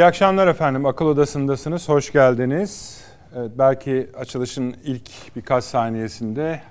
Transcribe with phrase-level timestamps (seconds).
[0.00, 0.86] İyi akşamlar efendim.
[0.86, 1.88] Akıl Odası'ndasınız.
[1.88, 3.04] Hoş geldiniz.
[3.36, 6.62] Evet, belki açılışın ilk birkaç saniyesinde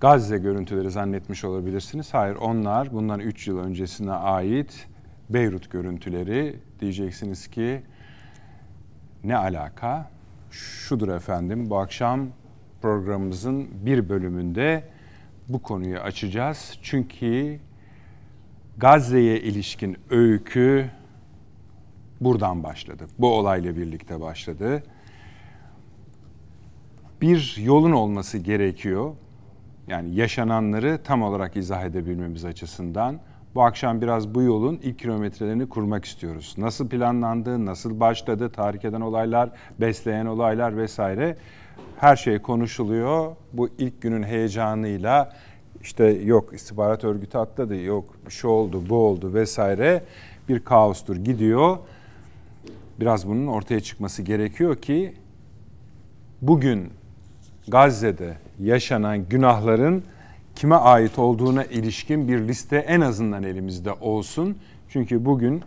[0.00, 2.14] Gazze görüntüleri zannetmiş olabilirsiniz.
[2.14, 4.86] Hayır onlar bundan 3 yıl öncesine ait
[5.30, 6.56] Beyrut görüntüleri.
[6.80, 7.82] Diyeceksiniz ki
[9.24, 10.10] ne alaka?
[10.50, 12.28] Şudur efendim bu akşam
[12.82, 14.82] programımızın bir bölümünde
[15.48, 16.78] bu konuyu açacağız.
[16.82, 17.58] Çünkü
[18.78, 20.90] Gazze'ye ilişkin öykü
[22.20, 23.06] buradan başladı.
[23.18, 24.82] Bu olayla birlikte başladı.
[27.20, 29.14] Bir yolun olması gerekiyor.
[29.88, 33.20] Yani yaşananları tam olarak izah edebilmemiz açısından.
[33.54, 36.54] Bu akşam biraz bu yolun ilk kilometrelerini kurmak istiyoruz.
[36.58, 39.50] Nasıl planlandı, nasıl başladı, tahrik eden olaylar,
[39.80, 41.36] besleyen olaylar vesaire.
[41.98, 43.36] Her şey konuşuluyor.
[43.52, 45.32] Bu ilk günün heyecanıyla
[45.82, 50.04] işte yok istihbarat örgütü atladı, yok şu oldu, bu oldu vesaire
[50.48, 51.78] bir kaostur gidiyor.
[53.00, 55.14] Biraz bunun ortaya çıkması gerekiyor ki
[56.42, 56.90] bugün
[57.68, 60.02] Gazze'de yaşanan günahların
[60.54, 64.58] kime ait olduğuna ilişkin bir liste en azından elimizde olsun.
[64.88, 65.62] Çünkü bugün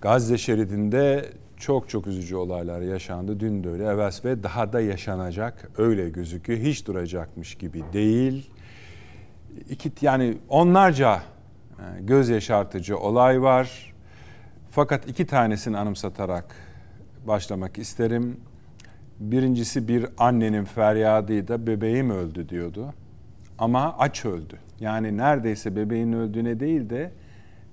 [0.00, 3.40] Gazze şeridinde çok çok üzücü olaylar yaşandı.
[3.40, 5.70] Dün de öyle, evvel ve daha da yaşanacak.
[5.78, 6.58] Öyle gözüküyor.
[6.58, 8.50] Hiç duracakmış gibi değil.
[9.70, 11.22] İki, yani onlarca
[11.78, 13.89] e, göz yaşartıcı olay var.
[14.70, 16.54] Fakat iki tanesini anımsatarak
[17.26, 18.36] başlamak isterim.
[19.20, 22.94] Birincisi bir annenin feryadıydı, bebeğim öldü diyordu.
[23.58, 24.58] Ama aç öldü.
[24.80, 27.12] Yani neredeyse bebeğin öldüğüne değil de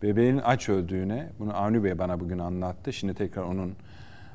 [0.04, 2.94] bebeğin aç öldüğüne, bunu Avni Bey bana bugün anlattı.
[2.94, 3.76] Şimdi tekrar onun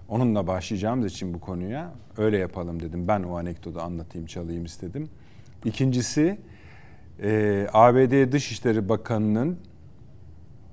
[0.08, 3.08] onunla başlayacağımız için bu konuya öyle yapalım dedim.
[3.08, 5.08] Ben o anekdotu anlatayım, çalayım istedim.
[5.64, 6.38] İkincisi
[7.22, 9.58] e, ABD Dışişleri Bakanı'nın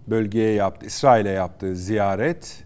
[0.09, 2.63] bölgeye yaptı, İsrail'e yaptığı ziyaret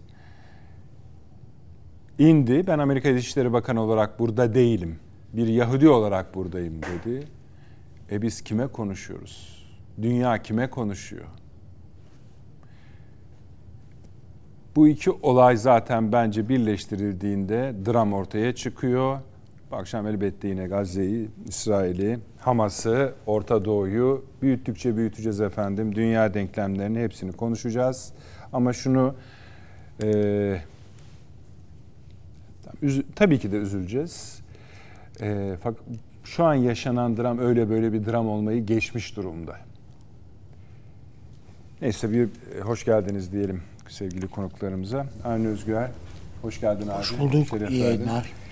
[2.18, 2.66] indi.
[2.66, 4.98] Ben Amerika Dışişleri Bakanı olarak burada değilim.
[5.32, 7.26] Bir Yahudi olarak buradayım dedi.
[8.10, 9.64] E biz kime konuşuyoruz?
[10.02, 11.26] Dünya kime konuşuyor?
[14.76, 19.20] Bu iki olay zaten bence birleştirildiğinde dram ortaya çıkıyor.
[19.74, 25.94] Bu akşam elbette yine Gazze'yi, İsrail'i, Hamas'ı, Orta Doğu'yu büyüttükçe büyüteceğiz efendim.
[25.94, 28.12] Dünya denklemlerini hepsini konuşacağız.
[28.52, 29.14] Ama şunu
[30.02, 30.60] e,
[33.16, 34.40] tabii ki de üzüleceğiz.
[35.20, 35.80] E, fakat
[36.24, 39.56] şu an yaşanan dram öyle böyle bir dram olmayı geçmiş durumda.
[41.82, 45.06] Neyse bir e, hoş geldiniz diyelim sevgili konuklarımıza.
[45.24, 45.76] Avni Özgür,
[46.42, 46.98] hoş geldin abi.
[46.98, 48.43] Hoş bulduk, Şeref iyi yayınlar.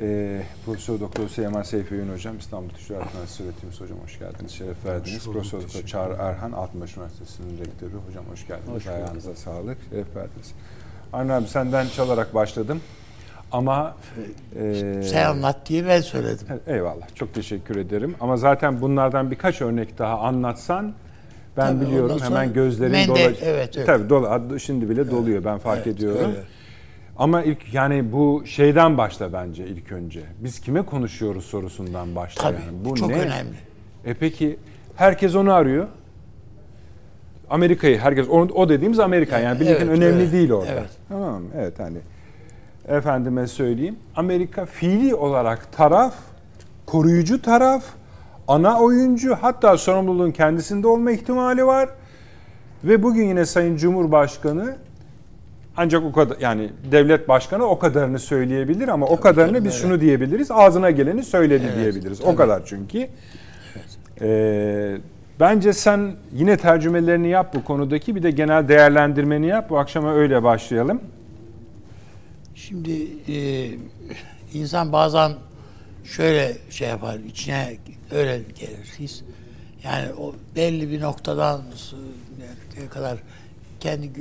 [0.00, 4.84] E, Profesör Doktor Süleyman Seyfi Öğün Hocam, İstanbul Ticaret Üniversitesi Öğretim Hocam hoş geldiniz, şeref
[4.84, 5.24] verdiniz.
[5.24, 7.92] Profesör Doktor Çağrı Erhan, Altınbaş Üniversitesi'nin rektörü.
[8.08, 10.52] Hocam hoş geldiniz, hoş ayağınıza sağlık, şeref verdiniz.
[11.12, 12.80] Avni abi senden çalarak başladım.
[13.52, 13.96] Ama
[14.58, 16.46] e, sen anlat diye ben söyledim.
[16.66, 17.14] Eyvallah.
[17.14, 18.14] Çok teşekkür ederim.
[18.20, 20.94] Ama zaten bunlardan birkaç örnek daha anlatsan
[21.56, 23.36] ben Tabii, biliyorum hemen gözlerin dolacak.
[23.42, 23.86] Evet, evet.
[23.86, 26.30] Tabii dolu, şimdi bile evet, doluyor ben fark evet, ediyorum.
[26.30, 26.55] Öyle.
[27.18, 30.22] Ama ilk yani bu şeyden başla bence ilk önce.
[30.40, 32.42] Biz kime konuşuyoruz sorusundan başla.
[32.42, 32.84] Tabii yani.
[32.84, 33.18] bu çok ne?
[33.20, 33.56] önemli.
[34.04, 34.58] E peki
[34.96, 35.86] herkes onu arıyor.
[37.50, 40.72] Amerika'yı herkes o, o dediğimiz Amerika yani evet, önemli evet, değil orada.
[40.72, 40.90] Evet.
[41.08, 41.48] Tamam mı?
[41.56, 41.98] Evet hani
[42.88, 43.96] efendime söyleyeyim.
[44.16, 46.14] Amerika fiili olarak taraf,
[46.86, 47.84] koruyucu taraf,
[48.48, 51.88] ana oyuncu hatta sorumluluğun kendisinde olma ihtimali var.
[52.84, 54.76] Ve bugün yine Sayın Cumhurbaşkanı
[55.76, 59.72] ancak o kadar yani devlet başkanı o kadarını söyleyebilir ama tabii o kadarını canım, biz
[59.72, 59.82] evet.
[59.82, 60.50] şunu diyebiliriz.
[60.50, 62.18] Ağzına geleni söyledi evet, diyebiliriz.
[62.18, 62.30] Tabii.
[62.30, 62.98] O kadar çünkü.
[62.98, 63.10] Evet.
[64.20, 64.96] Ee,
[65.40, 69.70] bence sen yine tercümelerini yap bu konudaki bir de genel değerlendirmeni yap.
[69.70, 71.00] Bu akşama öyle başlayalım.
[72.54, 73.70] Şimdi e,
[74.54, 75.32] insan bazen
[76.04, 77.76] şöyle şey yapar, içine
[78.10, 79.22] öyle gelir his.
[79.84, 81.60] Yani o belli bir noktadan
[82.90, 83.18] kadar
[83.80, 84.12] kendi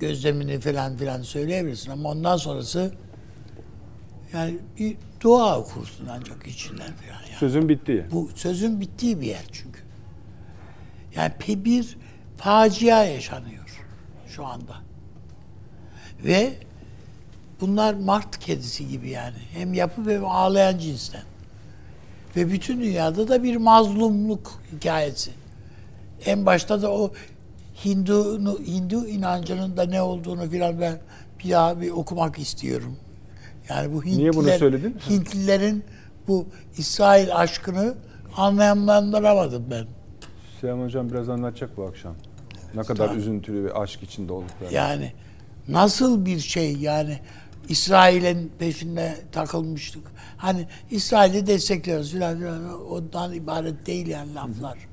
[0.00, 2.92] gözlemini falan filan söyleyebilirsin ama ondan sonrası
[4.32, 7.20] yani bir dua okursun ancak içinden falan.
[7.28, 7.38] Yani.
[7.38, 8.04] Sözün bittiği.
[8.10, 9.80] Bu sözün bittiği bir yer çünkü.
[11.16, 11.32] Yani
[11.64, 11.96] bir
[12.36, 13.84] facia yaşanıyor
[14.28, 14.76] şu anda.
[16.24, 16.52] Ve
[17.60, 19.36] bunlar mart kedisi gibi yani.
[19.52, 21.22] Hem yapı hem ağlayan cinsten.
[22.36, 25.30] Ve bütün dünyada da bir mazlumluk hikayesi.
[26.26, 27.12] En başta da o
[27.84, 30.98] Hindu Hindu inancının da ne olduğunu filan ben
[31.44, 32.96] bir daha bir okumak istiyorum.
[33.68, 34.96] Yani bu Hintliler, Niye bunu söyledin?
[35.10, 35.84] Hintlilerin
[36.28, 36.46] bu
[36.76, 37.94] İsrail aşkını
[38.36, 39.86] anlamlandıramadım ben.
[40.60, 42.14] Süleyman Hocam biraz anlatacak bu akşam.
[42.74, 44.74] Ne kadar üzüntülü ve aşk içinde olduklarını.
[44.74, 45.12] Yani
[45.68, 47.18] nasıl bir şey yani
[47.68, 50.02] İsrail'in peşinde takılmıştık.
[50.36, 54.87] Hani İsrail'i destekliyoruz filan ondan ibaret değil yani laflar.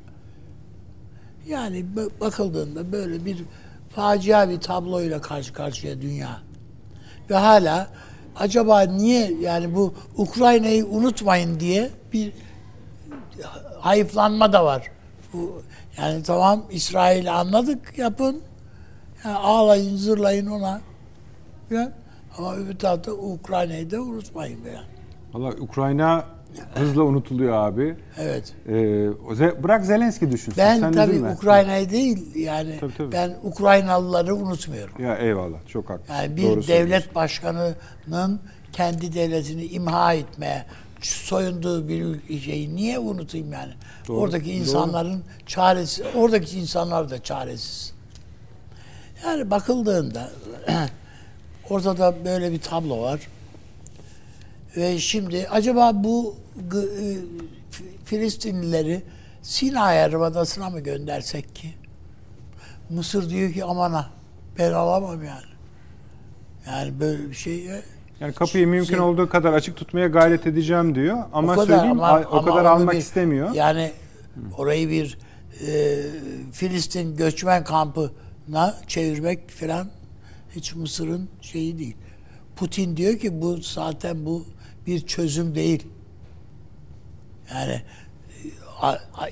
[1.48, 1.86] Yani
[2.22, 3.44] bakıldığında böyle bir
[3.90, 6.40] facia bir tabloyla karşı karşıya dünya.
[7.30, 7.88] Ve hala
[8.36, 12.34] acaba niye yani bu Ukrayna'yı unutmayın diye bir
[13.80, 14.92] hayıflanma da var.
[15.34, 15.62] Bu,
[15.98, 18.42] yani tamam İsrail'i anladık yapın.
[19.26, 20.82] Yani ağlayın zırlayın ona.
[21.70, 21.92] Yani,
[22.38, 24.60] ama öbür tarafta Ukrayna'yı da unutmayın.
[24.66, 24.86] Yani.
[25.34, 26.26] Valla Ukrayna
[26.76, 27.96] hızla unutuluyor abi.
[28.18, 28.54] Evet.
[28.70, 30.64] Ee, bırak Zelenski düşünsün.
[30.64, 33.12] Ben Sen tabii Ukrayna'yı değil yani tabii, tabii.
[33.12, 35.04] ben Ukraynalıları unutmuyorum.
[35.04, 36.14] Ya eyvallah çok haklısın.
[36.14, 38.40] Yani bir Doğru devlet başkanının
[38.74, 40.66] kendi devletini imha etmeye
[41.02, 43.74] soyunduğu bir şeyi niye unutayım yani?
[44.08, 45.46] Doğru, oradaki insanların doğru.
[45.46, 47.94] çaresi, oradaki insanlar da çaresiz.
[49.26, 50.30] Yani bakıldığında
[51.70, 53.20] ortada böyle bir tablo var.
[54.78, 56.80] Ve şimdi acaba bu e,
[58.06, 59.02] Filistinlileri
[59.42, 61.74] Sinay Yarımadası'na mı göndersek ki?
[62.90, 64.10] Mısır diyor ki amana
[64.60, 65.56] ben alamam yani.
[66.68, 67.82] Yani böyle bir şey e,
[68.20, 72.04] yani kapıyı mümkün şey, olduğu kadar açık tutmaya gayret edeceğim diyor ama o kadar, söyleyeyim
[72.04, 73.54] ama, o ama kadar almak bir, istemiyor.
[73.54, 73.92] Yani
[74.58, 75.18] orayı bir
[75.68, 76.02] e,
[76.52, 79.88] Filistin göçmen kampına çevirmek falan
[80.56, 81.96] hiç Mısır'ın şeyi değil.
[82.56, 84.46] Putin diyor ki bu zaten bu
[84.88, 85.88] bir çözüm değil.
[87.54, 87.82] Yani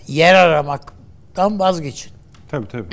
[0.08, 2.12] yer aramaktan vazgeçin.
[2.50, 2.86] Tabii tabii.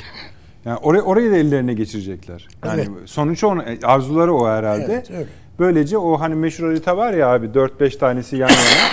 [0.65, 2.49] Yani orayı, orayı da ellerine geçirecekler.
[2.65, 3.11] Yani evet.
[3.11, 4.93] sonuç onu arzuları o herhalde.
[4.93, 5.27] Evet, öyle.
[5.59, 8.91] Böylece o hani meşhur harita var ya abi 4-5 tanesi yan yana.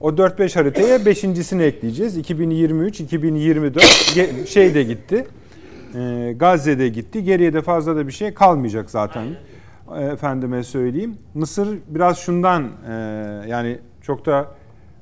[0.00, 2.16] o 4-5 haritaya beşincisini ekleyeceğiz.
[2.16, 5.26] 2023, 2024 şey de gitti.
[5.94, 7.24] E, Gazze'de gitti.
[7.24, 9.24] Geriye de fazla da bir şey kalmayacak zaten.
[9.24, 9.34] E,
[9.96, 11.16] efendime söyleyeyim.
[11.34, 12.92] Mısır biraz şundan e,
[13.48, 14.48] yani çok da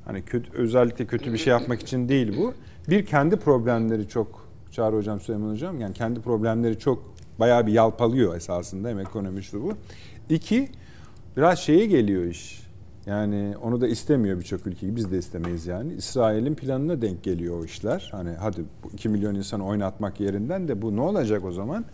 [0.05, 2.53] hani kötü özellikle kötü bir şey yapmak için değil bu.
[2.89, 8.35] Bir kendi problemleri çok Çağrı Hocam, Süleyman Hocam yani kendi problemleri çok bayağı bir yalpalıyor
[8.35, 9.73] esasında hem ekonomi şu bu.
[10.29, 10.69] İki,
[11.37, 12.67] biraz şeye geliyor iş.
[13.05, 14.95] Yani onu da istemiyor birçok ülke.
[14.95, 15.93] Biz de istemeyiz yani.
[15.93, 18.09] İsrail'in planına denk geliyor o işler.
[18.11, 21.85] Hani hadi bu 2 milyon insanı oynatmak yerinden de bu ne olacak o zaman?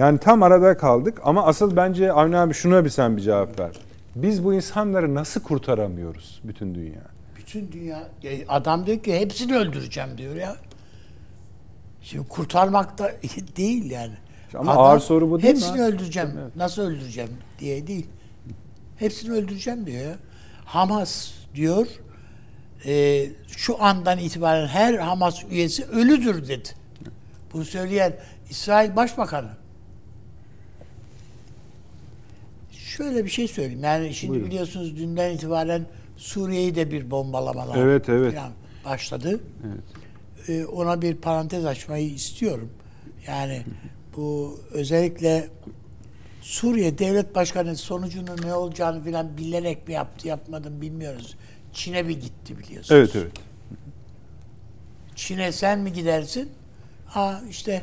[0.00, 3.70] Yani tam arada kaldık ama asıl bence Avni abi şuna bir sen bir cevap ver.
[4.16, 7.02] Biz bu insanları nasıl kurtaramıyoruz bütün dünya?
[7.36, 8.08] Bütün dünya
[8.48, 10.56] adam diyor ki hepsini öldüreceğim diyor ya.
[12.02, 13.12] Şimdi kurtarmak da
[13.56, 14.12] değil yani.
[14.54, 15.78] Ama adam, ağır soru bu değil hepsini mi?
[15.78, 16.30] Hepsini öldüreceğim.
[16.42, 16.56] Evet.
[16.56, 18.06] Nasıl öldüreceğim diye değil.
[18.96, 20.16] Hepsini öldüreceğim diyor ya.
[20.64, 21.86] Hamas diyor
[22.86, 26.68] e, şu andan itibaren her Hamas üyesi ölüdür dedi.
[27.52, 28.12] Bunu söyleyen
[28.50, 29.59] İsrail Başbakanı.
[32.96, 33.84] Şöyle bir şey söyleyeyim.
[33.84, 34.50] Yani şimdi Buyurun.
[34.50, 38.34] biliyorsunuz dünden itibaren Suriye'yi de bir bombalamalar evet, evet.
[38.84, 39.40] başladı.
[39.66, 40.48] Evet.
[40.48, 42.70] Ee, ona bir parantez açmayı istiyorum.
[43.26, 43.62] Yani
[44.16, 45.48] bu özellikle
[46.42, 51.36] Suriye devlet başkanı sonucunun ne olacağını filan bilerek mi yaptı yapmadım bilmiyoruz.
[51.72, 52.90] Çin'e bir gitti biliyorsunuz.
[53.00, 53.32] Evet evet.
[55.16, 56.48] Çin'e sen mi gidersin?
[57.06, 57.82] Ha işte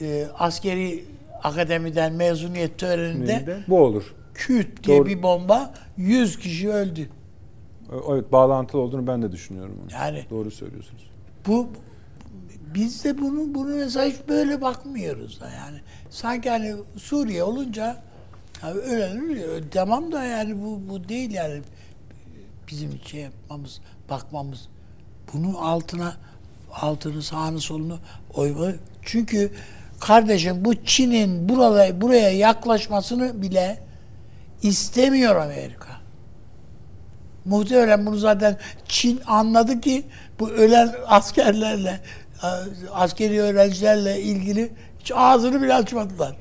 [0.00, 1.04] e, askeri
[1.42, 3.64] akademiden mezuniyet töreninde Neydi?
[3.68, 4.14] bu olur.
[4.34, 5.06] Küt diye Doğru.
[5.06, 7.08] bir bomba 100 kişi öldü.
[8.10, 9.78] Evet bağlantılı olduğunu ben de düşünüyorum.
[9.84, 9.92] Onu.
[9.92, 11.10] Yani doğru söylüyorsunuz.
[11.46, 11.68] Bu
[12.74, 15.78] biz de bunu bunu mesela hiç böyle bakmıyoruz da yani.
[16.10, 18.02] Sanki hani Suriye olunca
[18.62, 21.62] yani öyle tamam da yani bu bu değil yani
[22.68, 24.68] bizim şey yapmamız, bakmamız.
[25.32, 26.16] Bunun altına
[26.72, 27.98] altını sağını solunu
[28.34, 28.72] oyma.
[29.02, 29.52] Çünkü
[30.00, 33.78] kardeşim bu Çin'in buraya buraya yaklaşmasını bile
[34.62, 35.88] istemiyor Amerika.
[37.44, 38.56] Muhtemelen bunu zaten
[38.88, 40.04] Çin anladı ki
[40.40, 42.00] bu ölen askerlerle
[42.92, 46.36] askeri öğrencilerle ilgili hiç ağzını bile açmadılar.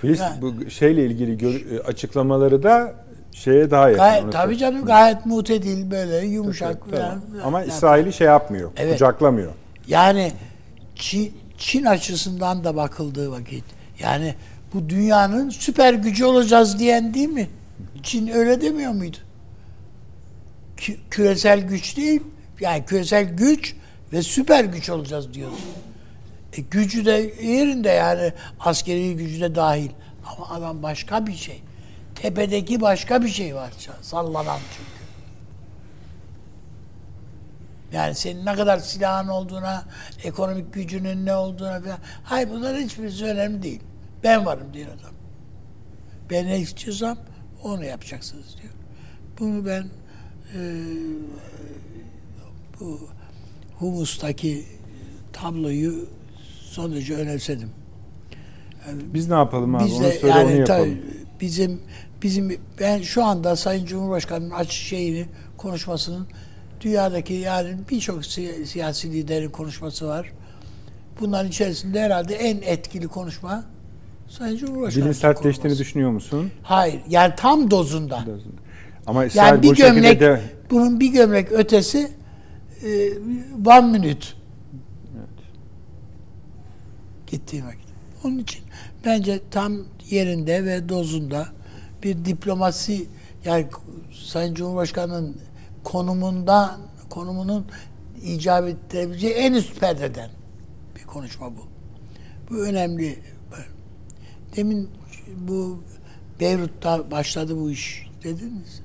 [0.00, 0.42] Filist yani.
[0.42, 2.94] bu şeyle ilgili gör, e, açıklamaları da
[3.32, 4.04] şeye daha yakın.
[4.04, 7.20] Gayet, tabii canım gayet mutedil böyle yumuşak tabii, falan.
[7.20, 7.46] Tamam.
[7.46, 8.92] Ama yani, İsrail'i şey yapmıyor, evet.
[8.92, 9.52] kucaklamıyor.
[9.88, 10.32] Yani
[10.96, 13.64] Çin, Çin açısından da bakıldığı vakit
[13.98, 14.34] yani
[14.74, 17.50] bu dünyanın süper gücü olacağız diyen değil mi?
[18.02, 19.16] Çin öyle demiyor muydu?
[21.10, 22.22] Küresel güç değil,
[22.60, 23.74] yani küresel güç
[24.12, 25.64] ve süper güç olacağız diyoruz.
[26.56, 29.90] E, gücü de yerinde yani askeri gücü de dahil.
[30.26, 31.62] Ama adam başka bir şey.
[32.14, 33.70] Tepedeki başka bir şey var
[34.02, 35.00] sallanan çünkü.
[37.92, 39.84] Yani senin ne kadar silahın olduğuna,
[40.24, 41.98] ekonomik gücünün ne olduğuna falan.
[42.24, 43.80] Hayır bunların hiçbirisi önemli değil.
[44.24, 45.12] Ben varım diyor adam.
[46.30, 47.18] Ben ne istiyorsam
[47.62, 48.72] onu yapacaksınız diyor.
[49.38, 49.82] Bunu ben
[50.56, 50.60] e,
[52.80, 53.00] bu
[53.78, 54.64] Humus'taki
[55.32, 56.08] tabloyu
[56.60, 57.70] son derece önemsedim.
[59.14, 59.84] Biz ne yapalım abi?
[59.84, 60.66] Biz Onu de söyle onu yani yapalım.
[60.84, 61.00] tabii
[61.40, 61.80] bizim
[62.22, 66.26] bizim ben şu anda Sayın Cumhurbaşkanı'nın aç şeyini konuşmasının
[66.80, 70.32] dünyadaki yani birçok si- siyasi liderin konuşması var.
[71.20, 73.64] Bunların içerisinde herhalde en etkili konuşma
[74.30, 75.04] Sayın Cumhurbaşkanı.
[75.04, 76.50] Dilin sertleştiğini düşünüyor musun?
[76.62, 77.00] Hayır.
[77.08, 78.24] Yani tam dozunda.
[79.06, 82.12] Ama İsrail Yani bir bu gömlek, de bunun bir gömlek ötesi
[82.84, 83.12] e,
[83.66, 84.26] one minute.
[87.26, 87.80] Gittiğim vakit.
[88.24, 88.64] Onun için
[89.04, 89.76] bence tam
[90.10, 91.46] yerinde ve dozunda
[92.02, 93.06] bir diplomasi
[93.44, 93.66] yani
[94.12, 95.36] Sayın Cumhurbaşkanı'nın
[95.84, 97.66] konumundan konumunun
[98.22, 100.30] icap ettirebileceği en üst perdeden
[100.96, 101.60] bir konuşma bu.
[102.50, 103.18] Bu önemli.
[104.56, 104.90] Demin
[105.48, 105.80] bu
[106.40, 108.80] Beyrut'ta başladı bu iş dediniz.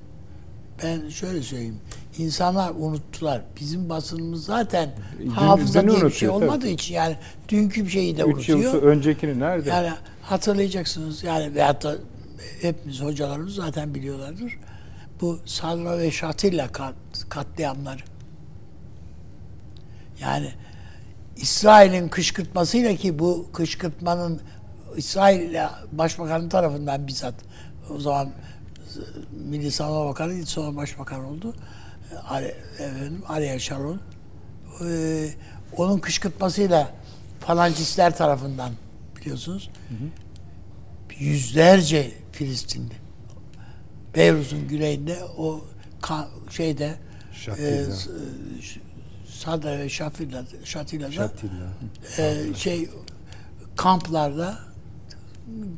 [0.84, 1.78] Ben şöyle söyleyeyim.
[2.18, 3.42] İnsanlar unuttular.
[3.60, 6.38] Bizim basınımız zaten Dün- hafıza diye bir şey tabii.
[6.38, 7.16] olmadığı için yani
[7.50, 8.84] dünkü bir şeyi de 3 yıl unutuyor.
[8.84, 9.70] so- öncekini nerede?
[9.70, 9.90] Yani
[10.22, 11.96] hatırlayacaksınız yani veyahut da
[12.62, 14.60] hepimiz hocalarımız zaten biliyorlardır.
[15.22, 16.96] Bu Sadra ve Şatilla kat,
[17.30, 18.02] katliamları.
[20.22, 20.52] Yani
[21.38, 24.42] İsrail'in kışkırtmasıyla ki bu kışkırtmanın
[24.98, 25.56] İsrail
[25.92, 27.36] Başbakanı tarafından bizzat
[27.90, 28.30] o zaman
[29.32, 31.56] Milli Savunma Bakanı sonra Başbakan oldu.
[32.30, 34.00] Ari, efendim, Ariel Sharon.
[34.86, 35.30] Ee,
[35.78, 36.94] onun kışkırtmasıyla
[37.40, 38.72] falancistler tarafından
[39.16, 39.70] biliyorsunuz
[41.20, 42.94] yüzlerce Filistinli
[44.16, 45.62] Beyrut'un güneyinde o
[46.50, 46.96] şeyde
[47.34, 47.68] Şatilla.
[47.68, 47.86] e, e,
[49.30, 51.68] Sadra ve Şafilla, Şatila'da Şatilla.
[52.18, 52.90] e, şey
[53.76, 54.60] kamplarda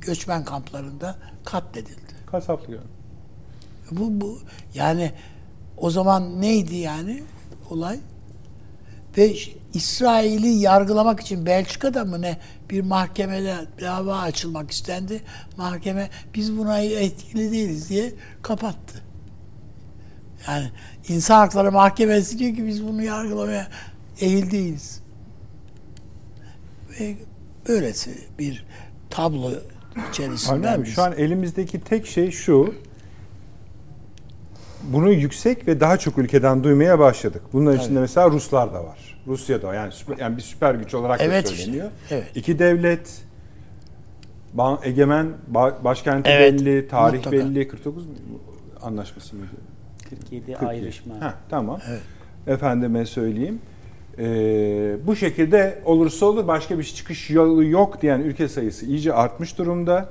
[0.01, 2.13] göçmen kamplarında katledildi.
[2.25, 2.87] Kasaplı yani.
[3.91, 4.39] Bu, bu
[4.73, 5.11] yani
[5.77, 7.23] o zaman neydi yani
[7.69, 7.99] olay?
[9.17, 9.35] Ve
[9.73, 12.37] İsrail'i yargılamak için Belçika'da mı ne
[12.69, 15.21] bir mahkemede dava açılmak istendi.
[15.57, 19.03] Mahkeme biz buna etkili değiliz diye kapattı.
[20.47, 20.71] Yani
[21.07, 23.67] insan hakları mahkemesi diyor ki biz bunu yargılamaya
[24.21, 25.01] ehil değiliz.
[26.99, 27.17] Ve
[27.67, 28.65] böylesi bir
[29.09, 29.51] tablo
[30.11, 30.69] içerisinde.
[30.69, 32.73] Abi biz- şu an elimizdeki tek şey şu.
[34.83, 37.41] Bunu yüksek ve daha çok ülkeden duymaya başladık.
[37.53, 39.17] Bunların içinde mesela Ruslar da var.
[39.27, 39.73] Rusya da var.
[39.73, 41.89] Yani, süper- yani bir süper güç olarak Evet da işte, söyleniyor.
[42.09, 42.25] evet.
[42.35, 43.21] İki devlet,
[44.83, 47.37] egemen, ba- başkenti Evet, belli, tarih mutlaka.
[47.37, 47.67] belli.
[47.67, 48.13] 49 mu
[48.81, 49.51] anlaşması mıydı?
[50.09, 50.57] 47 47.
[50.67, 51.15] ayrışma.
[51.15, 51.79] Heh, tamam.
[51.89, 52.01] Evet.
[52.47, 53.59] Efendime söyleyeyim.
[54.19, 59.57] Ee, bu şekilde olursa olur başka bir çıkış yolu yok diyen ülke sayısı iyice artmış
[59.57, 60.09] durumda.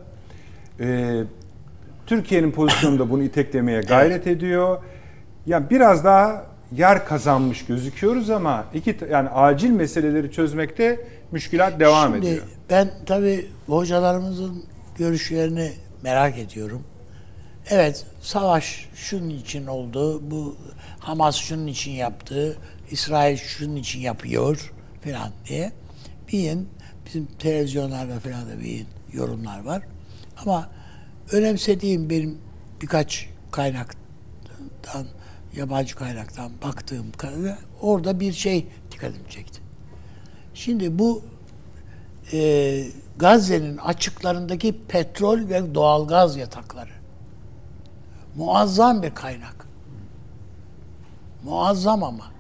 [0.81, 1.23] Ee,
[2.07, 4.79] Türkiye'nin pozisyonu da bunu iteklemeye gayret ediyor.
[5.47, 11.01] Yani biraz daha yer kazanmış gözüküyoruz ama iki yani acil meseleleri çözmekte
[11.33, 12.45] müşkilat devam Şimdi ediyor.
[12.71, 14.65] ben tabii hocalarımızın
[14.99, 15.73] görüşlerini
[16.03, 16.83] merak ediyorum.
[17.71, 20.57] Evet, savaş şunun için oldu, bu
[20.99, 22.57] Hamas şunun için yaptı,
[22.91, 24.73] İsrail şunun için yapıyor
[25.05, 25.73] falan diye.
[26.33, 26.59] Bir
[27.07, 29.83] bizim televizyonlarda falan da bir yorumlar var.
[30.37, 30.69] Ama
[31.33, 32.39] önemsediğim benim
[32.83, 35.07] birkaç kaynaktan,
[35.57, 39.61] yabancı kaynaktan baktığım kadarıyla orada bir şey dikkatimi çekti.
[40.55, 41.23] Şimdi bu
[42.33, 42.85] e,
[43.19, 46.91] Gazze'nin açıklarındaki petrol ve doğalgaz yatakları.
[48.37, 49.67] Muazzam bir kaynak.
[51.45, 52.36] Muazzam ama.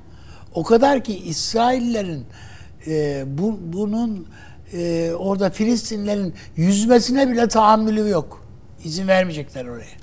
[0.56, 2.26] O kadar ki İsraillerin
[2.86, 4.26] e, bu, bunun
[4.72, 8.44] e, orada Filistinlerin yüzmesine bile tahammülü yok.
[8.84, 9.96] İzin vermeyecekler oraya.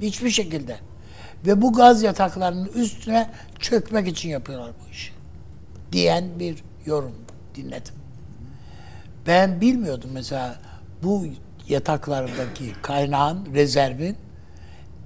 [0.00, 0.76] Hiçbir şekilde.
[1.46, 5.12] Ve bu gaz yataklarının üstüne çökmek için yapıyorlar bu işi.
[5.92, 7.14] Diyen bir yorum
[7.54, 7.94] dinledim.
[9.26, 10.60] Ben bilmiyordum mesela
[11.02, 11.26] bu
[11.68, 14.16] yataklardaki kaynağın, rezervin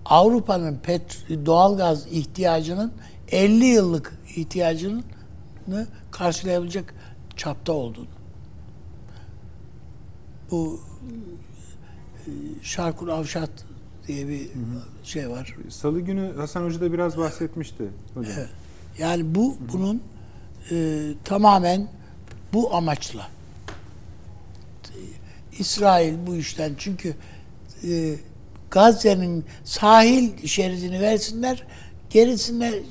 [0.05, 2.93] Avrupa'nın pet doğalgaz ihtiyacının
[3.33, 5.03] 50 yıllık ihtiyacını
[6.11, 6.85] karşılayabilecek
[7.37, 8.07] çapta olduğunu.
[10.51, 10.81] Bu
[12.27, 12.31] e,
[12.63, 13.51] Şarkul Avşat
[14.07, 14.49] diye bir
[15.05, 15.57] şey var.
[15.69, 17.85] Salı günü Hasan Hoca da biraz bahsetmişti
[18.15, 18.33] hocam.
[18.37, 18.49] Evet.
[18.99, 20.03] Yani bu bunun
[20.71, 21.89] e, tamamen
[22.53, 23.29] bu amaçla.
[25.59, 27.15] İsrail bu işten çünkü
[27.89, 28.15] e,
[28.71, 31.67] Gazze'nin sahil şeridini versinler
[32.13, 32.83] gerisinde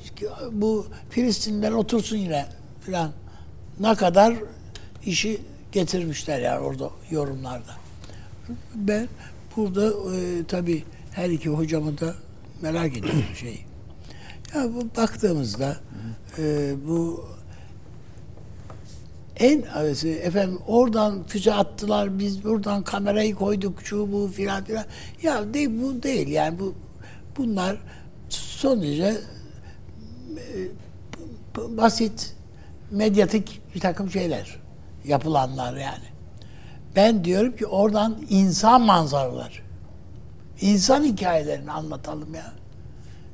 [0.52, 2.46] bu Filistinler otursun yine
[2.80, 3.10] filan.
[3.80, 4.34] Ne kadar
[5.06, 5.40] işi
[5.72, 7.72] getirmişler yani orada yorumlarda.
[8.74, 9.08] Ben
[9.56, 12.14] burada e, tabii her iki hocamı da
[12.62, 13.60] merak ediyorum şeyi.
[14.54, 15.76] Ya bu baktığımızda
[16.38, 17.26] e, bu
[19.36, 24.84] en avesi efendim oradan füze attılar biz buradan kamerayı koyduk şu bu filan filan.
[25.22, 26.74] Ya değil bu değil yani bu
[27.36, 27.78] bunlar
[28.34, 29.16] son derece
[31.56, 32.34] basit
[32.90, 34.56] medyatik bir takım şeyler
[35.04, 36.04] yapılanlar yani.
[36.96, 39.62] Ben diyorum ki oradan insan manzaralar,
[40.60, 42.52] insan hikayelerini anlatalım ya.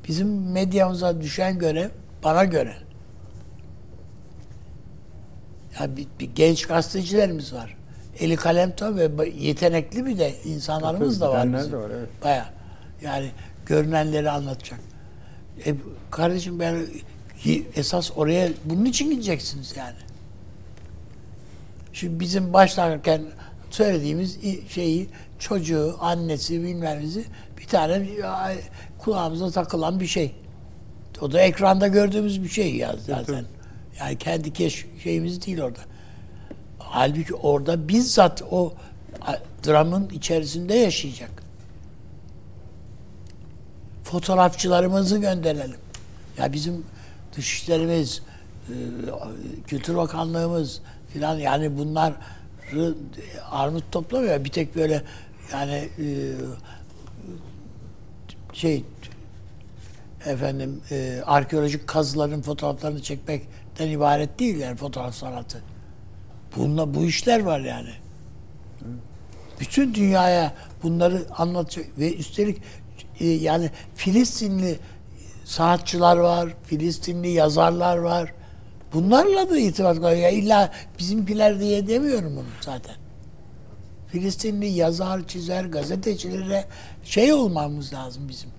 [0.08, 1.88] Bizim medyamıza düşen görev
[2.24, 2.74] bana göre.
[5.80, 7.76] Ya bir, bir genç gazetecilerimiz var.
[8.18, 11.52] Eli kalem tabii yetenekli bir de insanlarımız da var.
[11.52, 11.72] Bizim.
[11.72, 12.08] de var evet.
[12.24, 12.46] Baya
[13.02, 13.30] yani
[13.68, 14.80] görünenleri anlatacak.
[15.66, 15.74] E,
[16.10, 16.86] kardeşim ben
[17.74, 19.96] esas oraya bunun için gideceksiniz yani.
[21.92, 23.22] Şimdi bizim başlarken
[23.70, 27.24] söylediğimiz şeyi çocuğu, annesi bilmemizi
[27.58, 28.06] bir tane
[28.98, 30.34] kulağımıza takılan bir şey.
[31.20, 33.44] O da ekranda gördüğümüz bir şey ya zaten.
[34.00, 35.80] Yani kendi keş şeyimiz değil orada.
[36.78, 38.72] Halbuki orada bizzat o
[39.66, 41.37] dramın içerisinde yaşayacak.
[44.10, 45.76] Fotoğrafçılarımızı gönderelim.
[46.38, 46.86] Ya bizim
[47.36, 48.22] dışişlerimiz,
[48.68, 48.74] e,
[49.66, 50.80] Kültür Bakanlığımız
[51.12, 52.12] filan yani bunlar
[53.50, 54.44] armut toplamıyor.
[54.44, 55.02] Bir tek böyle
[55.52, 56.06] yani e,
[58.52, 58.84] şey
[60.26, 65.62] efendim e, arkeolojik kazıların fotoğraflarını çekmekten ibaret değil yani fotoğraf sanatı.
[66.56, 67.92] Bununla bu işler var yani.
[69.60, 72.62] Bütün dünyaya bunları anlatacak ve üstelik
[73.20, 74.78] yani Filistinli
[75.44, 78.32] sanatçılar var, Filistinli yazarlar var.
[78.92, 80.16] Bunlarla da itibat kuruyor.
[80.16, 82.94] Ya illa bizimkiler diye demiyorum bunu zaten.
[84.08, 86.64] Filistinli yazar, çizer, gazetecilere
[87.04, 88.50] şey olmamız lazım bizim.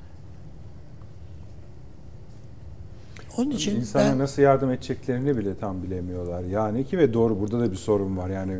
[3.38, 6.43] Onun için insana ben, nasıl yardım edeceklerini bile tam bilemiyorlar.
[6.43, 8.30] Yani ki ve doğru burada da bir sorun var.
[8.30, 8.60] Yani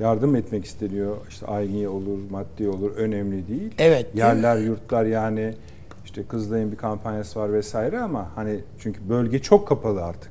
[0.00, 1.16] yardım etmek isteniyor.
[1.28, 3.74] İşte aynı olur, maddi olur önemli değil.
[3.78, 4.06] Evet.
[4.14, 5.54] Yerler, değil yurtlar yani
[6.04, 10.30] işte Kızılay'ın bir kampanyası var vesaire ama hani çünkü bölge çok kapalı artık.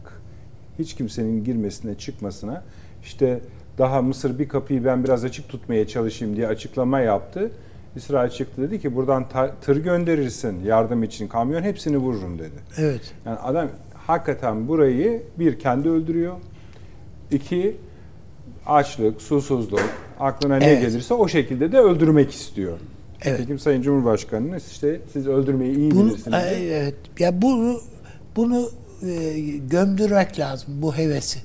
[0.79, 2.63] Hiç kimsenin girmesine, çıkmasına
[3.03, 3.39] işte
[3.77, 7.51] daha Mısır bir kapıyı ben biraz açık tutmaya çalışayım diye açıklama yaptı.
[7.95, 9.25] İsrail çıktı dedi ki buradan
[9.61, 12.55] tır gönderirsin yardım için kamyon hepsini vururum dedi.
[12.77, 13.13] Evet.
[13.25, 16.35] Yani adam hakikaten burayı bir kendi öldürüyor.
[17.31, 17.77] İki
[18.69, 20.81] açlık, susuzluk, aklına ne evet.
[20.81, 22.79] gelirse o şekilde de öldürmek istiyor.
[23.21, 23.39] Evet.
[23.39, 26.39] Nitekim Sayın Cumhurbaşkanınız işte siz öldürmeyi iyi bunu, bilirsiniz.
[26.51, 26.95] Evet.
[27.19, 27.81] Ya bunu
[28.35, 28.69] bunu
[29.03, 31.39] e, gömdürmek lazım bu hevesi.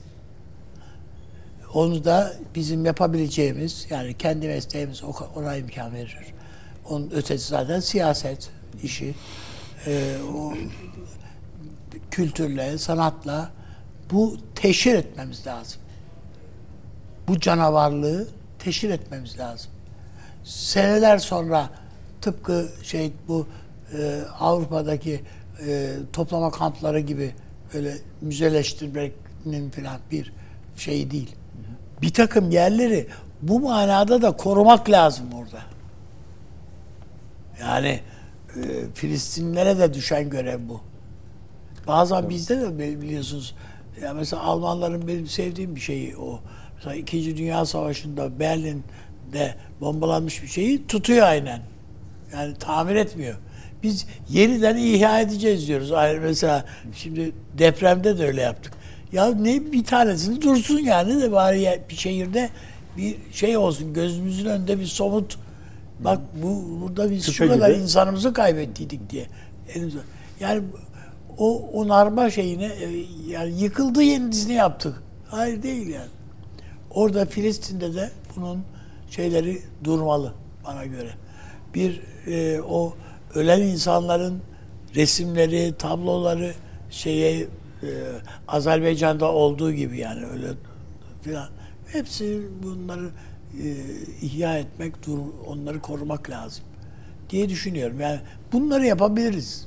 [1.75, 5.03] Onu da bizim yapabileceğimiz yani kendi mesleğimiz
[5.37, 6.17] ona imkan verir.
[6.91, 8.51] Onun ötesi zaten siyaset
[8.83, 9.15] işi.
[9.87, 10.53] E, o
[12.11, 13.51] kültürle, sanatla
[14.11, 15.81] bu teşhir etmemiz lazım.
[17.29, 19.71] Bu canavarlığı teşhir etmemiz lazım
[20.45, 21.71] seneler sonra
[22.21, 23.47] tıpkı şey bu
[23.99, 25.21] e, Avrupa'daki
[25.67, 27.35] e, toplama kampları gibi
[27.75, 30.33] böyle müzeleştirmenin falan bir
[30.77, 31.37] şey değil.
[32.03, 33.09] Bir takım yerleri
[33.43, 35.63] bu manada da korumak lazım orada.
[37.61, 38.01] Yani
[38.57, 38.61] e,
[38.95, 40.81] Filistinlilere de düşen görev bu.
[41.87, 42.31] Bazen evet.
[42.31, 43.55] bizde de biliyorsunuz
[44.03, 46.41] ya mesela Almanların benim sevdiğim bir şeyi o.
[46.77, 48.83] Mesela İkinci Dünya Savaşı'nda Berlin
[49.33, 51.61] de bombalanmış bir şeyi tutuyor aynen.
[52.33, 53.35] Yani tamir etmiyor.
[53.83, 55.93] Biz yeniden ihya edeceğiz diyoruz.
[55.93, 58.73] Ayrı mesela şimdi depremde de öyle yaptık.
[59.13, 62.51] Ya ne bir tanesini dursun yani de bari bir şehirde
[62.97, 65.39] bir şey olsun gözümüzün önünde bir somut
[66.01, 67.83] bak bu burada biz Tıpa şu kadar gibi.
[67.83, 69.27] insanımızı kaybettiydik diye.
[70.41, 70.63] Yani
[71.39, 72.71] o onarma şeyine
[73.29, 75.03] yani yıkıldı yenisini yaptık.
[75.29, 76.09] Hayır değil yani.
[76.95, 78.65] Orada Filistin'de de bunun
[79.11, 80.33] şeyleri durmalı
[80.67, 81.11] bana göre.
[81.75, 82.95] Bir e, o
[83.35, 84.41] ölen insanların
[84.95, 86.53] resimleri, tabloları
[86.91, 87.47] şeye e,
[88.49, 90.47] Azerbaycan'da olduğu gibi yani öyle
[91.23, 91.49] filan.
[91.87, 93.09] Hepsi bunları
[93.63, 93.69] e,
[94.23, 96.65] ihya etmek, dur, onları korumak lazım
[97.31, 98.01] diye düşünüyorum.
[98.01, 98.21] Yani
[98.53, 99.67] bunları yapabiliriz.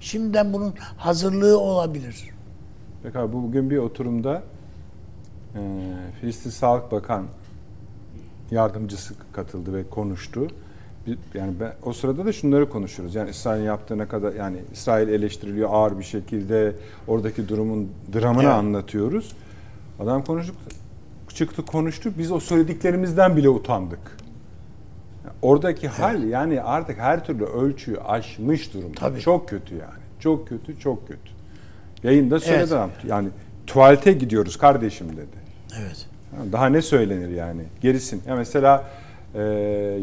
[0.00, 2.24] Şimdiden bunun hazırlığı olabilir.
[3.02, 4.42] Peki abi bugün bir oturumda
[5.56, 5.60] e,
[6.20, 7.24] Filistin Sağlık Bakan
[8.50, 10.48] yardımcısı katıldı ve konuştu.
[11.34, 13.14] yani ben, o sırada da şunları konuşuyoruz.
[13.14, 16.72] Yani İsrail yaptığına kadar yani İsrail eleştiriliyor ağır bir şekilde.
[17.08, 18.54] Oradaki durumun dramını Evet.
[18.54, 19.32] anlatıyoruz.
[20.00, 20.56] Adam konuştuk
[21.36, 22.12] çıktı konuştu.
[22.18, 24.16] Biz o söylediklerimizden bile utandık.
[25.42, 29.00] Oradaki hal yani artık her türlü ölçüyü aşmış durumda.
[29.00, 29.20] Tabii.
[29.20, 30.02] Çok kötü yani.
[30.20, 31.30] Çok kötü, çok kötü.
[32.02, 32.72] Yayında söyledi Evet.
[32.72, 32.90] adam.
[33.06, 33.28] Yani
[33.66, 35.45] tuvalete gidiyoruz kardeşim dedi.
[35.80, 36.06] Evet.
[36.52, 37.62] Daha ne söylenir yani?
[37.80, 38.22] Gerisin.
[38.28, 38.84] Ya mesela
[39.34, 39.42] e,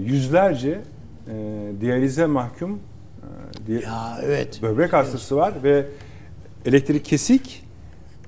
[0.05, 0.79] yüzlerce
[1.27, 1.33] e,
[1.81, 4.59] diyalize mahkum e, diye- Ya evet.
[4.62, 5.86] böbrek hastası var ve
[6.65, 7.63] elektrik kesik.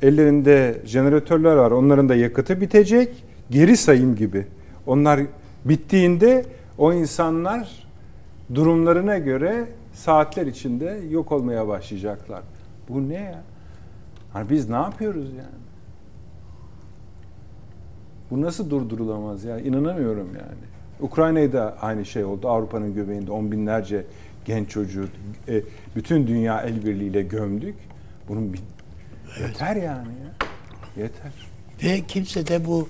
[0.01, 1.71] Ellerinde jeneratörler var.
[1.71, 3.23] Onların da yakıtı bitecek.
[3.49, 4.47] Geri sayım gibi.
[4.87, 5.19] Onlar
[5.65, 6.45] bittiğinde
[6.77, 7.87] o insanlar
[8.55, 12.41] durumlarına göre saatler içinde yok olmaya başlayacaklar.
[12.89, 13.41] Bu ne ya?
[14.33, 15.64] Hani biz ne yapıyoruz yani?
[18.31, 19.59] Bu nasıl durdurulamaz ya?
[19.59, 20.65] İnanamıyorum yani.
[20.99, 22.49] Ukrayna'da aynı şey oldu.
[22.49, 24.05] Avrupa'nın göbeğinde on binlerce
[24.45, 25.07] genç çocuğu
[25.47, 25.61] e,
[25.95, 27.75] bütün dünya el birliğiyle gömdük.
[28.27, 28.59] Bunun bir...
[29.41, 30.47] Yeter yani ya.
[31.03, 31.31] Yeter.
[31.83, 32.89] Ve kimse de bu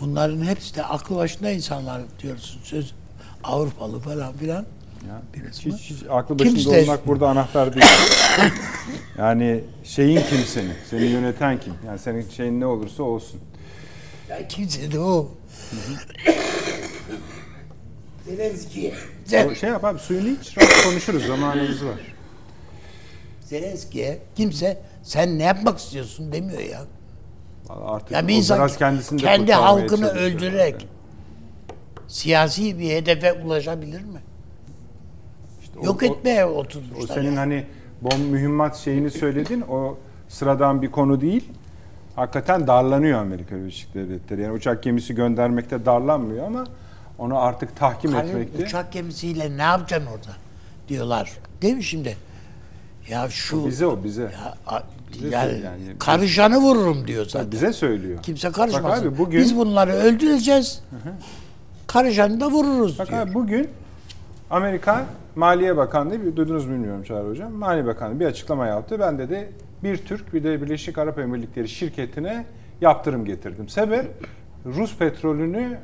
[0.00, 2.94] bunların hepsi de aklı başında insanlar diyorsun söz
[3.44, 4.64] Avrupalı falan filan.
[5.08, 5.22] Ya,
[5.60, 7.86] hiç, hiç aklı başında Kimse- olmak burada anahtar değil.
[9.18, 10.70] yani şeyin kim seni?
[10.90, 11.74] Seni yöneten kim?
[11.86, 13.40] Yani senin şeyin ne olursa olsun.
[14.30, 15.28] Ya kimse de o.
[18.26, 18.90] Zelenski'ye.
[18.90, 20.58] O Zel- şey yap abi suyunu iç.
[20.58, 21.26] rahat konuşuruz.
[21.26, 21.94] Zamanımız var.
[23.40, 26.84] Zelenski'ye kimse sen ne yapmak istiyorsun demiyor ya.
[27.68, 30.88] Vallahi Artık Ya bir o insan biraz kendisini kendi halkını öldürerek zaten.
[32.08, 34.20] siyasi bir hedefe ulaşabilir mi?
[35.62, 37.14] İşte o- Yok o- etmeye O oturmuşlar.
[37.14, 37.40] senin ya.
[37.40, 37.66] hani
[38.02, 39.60] bom mühimmat şeyini söyledin.
[39.60, 41.44] O sıradan bir konu değil.
[42.16, 44.42] Hakikaten darlanıyor Amerika Birleşik Devletleri.
[44.42, 46.64] Yani uçak gemisi göndermekte darlanmıyor ama
[47.18, 48.64] onu artık tahkim Karın etmekte.
[48.64, 50.36] uçak gemisiyle ne yapacaksın orada
[50.88, 51.32] diyorlar.
[51.62, 52.16] Değil mi şimdi?
[53.08, 54.22] Ya şu Bize o bize.
[54.22, 54.82] ya, a-
[55.14, 55.98] Bize yani, yani.
[55.98, 57.52] karışanı vururum diyor zaten.
[57.52, 58.22] Bize söylüyor.
[58.22, 59.08] Kimse Bak karışmasın.
[59.08, 60.82] abi bugün Biz bunları öldüreceğiz.
[61.86, 63.20] Karışanı da vururuz Bak diyor.
[63.20, 63.68] abi bugün
[64.50, 65.04] Amerika
[65.36, 67.52] Maliye Bakanlığı, duydunuz mu bilmiyorum Çağrı Hocam.
[67.52, 68.96] Maliye Bakanlığı bir açıklama yaptı.
[69.00, 72.44] Ben dedi bir Türk bir de Birleşik Arap Emirlikleri şirketine
[72.80, 73.68] yaptırım getirdim.
[73.68, 74.06] Sebep
[74.66, 75.78] Rus petrolünü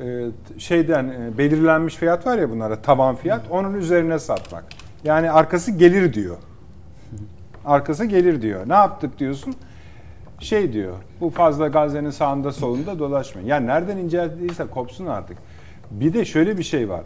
[0.00, 0.26] e,
[0.58, 4.64] şeyden e, belirlenmiş fiyat var ya bunlara tavan fiyat onun üzerine satmak.
[5.04, 6.36] Yani arkası gelir diyor.
[7.64, 8.68] Arkası gelir diyor.
[8.68, 9.54] Ne yaptık diyorsun?
[10.40, 10.94] Şey diyor.
[11.20, 13.48] Bu fazla Gazze'nin sağında solunda dolaşmayın.
[13.48, 15.38] Yani nereden inceldiyse kopsun artık.
[15.90, 17.02] Bir de şöyle bir şey var.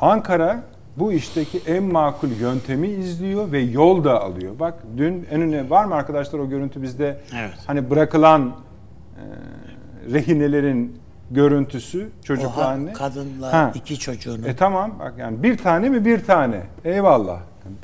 [0.00, 0.62] Ankara
[0.96, 4.58] bu işteki en makul yöntemi izliyor ve yol da alıyor.
[4.58, 7.20] Bak dün en önemli var mı arkadaşlar o görüntü bizde?
[7.40, 7.54] Evet.
[7.66, 8.52] Hani bırakılan
[9.16, 9.22] e,
[10.12, 10.96] rehinelerin
[11.30, 12.08] görüntüsü
[12.54, 12.92] ha- anne.
[12.92, 13.72] kadınla Ha.
[13.74, 14.48] iki çocuğunu.
[14.48, 16.62] E tamam bak yani bir tane mi bir tane.
[16.84, 17.40] Eyvallah.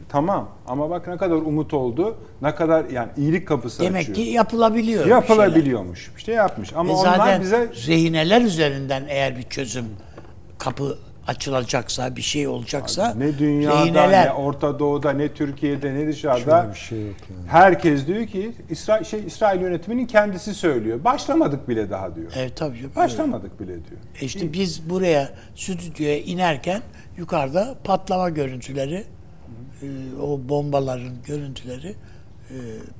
[0.08, 2.16] Tamam ama bak ne kadar umut oldu.
[2.42, 4.16] Ne kadar yani iyilik kapısı Demek açıyor.
[4.16, 4.98] ki yapılabiliyor.
[4.98, 5.16] bir şeyler.
[5.16, 6.12] Yapılabiliyormuş.
[6.16, 6.72] İşte yapmış.
[6.76, 9.84] Ama E onlar zaten bize rehineler üzerinden eğer bir çözüm
[10.58, 16.60] kapı açılacaksa, bir şey olacaksa ne dünyada rehineler ne Orta Doğu'da ne Türkiye'de ne dışarıda
[16.62, 17.48] Şöyle bir şey yok yani.
[17.48, 21.04] herkes diyor ki İsrail şey İsrail yönetiminin kendisi söylüyor.
[21.04, 22.32] Başlamadık bile daha diyor.
[22.36, 22.78] Evet tabii.
[22.78, 22.92] canım.
[22.96, 24.00] Başlamadık bile diyor.
[24.20, 26.82] E işte biz buraya stüdyoya inerken
[27.16, 29.04] yukarıda patlama görüntüleri,
[29.82, 29.86] e,
[30.22, 31.94] o bombaların görüntüleri,
[32.50, 32.56] e,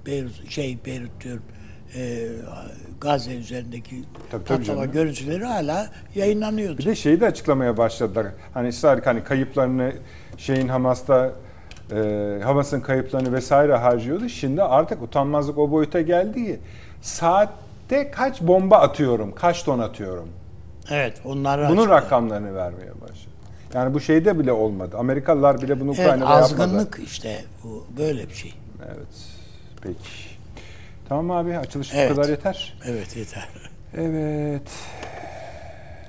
[0.07, 1.43] Beyrut şey Beyrut diyorum,
[1.95, 2.29] e,
[3.01, 4.93] Gazze üzerindeki Tabii, tabii patlama canım.
[4.93, 6.79] görüntüleri hala yayınlanıyordu.
[6.79, 8.27] Bir de şeyi de açıklamaya başladılar.
[8.55, 9.93] Hani İsrail hani kayıplarını
[10.37, 11.33] şeyin Hamas'ta
[11.93, 14.29] e, Hamas'ın kayıplarını vesaire harcıyordu.
[14.29, 16.61] Şimdi artık utanmazlık o boyuta geldi ki
[17.03, 20.29] saatte kaç bomba atıyorum, kaç ton atıyorum.
[20.91, 22.03] Evet, onları Bunun açıklıyor.
[22.03, 23.31] rakamlarını vermeye başladı.
[23.75, 24.97] Yani bu şeyde bile olmadı.
[24.99, 26.43] Amerikalılar bile bunu Evet, Ukrayna'da yapmadı.
[26.63, 28.55] azgınlık işte bu böyle bir şey.
[28.87, 29.07] Evet.
[29.83, 30.36] Peki.
[31.09, 32.11] Tamam abi açılış Evet.
[32.11, 32.79] bu kadar yeter.
[32.85, 33.49] Evet yeter.
[33.95, 34.71] Evet.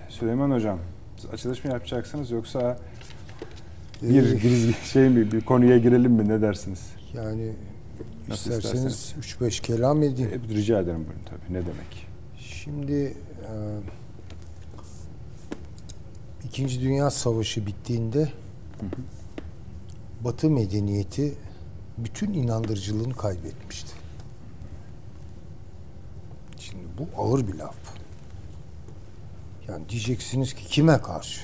[0.10, 0.80] Süleyman hocam
[1.18, 2.78] siz açılış mı yapacaksınız yoksa
[4.02, 6.80] bir Ee, giriz şey mi bir konuya girelim mi ne dersiniz?
[7.14, 7.54] Yani
[8.28, 10.42] Nasıl isterseniz 3-5 kelam edeyim.
[10.52, 12.08] E, rica ederim buyurun tabii ne demek.
[12.40, 13.52] Şimdi e,
[16.46, 18.30] İkinci Dünya Savaşı bittiğinde
[20.24, 21.36] Batı medeniyeti
[21.98, 23.92] bütün inandırıcılığını kaybetmişti.
[26.60, 27.76] Şimdi bu ağır bir laf.
[29.68, 31.42] Yani diyeceksiniz ki kime karşı?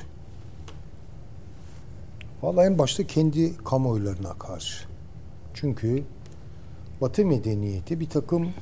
[2.41, 4.87] Vallahi en başta kendi kamuoylarına karşı.
[5.53, 6.03] Çünkü
[7.01, 8.53] Batı medeniyeti bir takım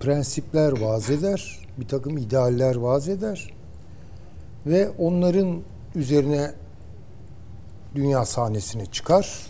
[0.00, 3.54] prensipler vaz eder, bir takım idealler vaz eder
[4.66, 5.62] ve onların
[5.94, 6.52] üzerine
[7.94, 9.46] dünya sahnesine çıkar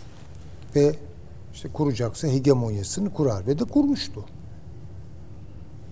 [0.75, 0.95] ve
[1.53, 4.25] işte kuracaksa hegemonyasını kurar ve de kurmuştu.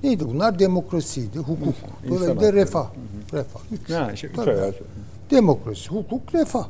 [0.04, 0.60] Neydi bunlar?
[0.60, 1.76] Demokrasiydi, hukuk,
[2.10, 2.54] hakları.
[2.54, 2.90] refah.
[3.34, 3.60] Refah.
[3.72, 3.90] Üç.
[3.90, 4.76] Ha, şey, üç.
[5.32, 6.68] Demokrasi, hukuk, refah.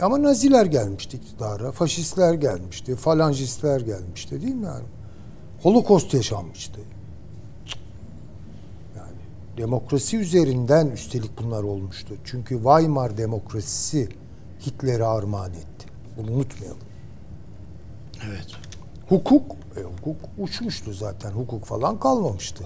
[0.00, 4.84] Ama Naziler gelmişti iktidara, faşistler gelmişti, falancistler gelmişti değil mi yani?
[5.62, 6.80] Holokost yaşanmıştı.
[8.96, 9.16] Yani
[9.56, 12.14] demokrasi üzerinden üstelik bunlar olmuştu.
[12.24, 14.08] Çünkü Weimar demokrasisi
[14.66, 15.86] Hitler'e armağan etti.
[16.16, 16.78] Bunu unutmayalım.
[18.28, 18.46] Evet.
[19.08, 21.30] Hukuk, e, hukuk uçmuştu zaten.
[21.30, 22.64] Hukuk falan kalmamıştı.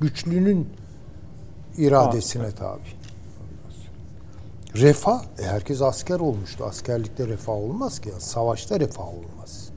[0.00, 0.68] Güçlünün
[1.76, 2.80] iradesine tabi.
[4.74, 6.64] Refah, e, herkes asker olmuştu.
[6.64, 8.10] Askerlikte refah olmaz ki.
[8.18, 9.68] Savaşta refah olmaz.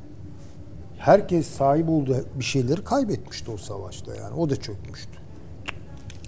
[0.98, 4.36] Herkes sahip olduğu bir şeyleri kaybetmişti o savaşta yani.
[4.36, 5.12] O da çökmüştü.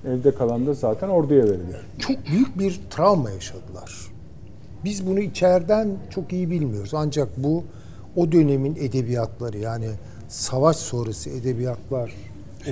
[0.08, 1.80] Evde kalan da zaten orduya veriliyor.
[2.00, 4.14] Çok büyük bir travma yaşadılar.
[4.84, 6.94] Biz bunu içeriden çok iyi bilmiyoruz.
[6.94, 7.64] Ancak bu
[8.16, 9.90] o dönemin edebiyatları yani
[10.28, 12.12] savaş sonrası edebiyatlar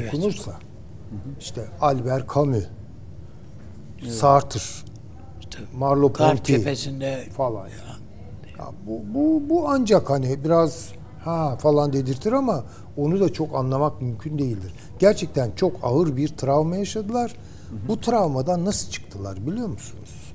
[0.07, 0.51] okunursa
[1.39, 2.63] işte Albert Camus,
[4.09, 4.59] Sartre,
[5.41, 6.53] İşte Marlowe Ponty
[7.37, 7.73] falan ya.
[8.59, 10.89] Ya bu, bu, bu ancak hani biraz
[11.23, 12.63] ha falan dedirtir ama
[12.97, 14.73] onu da çok anlamak mümkün değildir.
[14.99, 17.35] Gerçekten çok ağır bir travma yaşadılar.
[17.87, 20.33] Bu travmadan nasıl çıktılar biliyor musunuz?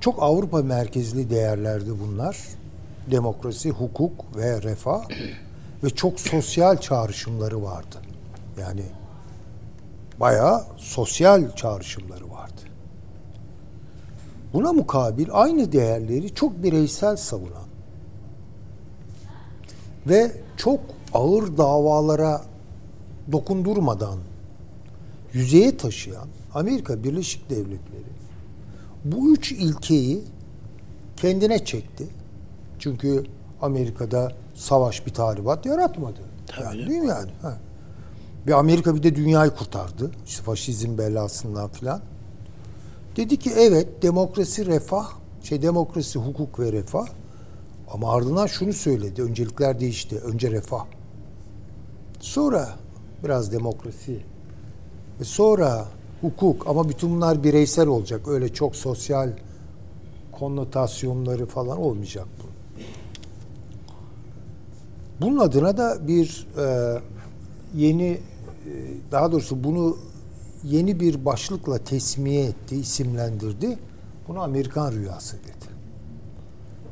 [0.00, 2.36] Çok Avrupa merkezli değerlerdi bunlar.
[3.10, 5.04] Demokrasi, hukuk ve refah
[5.84, 7.96] ve çok sosyal çağrışımları vardı.
[8.60, 8.84] Yani
[10.20, 12.60] bayağı sosyal çağrışımları vardı.
[14.52, 17.66] Buna mukabil aynı değerleri çok bireysel savunan
[20.06, 20.80] ve çok
[21.14, 22.42] ağır davalara
[23.32, 24.18] dokundurmadan
[25.32, 28.12] yüzeye taşıyan Amerika Birleşik Devletleri
[29.04, 30.24] bu üç ilkeyi
[31.16, 32.06] kendine çekti.
[32.82, 33.24] Çünkü
[33.60, 36.20] Amerika'da savaş bir tahribat yaratmadı.
[36.60, 37.30] Yani, değil mi yani?
[37.42, 37.58] Ha.
[38.46, 40.10] Ve Amerika bir de dünyayı kurtardı.
[40.26, 42.00] İşte faşizm belasından filan.
[43.16, 45.10] Dedi ki evet demokrasi refah,
[45.42, 47.06] şey demokrasi hukuk ve refah.
[47.92, 49.22] Ama ardından şunu söyledi.
[49.22, 50.18] Öncelikler değişti.
[50.18, 50.84] Önce refah.
[52.20, 52.68] Sonra
[53.24, 54.22] biraz demokrasi.
[55.20, 55.84] Ve sonra
[56.20, 58.28] hukuk ama bütün bunlar bireysel olacak.
[58.28, 59.30] Öyle çok sosyal
[60.32, 62.52] konnotasyonları falan olmayacak bu.
[65.22, 66.98] Bunun adına da bir e,
[67.74, 68.20] yeni e,
[69.12, 69.96] daha doğrusu bunu
[70.64, 73.78] yeni bir başlıkla tesmiye etti, isimlendirdi.
[74.28, 75.72] Bunu Amerikan rüyası dedi.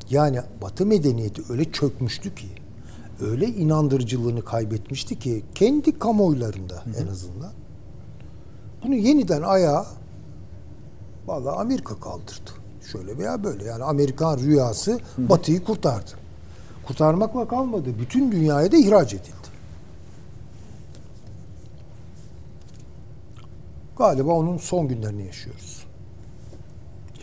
[0.09, 2.47] Yani Batı medeniyeti öyle çökmüştü ki,
[3.21, 7.51] öyle inandırıcılığını kaybetmişti ki kendi kamuoylarında en azından.
[8.83, 9.85] Bunu yeniden ayağa
[11.27, 12.51] vallahi Amerika kaldırdı.
[12.91, 13.63] Şöyle veya böyle.
[13.63, 16.20] Yani Amerikan rüyası Batı'yı kurtardı.
[16.91, 17.89] Kurtarmakla kalmadı.
[17.99, 19.51] Bütün dünyaya da ihraç edildi.
[23.97, 25.85] Galiba onun son günlerini yaşıyoruz.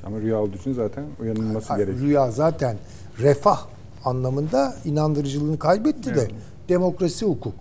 [0.04, 2.08] Ama rüya olduğu için zaten uyanılması Hayır, gerekiyor.
[2.08, 2.76] Rüya zaten
[3.18, 3.66] refah
[4.04, 6.30] anlamında inandırıcılığını kaybetti de Evet.
[6.68, 7.54] demokrasi hukuk.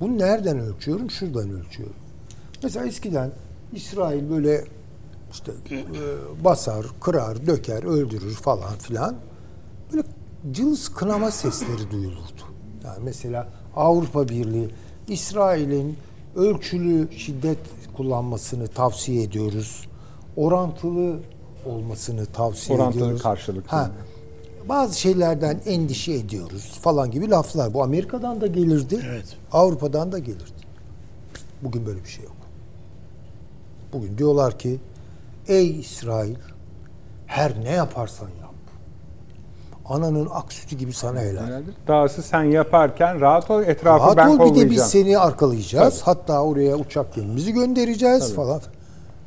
[0.00, 1.10] Bunu nereden ölçüyorum?
[1.10, 1.96] Şuradan ölçüyorum.
[2.62, 3.30] Mesela eskiden
[3.72, 4.64] İsrail böyle
[5.32, 5.84] işte e,
[6.44, 9.16] basar, kırar, döker, öldürür falan filan.
[10.52, 12.42] Cılız kınama sesleri duyulurdu.
[12.84, 14.70] Yani mesela Avrupa Birliği
[15.08, 15.96] İsrail'in
[16.36, 17.58] ölçülü şiddet
[17.96, 19.88] kullanmasını tavsiye ediyoruz.
[20.36, 21.18] Orantılı
[21.66, 23.22] olmasını tavsiye Orantılı ediyoruz.
[23.22, 23.68] karşılıklı.
[23.76, 23.90] Ha,
[24.68, 27.74] bazı şeylerden endişe ediyoruz falan gibi laflar.
[27.74, 29.00] Bu Amerika'dan da gelirdi.
[29.08, 29.36] Evet.
[29.52, 30.64] Avrupa'dan da gelirdi.
[31.62, 32.36] Bugün böyle bir şey yok.
[33.92, 34.80] Bugün diyorlar ki
[35.48, 36.34] ey İsrail
[37.26, 38.53] her ne yaparsan yap.
[39.88, 41.62] Ananın ak sütü gibi sana helal.
[41.88, 44.88] Dahası sen yaparken rahat ol, etrafı Rahat ben ol bir de biz kollayacağım.
[44.90, 46.02] seni arkalayacağız.
[46.02, 48.60] Hatta oraya uçak gemimizi göndereceğiz falan.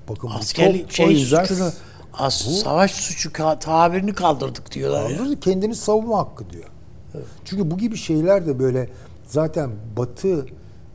[0.10, 1.70] Bakın bu Askerlik çok, o şey yüzden suçunu,
[2.14, 5.18] as, savaş suçu ka- tabirini kaldırdık diyorlar ya.
[5.18, 6.66] Kaldırdı, kendini savunma hakkı diyor.
[7.46, 8.90] Çünkü bu gibi şeyler de böyle
[9.28, 10.46] zaten Batı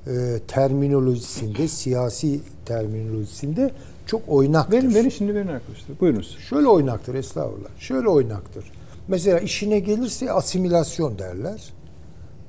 [0.06, 3.70] e, terminolojisinde, siyasi terminolojisinde
[4.06, 4.72] çok oynaktır.
[4.76, 6.00] Verin, verin şimdi verin arkadaşlar.
[6.00, 6.38] Buyurunuz.
[6.48, 7.68] Şöyle oynaktır estağfurullah.
[7.78, 8.72] Şöyle oynaktır.
[9.08, 11.72] Mesela işine gelirse asimilasyon derler.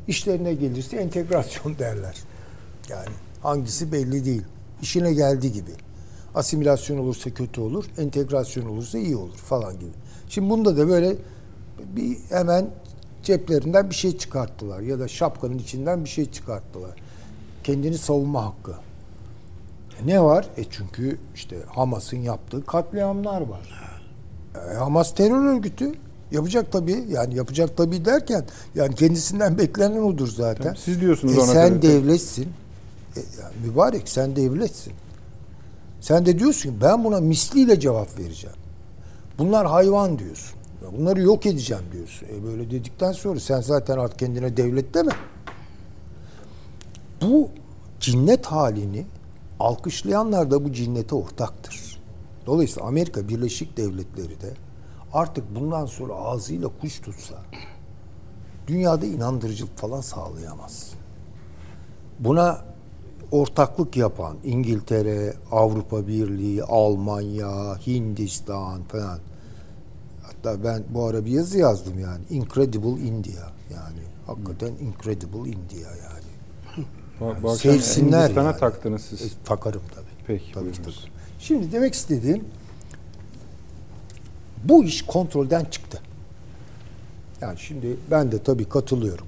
[0.08, 2.18] İşlerine gelirse entegrasyon derler.
[2.90, 3.10] Yani
[3.42, 4.44] hangisi belli değil.
[4.82, 5.72] İşine geldi gibi.
[6.36, 9.92] Asimilasyon olursa kötü olur, entegrasyon olursa iyi olur falan gibi.
[10.30, 11.16] Şimdi bunda da böyle
[11.96, 12.68] bir hemen
[13.24, 16.92] ceplerinden bir şey çıkarttılar ya da şapkanın içinden bir şey çıkarttılar.
[17.64, 18.74] Kendini savunma hakkı.
[20.06, 20.48] Ne var?
[20.58, 23.94] E çünkü işte Hamas'ın yaptığı katliamlar var.
[24.56, 25.92] E, Hamas terör örgütü.
[26.34, 27.06] Yapacak tabii.
[27.10, 30.64] Yani yapacak tabii derken yani kendisinden beklenen odur zaten.
[30.64, 31.82] Tabii, siz diyorsunuz e, ona Sen kadar.
[31.82, 32.44] devletsin.
[33.16, 34.94] E, yani mübarek sen devletsin.
[36.02, 38.56] Sen de diyorsun ki ben buna misliyle cevap vereceğim.
[39.38, 40.60] Bunlar hayvan diyorsun.
[40.98, 42.28] Bunları yok edeceğim diyorsun.
[42.28, 45.12] E böyle dedikten sonra sen zaten artık kendine devlet deme.
[47.22, 47.50] Bu
[48.00, 49.06] cinnet halini
[49.60, 52.00] alkışlayanlar da bu cinnete ortaktır.
[52.46, 54.54] Dolayısıyla Amerika Birleşik Devletleri de
[55.14, 57.36] artık bundan sonra ağzıyla kuş tutsa
[58.68, 60.90] dünyada inandırıcılık falan sağlayamaz.
[62.20, 62.62] Buna
[63.32, 69.20] ortaklık yapan İngiltere, Avrupa Birliği, Almanya, Hindistan falan.
[70.24, 72.22] Hatta ben bu ara bir yazı yazdım yani.
[72.30, 74.00] Incredible India yani.
[74.28, 76.24] Hakikaten Incredible India yani.
[77.20, 78.60] Bu akşam Sevsinler Hindistan'a yani.
[78.60, 79.22] taktınız siz.
[79.22, 80.06] E, takarım tabii.
[80.28, 80.94] Peki, Tabii, tabii.
[81.40, 82.46] Şimdi demek istediğim
[84.64, 86.00] bu iş kontrolden çıktı.
[87.42, 89.26] Yani şimdi ben de tabii katılıyorum.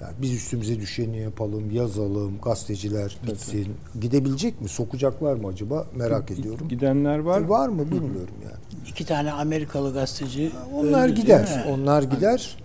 [0.00, 3.76] Yani biz üstümüze düşeni yapalım, yazalım, gazeteciler gitsin.
[4.00, 4.68] Gidebilecek mi?
[4.68, 5.86] Sokacaklar mı acaba?
[5.94, 6.68] Merak ediyorum.
[6.68, 7.40] Gidenler var.
[7.40, 8.82] E, Var mı bilmiyorum yani.
[8.88, 11.64] İki tane Amerikalı gazeteci Onlar öldü, gider.
[11.68, 12.56] Onlar gider.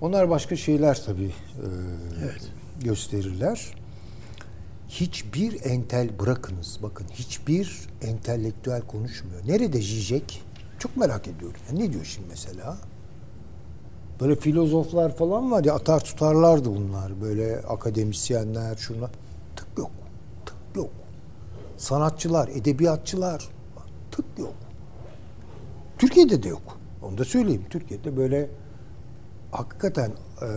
[0.00, 1.66] Onlar başka şeyler tabii e,
[2.22, 2.42] Evet.
[2.84, 3.74] gösterirler.
[4.88, 6.78] Hiçbir entel bırakınız.
[6.82, 9.40] Bakın hiçbir entelektüel konuşmuyor.
[9.46, 10.42] Nerede Zizek?
[10.82, 11.60] Çok merak ediyorum.
[11.68, 12.76] Ya ne diyor şimdi mesela?
[14.20, 17.20] Böyle filozoflar falan var ya atar tutarlardı bunlar.
[17.20, 19.10] Böyle akademisyenler şuna.
[19.56, 19.90] Tık yok.
[20.46, 20.90] Tık yok.
[21.76, 23.48] Sanatçılar, edebiyatçılar.
[24.10, 24.54] Tık yok.
[25.98, 26.78] Türkiye'de de yok.
[27.02, 27.64] Onu da söyleyeyim.
[27.70, 28.50] Türkiye'de böyle
[29.52, 30.10] hakikaten
[30.42, 30.48] e,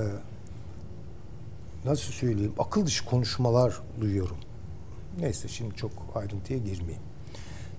[1.85, 4.37] nasıl söyleyeyim akıl dışı konuşmalar duyuyorum.
[5.19, 7.14] Neyse şimdi çok ayrıntıya girmeyeyim.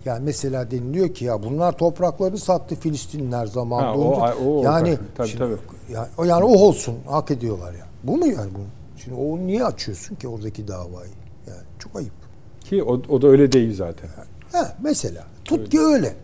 [0.07, 4.21] Yani mesela deniliyor ki ya bunlar toprakları sattı Filistinler zamanında.
[4.21, 5.57] Ha, o- o- o- yani tabii, şimdi- tabii.
[5.93, 7.87] Yani, o yani o olsun hak ediyorlar ya.
[8.05, 8.59] Bu mu yani bu?
[9.01, 11.11] Şimdi o niye açıyorsun ki oradaki davayı?
[11.47, 12.13] Yani çok ayıp.
[12.61, 14.09] Ki o, o da öyle değil zaten.
[14.53, 16.15] Ha, mesela tut ki öyle.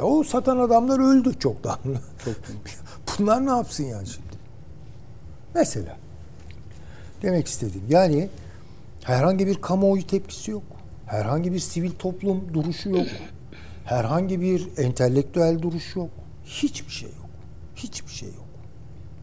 [0.00, 1.78] E, o satan adamlar öldü çoktan.
[3.18, 4.26] Bunlar ne yapsın yani şimdi?
[5.54, 5.96] Mesela.
[7.22, 8.28] Demek istediğim yani
[9.02, 10.62] herhangi bir kamuoyu tepkisi yok.
[11.06, 13.06] Herhangi bir sivil toplum duruşu yok.
[13.84, 16.10] Herhangi bir entelektüel duruş yok.
[16.44, 17.30] Hiçbir şey yok.
[17.76, 18.46] Hiçbir şey yok.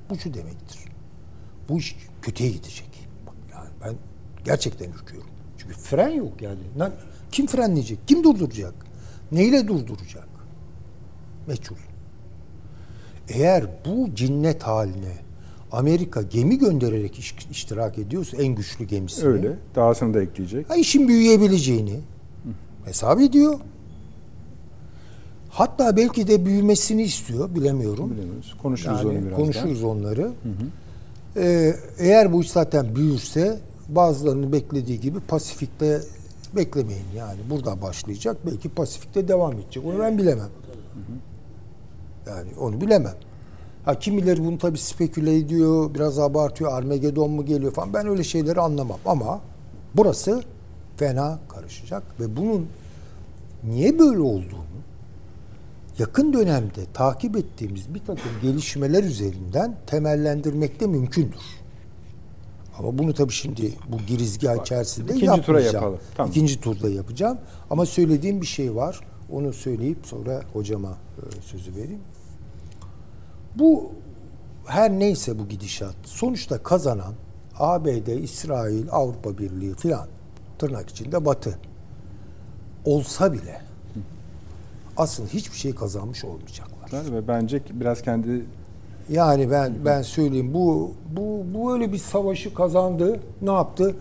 [0.09, 0.79] Bu şu demektir.
[1.69, 3.07] Bu iş kötüye gidecek.
[3.53, 3.95] Yani ben
[4.45, 5.29] gerçekten ürküyorum.
[5.57, 6.59] Çünkü fren yok yani.
[7.31, 8.07] Kim frenleyecek?
[8.07, 8.73] Kim durduracak?
[9.31, 10.27] Neyle durduracak?
[11.47, 11.75] Meçhul.
[13.29, 15.17] Eğer bu cinnet haline
[15.73, 19.27] Amerika gemi göndererek iş- iştirak ediyorsa en güçlü gemisini.
[19.27, 19.55] Öyle.
[19.75, 20.69] Dahasını da ekleyecek.
[20.69, 21.99] Ha, işin büyüyebileceğini
[22.85, 23.59] hesap ediyor.
[25.49, 28.11] Hatta belki de büyümesini istiyor bilemiyorum.
[28.11, 28.55] Bilemiyoruz.
[28.61, 29.35] Konuşuruz Yani onu birazdan.
[29.37, 30.31] konuşuruz onları.
[31.37, 36.01] Ee, eğer bu iş zaten büyürse bazılarının beklediği gibi Pasifik'te
[36.55, 39.85] beklemeyin yani burada başlayacak belki Pasifik'te devam edecek.
[39.85, 40.49] Onu ben bilemem.
[42.27, 43.15] Yani onu bilemem.
[43.85, 47.93] Ha kimileri bunu tabii speküle ediyor, biraz abartıyor, Armagedon mu geliyor falan.
[47.93, 49.41] Ben öyle şeyleri anlamam ama
[49.95, 50.43] burası
[50.97, 52.67] fena karışacak ve bunun
[53.63, 54.63] niye böyle olduğunu
[55.99, 61.63] yakın dönemde takip ettiğimiz bir takım gelişmeler üzerinden temellendirmek de mümkündür.
[62.79, 65.75] Ama bunu tabii şimdi bu girizgah içerisinde İkinci tura yapmayacağım.
[65.75, 65.99] yapalım.
[66.15, 66.29] Tamam.
[66.31, 67.37] İkinci turda yapacağım.
[67.69, 68.99] Ama söylediğim bir şey var.
[69.31, 71.99] Onu söyleyip sonra hocama e, sözü vereyim.
[73.55, 73.91] Bu
[74.65, 77.13] her neyse bu gidişat sonuçta kazanan
[77.59, 80.07] ABD, İsrail, Avrupa Birliği filan
[80.59, 81.59] tırnak içinde Batı
[82.85, 83.61] olsa bile
[84.97, 87.13] aslında hiçbir şey kazanmış olmayacaklar.
[87.13, 88.45] Ve bence biraz kendi
[89.09, 93.19] Yani ben ben söyleyeyim bu bu bu öyle bir savaşı kazandı.
[93.41, 93.95] Ne yaptı?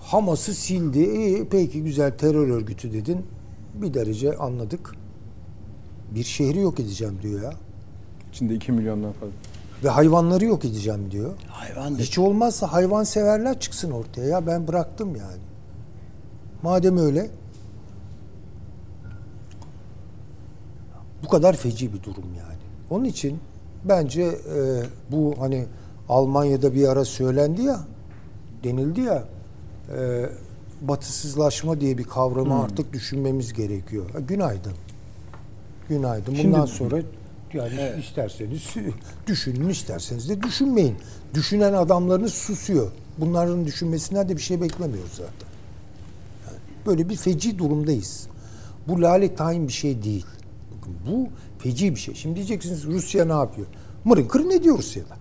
[0.00, 0.98] Hamas'ı sildi.
[0.98, 3.26] İyi, peki güzel terör örgütü dedin.
[3.74, 4.94] Bir derece anladık.
[6.14, 7.52] Bir şehri yok edeceğim diyor ya.
[8.32, 9.34] İçinde 2 milyondan fazla.
[9.84, 11.32] Ve hayvanları yok edeceğim diyor.
[11.48, 14.26] Hayvan Hiç olmazsa hayvan severler çıksın ortaya.
[14.28, 15.42] Ya ben bıraktım yani.
[16.62, 17.30] Madem öyle
[21.24, 22.58] bu kadar feci bir durum yani.
[22.90, 23.38] Onun için
[23.84, 25.66] bence e, bu hani
[26.08, 27.80] Almanya'da bir ara söylendi ya
[28.64, 29.24] denildi ya
[29.98, 30.28] e,
[30.80, 34.04] batısızlaşma diye bir kavramı artık düşünmemiz gerekiyor.
[34.28, 34.72] Günaydın.
[35.88, 36.34] Günaydın.
[36.44, 37.02] Bundan Şimdi- sonra
[37.54, 38.74] yani isterseniz
[39.26, 40.96] düşünün isterseniz de düşünmeyin.
[41.34, 42.90] Düşünen adamlarınız susuyor.
[43.18, 45.48] Bunların düşünmesinden de bir şey beklemiyoruz zaten.
[46.46, 48.26] Yani Böyle bir feci durumdayız.
[48.88, 50.26] Bu lale tayin bir şey değil.
[50.76, 51.28] Bakın bu
[51.58, 52.14] feci bir şey.
[52.14, 53.66] Şimdi diyeceksiniz Rusya ne yapıyor?
[54.04, 55.16] Mırın kırın ne diyor Rusya'da?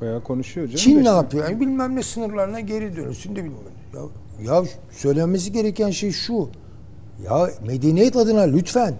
[0.00, 0.78] Bayağı konuşuyor canım.
[0.78, 1.44] Çin ne yapıyor?
[1.44, 3.58] Yani bilmem ne sınırlarına geri dönülsün de bilmem
[3.94, 4.00] ne.
[4.44, 6.48] Ya, ya söylenmesi gereken şey şu.
[7.24, 8.94] Ya medeniyet adına lütfen.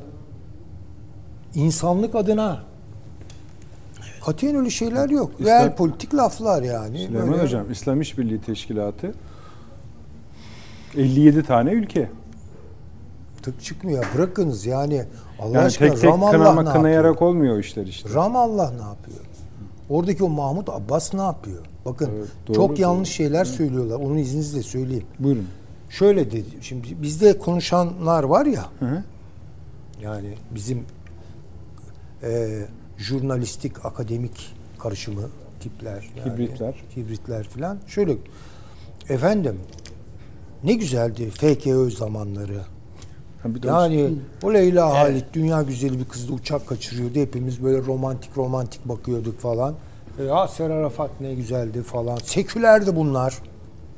[1.55, 2.63] İnsanlık adına.
[4.25, 5.33] Katiyen öyle şeyler yok.
[5.39, 6.99] İslam- Real politik laflar yani.
[7.07, 9.15] Süleyman Böyle- Hocam, İslam İşbirliği Teşkilatı
[10.97, 12.11] 57 tane ülke.
[13.43, 14.05] Tık çıkmıyor.
[14.17, 15.05] Bırakınız yani.
[15.41, 18.15] Allah Yani aşkına tek tek Ramallah kınama kınayarak olmuyor işler işte.
[18.15, 19.19] Ramallah ne yapıyor?
[19.89, 21.65] Oradaki o Mahmut Abbas ne yapıyor?
[21.85, 22.81] Bakın Evet, doğru, çok doğru.
[22.81, 23.97] yanlış şeyler söylüyorlar.
[23.97, 25.07] Onun izninizle söyleyeyim.
[25.19, 25.47] Buyurun.
[25.91, 26.45] Şöyle dedi.
[26.61, 28.65] Şimdi bizde konuşanlar var ya.
[28.79, 29.03] Hı hı.
[30.03, 30.83] Yani bizim
[32.25, 32.62] e,
[32.99, 35.29] jurnalistik, akademik karışımı
[35.61, 36.11] tipler.
[36.16, 36.75] yani, Hibritler.
[36.97, 37.79] Hibritler filan.
[37.87, 38.16] Şöyle
[39.09, 39.61] efendim
[40.64, 42.61] ne güzeldi FKÖ zamanları.
[43.43, 44.11] Ha, bir de Yani
[44.43, 47.18] o Leyla Halit dünya güzeli bir kızla uçak kaçırıyordu.
[47.18, 49.75] Hepimiz böyle romantik romantik bakıyorduk falan.
[50.18, 52.16] E, ya Ser Arafat ne güzeldi falan.
[52.16, 53.39] Sekülerdi bunlar.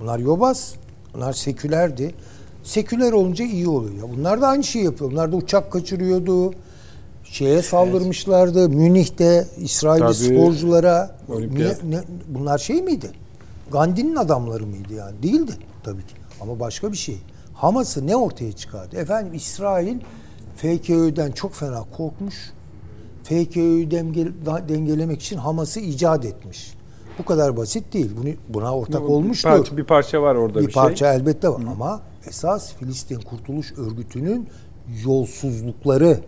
[0.01, 0.75] Bunlar yobaz.
[1.15, 2.15] Bunlar sekülerdi.
[2.63, 4.09] Seküler olunca iyi oluyor.
[4.17, 5.11] Bunlar da aynı şeyi yapıyor.
[5.11, 6.53] Bunlar da uçak kaçırıyordu.
[7.31, 8.69] Şeye saldırmışlardı.
[8.69, 10.15] Münih'te İsrailli Tabii.
[10.15, 11.17] sporculara.
[11.29, 13.11] Niye- ne- bunlar şey miydi?
[13.73, 15.23] Gandhi'nin adamları mıydı yani?
[15.23, 15.53] Değildi
[15.85, 16.15] tabii ki.
[16.41, 17.19] Ama başka bir şey.
[17.55, 18.97] Hamas'ı ne ortaya çıkardı?
[18.97, 19.99] Efendim İsrail
[20.57, 22.35] FKÖ'den çok fena korkmuş.
[23.25, 26.75] FKÖ'yü denge- dengelemek için Hamas'ı icat etmiş.
[27.19, 28.11] Bu kadar basit değil.
[28.17, 29.49] Bunu buna ortak bir olmuştur.
[29.49, 31.17] parça, bir parça var orada bir, bir parça şey.
[31.17, 34.49] elbette var ama esas Filistin Kurtuluş Örgütü'nün
[35.05, 36.21] yolsuzlukları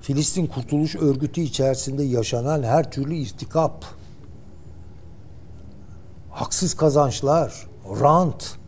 [0.00, 3.84] Filistin Kurtuluş Örgütü içerisinde yaşanan her türlü irtikap
[6.30, 7.66] haksız kazançlar,
[8.00, 8.58] rant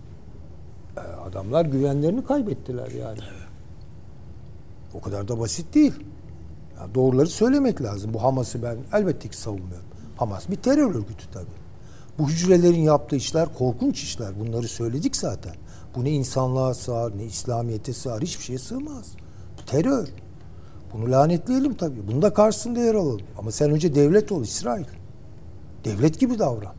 [0.96, 3.18] e, adamlar güvenlerini kaybettiler yani.
[4.94, 5.92] O kadar da basit değil.
[6.76, 8.14] Ya doğruları söylemek lazım.
[8.14, 9.86] Bu Hamas'ı ben elbette ki savunmuyorum.
[10.16, 11.62] Hamas bir terör örgütü tabii.
[12.18, 14.40] Bu hücrelerin yaptığı işler korkunç işler.
[14.40, 15.54] Bunları söyledik zaten.
[15.96, 19.12] Bu ne insanlığa sığar, ne İslamiyet'e sığar, hiçbir şeye sığmaz.
[19.58, 20.08] Bu terör.
[20.94, 22.08] Bunu lanetleyelim tabii.
[22.08, 23.20] Bunu da karşısında yer alalım.
[23.38, 24.84] Ama sen önce devlet ol İsrail.
[25.84, 26.74] Devlet gibi davran.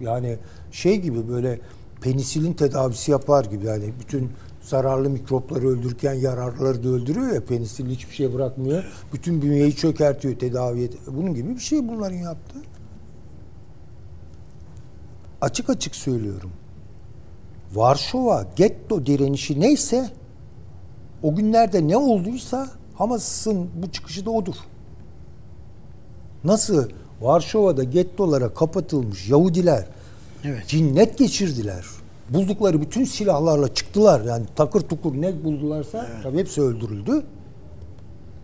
[0.00, 0.38] Yani
[0.72, 1.60] şey gibi böyle
[2.00, 4.30] penisilin tedavisi yapar gibi yani bütün
[4.60, 8.84] zararlı mikropları öldürürken yararlıları da öldürüyor ya penisilin hiçbir şey bırakmıyor.
[9.12, 10.94] Bütün bünyeyi çökertiyor tedavi et.
[11.06, 12.62] Bunun gibi bir şey bunların yaptığı.
[15.40, 16.50] Açık açık söylüyorum.
[17.74, 20.10] Varşova getto direnişi neyse
[21.24, 24.54] o günlerde ne olduysa Hamas'ın bu çıkışı da odur.
[26.44, 26.88] Nasıl
[27.20, 29.86] Varşova'da gettolara kapatılmış Yahudiler
[30.44, 30.68] Evet.
[30.68, 31.84] cinnet geçirdiler.
[32.30, 34.20] Buldukları bütün silahlarla çıktılar.
[34.20, 37.22] Yani takır tukur ne buldularsa tabii hepsi öldürüldü.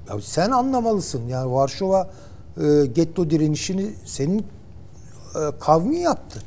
[0.09, 1.28] Ya sen anlamalısın.
[1.28, 2.11] Yani Varşova
[2.57, 4.45] e, getto direnişini senin e,
[5.61, 6.41] kavmi yaptı.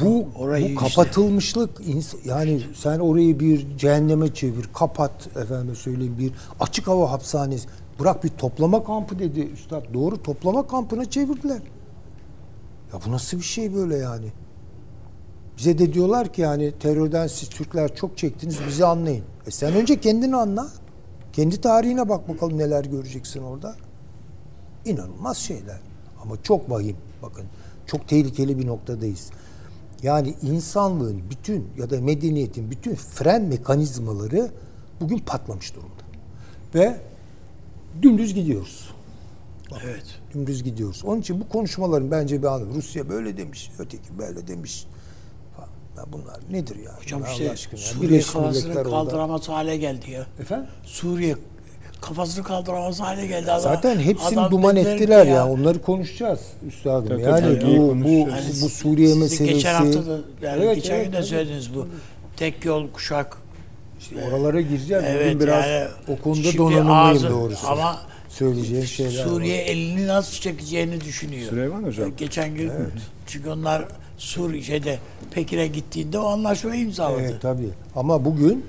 [0.00, 6.16] Bu, orayı bu işte- kapatılmışlık ins- yani sen orayı bir cehenneme çevir, kapat efendim söyleyeyim
[6.18, 7.68] bir açık hava hapishanesi.
[8.00, 9.94] Bırak bir toplama kampı dedi üstad.
[9.94, 11.62] Doğru toplama kampına çevirdiler.
[12.92, 14.26] Ya bu nasıl bir şey böyle yani?
[15.58, 19.24] Bize de diyorlar ki yani terörden siz Türkler çok çektiniz bizi anlayın.
[19.46, 20.68] E sen önce kendini anla.
[21.32, 23.74] Kendi tarihine bak bakalım neler göreceksin orada.
[24.84, 25.80] İnanılmaz şeyler.
[26.22, 26.96] Ama çok vahim.
[27.22, 27.44] Bakın
[27.86, 29.30] çok tehlikeli bir noktadayız.
[30.02, 34.50] Yani insanlığın bütün ya da medeniyetin bütün fren mekanizmaları
[35.00, 36.02] bugün patlamış durumda.
[36.74, 37.00] Ve
[38.02, 38.90] dümdüz gidiyoruz.
[39.84, 40.04] Evet.
[40.34, 41.02] Dümdüz gidiyoruz.
[41.04, 42.74] Onun için bu konuşmaların bence bir anlamı.
[42.74, 44.86] Rusya böyle demiş, öteki böyle demiş.
[45.96, 46.98] Ya bunlar nedir ya?
[47.00, 47.86] Hocam Allah işte aşkına ya.
[47.86, 48.90] Suriye kafasını Milletler orada.
[48.90, 50.26] kaldıramaz hale geldi ya.
[50.40, 50.66] Efendim?
[50.84, 51.36] Suriye
[52.00, 53.52] kafasını kaldıramaz hale geldi.
[53.52, 55.48] Adam, Zaten hepsini adam duman ettiler ya.
[55.48, 57.08] Onları konuşacağız üstadım.
[57.08, 58.62] Tabii, yani tabii, bu, bu, konuşacağız.
[58.62, 59.44] bu Suriye meselesi.
[59.54, 61.88] Geçen hafta da yani Evet, geçen evet, gün de söylediniz bu.
[62.36, 63.36] Tek yol kuşak.
[64.00, 65.04] İşte oralara gireceğiz.
[65.06, 67.68] Evet, Bugün biraz yani o konuda donanımlıyım ağzı- doğrusu.
[67.68, 67.96] Ama
[68.28, 69.66] söyleyeceğim şeyler Suriye var.
[69.66, 71.48] elini nasıl çekeceğini düşünüyor.
[71.50, 72.10] Süleyman Hocam.
[72.16, 72.72] Geçen gün
[73.26, 73.84] çünkü onlar
[74.18, 74.98] Suriye'de
[75.30, 77.20] Pekin'e gittiğinde o anlaşmayı imzaladı.
[77.22, 77.68] Evet tabii.
[77.96, 78.64] Ama bugün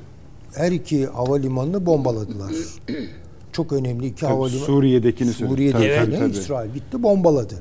[0.56, 2.52] her iki havalimanını bombaladılar.
[3.52, 4.66] Çok önemli iki Tabii, havalimanı.
[4.66, 5.52] Suriye'dekini söyle.
[5.52, 6.32] Suriye'dekini Tabii, tabii.
[6.32, 7.56] İsrail gitti bombaladı.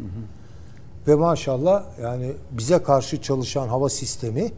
[1.09, 4.51] Ve maşallah yani bize karşı çalışan hava sistemi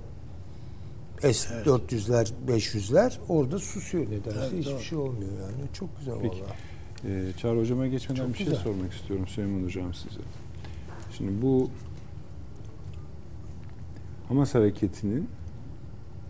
[1.21, 4.59] S-400'ler, 500'ler orada susuyor nedense.
[4.59, 5.69] Hiçbir şey olmuyor yani.
[5.73, 6.43] Çok güzel Peki.
[6.43, 6.53] vallahi.
[7.09, 8.61] Ee, Çağrı Hocam'a geçmeden Çok bir şey güzel.
[8.63, 10.21] sormak istiyorum Süleyman Hocam size.
[11.19, 11.71] Şimdi bu
[14.29, 15.29] Hamas hareketinin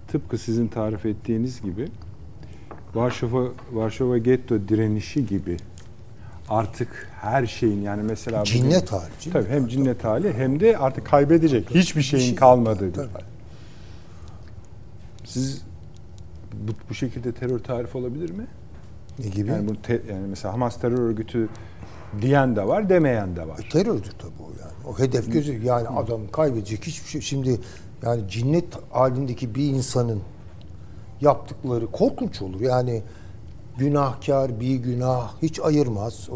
[0.09, 1.88] tıpkı sizin tarif ettiğiniz gibi
[2.95, 5.57] Varşova Varşova getto direnişi gibi
[6.49, 9.03] artık her şeyin yani mesela bugün- Cinnet hali.
[9.20, 9.70] cinnet Tabii hem hali.
[9.70, 13.12] cinnet hali hem de artık kaybedecek hiçbir şeyin şey- kalmadığı bir Tabii.
[13.12, 13.20] hal.
[15.24, 15.62] Siz
[16.53, 18.47] bu, bu şekilde terör tarifi olabilir mi?
[19.18, 19.51] Ne gibi?
[19.51, 21.49] Yani bu te- yani mesela Hamas terör örgütü
[22.22, 23.66] diyen de var, demeyen de var.
[23.72, 24.72] Terördür tabii o yani.
[24.95, 27.20] O hedef gözü yani adam kaybedecek hiçbir şey.
[27.20, 27.61] Şimdi
[28.03, 30.20] yani cinnet halindeki bir insanın
[31.22, 32.60] yaptıkları korkunç olur.
[32.60, 33.02] Yani
[33.78, 36.28] günahkar bir günah hiç ayırmaz.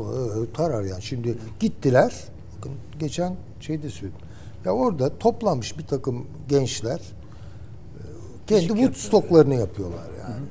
[0.55, 1.03] Tarar yani.
[1.03, 2.15] Şimdi gittiler.
[2.57, 4.21] Bakın geçen şeyde söyledim.
[4.65, 8.03] Ya orada toplanmış bir takım gençler e,
[8.47, 10.47] kendi Woodstock'larını yapıyorlar yani.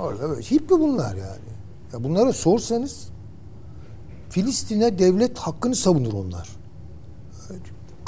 [0.00, 1.48] Orada böyle hippi bunlar yani.
[1.92, 3.08] Ya bunlara sorsanız
[4.30, 6.57] Filistin'e devlet hakkını savunur onlar.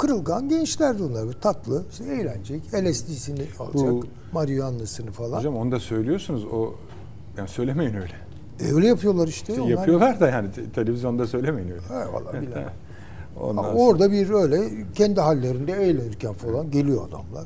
[0.01, 1.33] Kırılgan gençlerdi onlar.
[1.41, 2.61] Tatlı, işte eğlenecek.
[2.73, 5.37] LSD'sini alacak, Bu- marihuana'sını falan.
[5.37, 6.45] Hocam onu da söylüyorsunuz.
[6.45, 6.73] O
[7.37, 8.13] yani söylemeyin öyle.
[8.59, 9.61] E, öyle yapıyorlar işte.
[9.61, 9.69] onlar.
[9.69, 11.81] Yapıyorlar da yani te- televizyonda söylemeyin öyle.
[11.81, 12.69] He, vallahi bilemem.
[13.41, 17.45] Ondan sonra- orada bir öyle kendi hallerinde eğlenirken falan geliyor adamlar.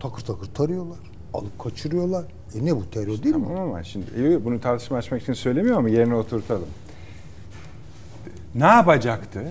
[0.00, 0.98] Takır takır tarıyorlar.
[1.34, 2.24] Alıp kaçırıyorlar.
[2.54, 3.44] E ne bu terör değil mi?
[3.48, 6.68] Tamam ama şimdi iyi, bunu tartışma açmak için söylemiyor ama yerine oturtalım.
[8.54, 9.42] Ne yapacaktı?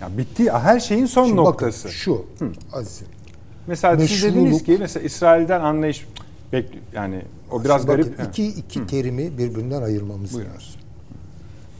[0.00, 0.50] Ya bitti.
[0.52, 1.84] Her şeyin son Şimdi noktası.
[1.84, 2.26] Bakın şu
[2.72, 3.06] Aziz'im.
[3.66, 6.06] mesela siz meşruluk- dediniz ki mesela İsrail'den anlayış
[6.52, 8.18] bekli yani o biraz Şimdi garip.
[8.18, 10.50] bakın, iki, iki terimi birbirinden ayırmamız Buyurun.
[10.50, 10.66] lazım.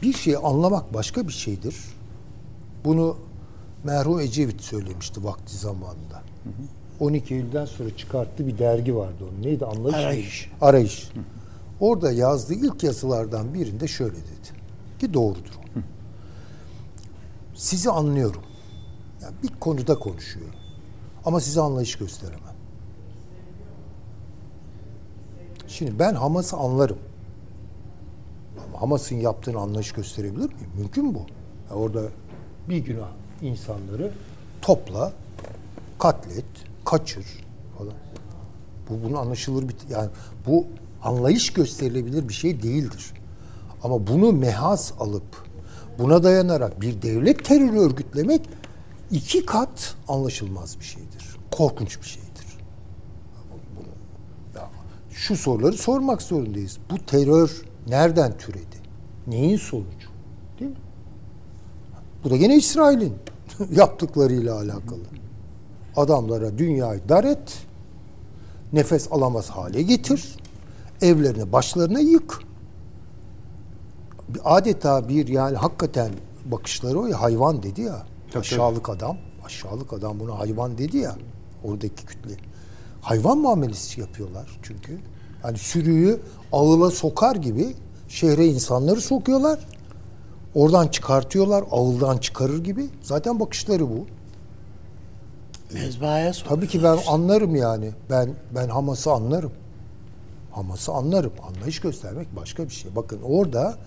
[0.01, 1.75] Bir şeyi anlamak başka bir şeydir.
[2.85, 3.17] Bunu
[3.83, 6.21] merhum Ecevit söylemişti vakti zamanında.
[6.99, 9.43] 12 Eylül'den sonra çıkarttığı bir dergi vardı onun.
[9.43, 9.65] Neydi?
[9.65, 9.95] Anlayış?
[9.97, 10.51] Arayış.
[10.61, 11.09] Arayış.
[11.79, 14.49] Orada yazdığı ilk yazılardan birinde şöyle dedi.
[14.99, 15.51] Ki doğrudur.
[15.75, 15.79] o.
[17.59, 18.41] Sizi anlıyorum.
[19.21, 20.55] Yani bir konuda konuşuyorum.
[21.25, 22.55] Ama size anlayış gösteremem.
[25.67, 26.97] Şimdi ben Hamas'ı anlarım.
[28.67, 30.71] Ama Hamas'ın yaptığını anlayış gösterebilir miyim?
[30.77, 31.19] Mümkün bu.
[31.69, 32.01] Ya orada
[32.69, 34.11] bir günah insanları
[34.61, 35.13] topla,
[35.99, 36.45] katlet,
[36.85, 37.25] kaçır
[37.77, 37.93] falan.
[38.89, 40.09] Bu bunun anlaşılır bir yani
[40.47, 40.65] bu
[41.03, 43.13] anlayış gösterilebilir bir şey değildir.
[43.83, 45.48] Ama bunu mehas alıp
[45.99, 48.41] buna dayanarak bir devlet terörü örgütlemek
[49.11, 51.37] iki kat anlaşılmaz bir şeydir.
[51.51, 52.29] Korkunç bir şeydir.
[55.19, 56.77] Şu soruları sormak zorundayız.
[56.91, 58.79] Bu terör nereden türedi?
[59.27, 60.09] Neyin sonucu?
[60.59, 60.77] Değil mi?
[62.23, 63.13] Bu da gene İsrail'in
[63.71, 65.01] yaptıklarıyla alakalı.
[65.95, 67.57] Adamlara dünyayı dar et,
[68.73, 70.37] nefes alamaz hale getir,
[71.01, 72.39] evlerini başlarına yık.
[74.43, 76.11] Adeta bir yani hakikaten
[76.45, 78.05] bakışları o ya hayvan dedi ya.
[78.35, 81.15] aşağılık adam, aşağılık adam buna hayvan dedi ya
[81.63, 82.37] oradaki kütle.
[83.01, 84.99] Hayvan muamelesi yapıyorlar çünkü.
[85.43, 86.19] Yani sürüyü
[86.51, 87.75] ağıla sokar gibi
[88.07, 89.59] şehre insanları sokuyorlar.
[90.55, 92.89] Oradan çıkartıyorlar, ağıldan çıkarır gibi.
[93.01, 94.05] Zaten bakışları bu.
[95.73, 96.31] Mezbahaya.
[96.31, 97.91] Tabii ki ben anlarım yani.
[98.09, 99.51] Ben ben Hamas'ı anlarım.
[100.51, 101.31] Hamas'ı anlarım.
[101.47, 102.95] Anlayış göstermek başka bir şey.
[102.95, 103.77] Bakın orada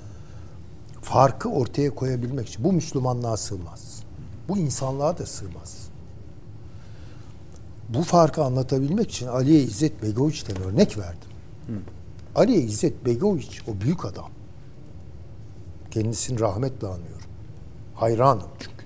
[1.03, 4.03] farkı ortaya koyabilmek için bu Müslümanlığa sığmaz.
[4.49, 5.89] Bu insanlığa da sığmaz.
[7.89, 11.29] Bu farkı anlatabilmek için Aliye İzzet Begoviç'ten örnek verdim.
[12.35, 14.31] Aliye İzzet Begoviç o büyük adam.
[15.91, 17.29] Kendisini rahmetle anıyorum.
[17.95, 18.83] Hayranım çünkü.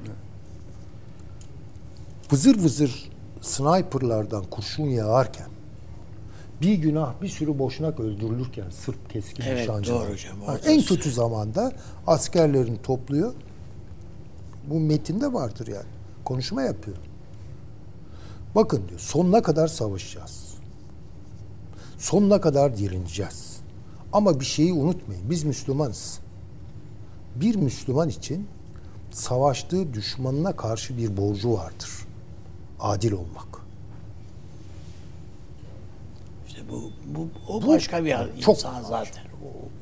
[2.33, 3.11] Vızır vızır
[3.41, 5.56] sniperlardan kurşun yağarken
[6.63, 10.01] bir günah bir sürü boşnak öldürülürken Sırp keskin Evet, nişancılar.
[10.01, 11.73] doğru hocam, orada en kötü zamanda
[12.07, 13.35] askerlerini topluyor.
[14.71, 15.87] Bu metinde vardır yani.
[16.25, 16.97] Konuşma yapıyor.
[18.55, 20.55] Bakın diyor sonuna kadar savaşacağız.
[21.99, 23.57] Sonuna kadar direneceğiz.
[24.13, 25.31] Ama bir şeyi unutmayın.
[25.31, 26.19] Biz Müslümanız.
[27.35, 28.47] Bir Müslüman için
[29.11, 31.91] savaştığı düşmanına karşı bir borcu vardır.
[32.81, 33.47] Adil olmak.
[36.49, 39.23] İşte bu, bu o başka bir çok insan zaten.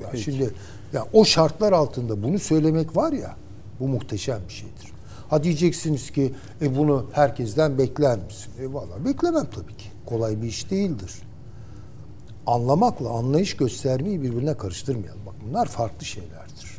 [0.02, 0.50] Ya şimdi
[0.92, 3.36] ya o şartlar altında bunu söylemek var ya
[3.80, 4.92] bu muhteşem bir şeydir.
[5.30, 8.52] Ha diyeceksiniz ki e bunu herkesten bekler misin?
[8.60, 9.86] E valla beklemem tabii ki.
[10.06, 11.12] Kolay bir iş değildir.
[12.46, 15.20] Anlamakla anlayış göstermeyi birbirine karıştırmayalım.
[15.26, 16.78] Bak bunlar farklı şeylerdir.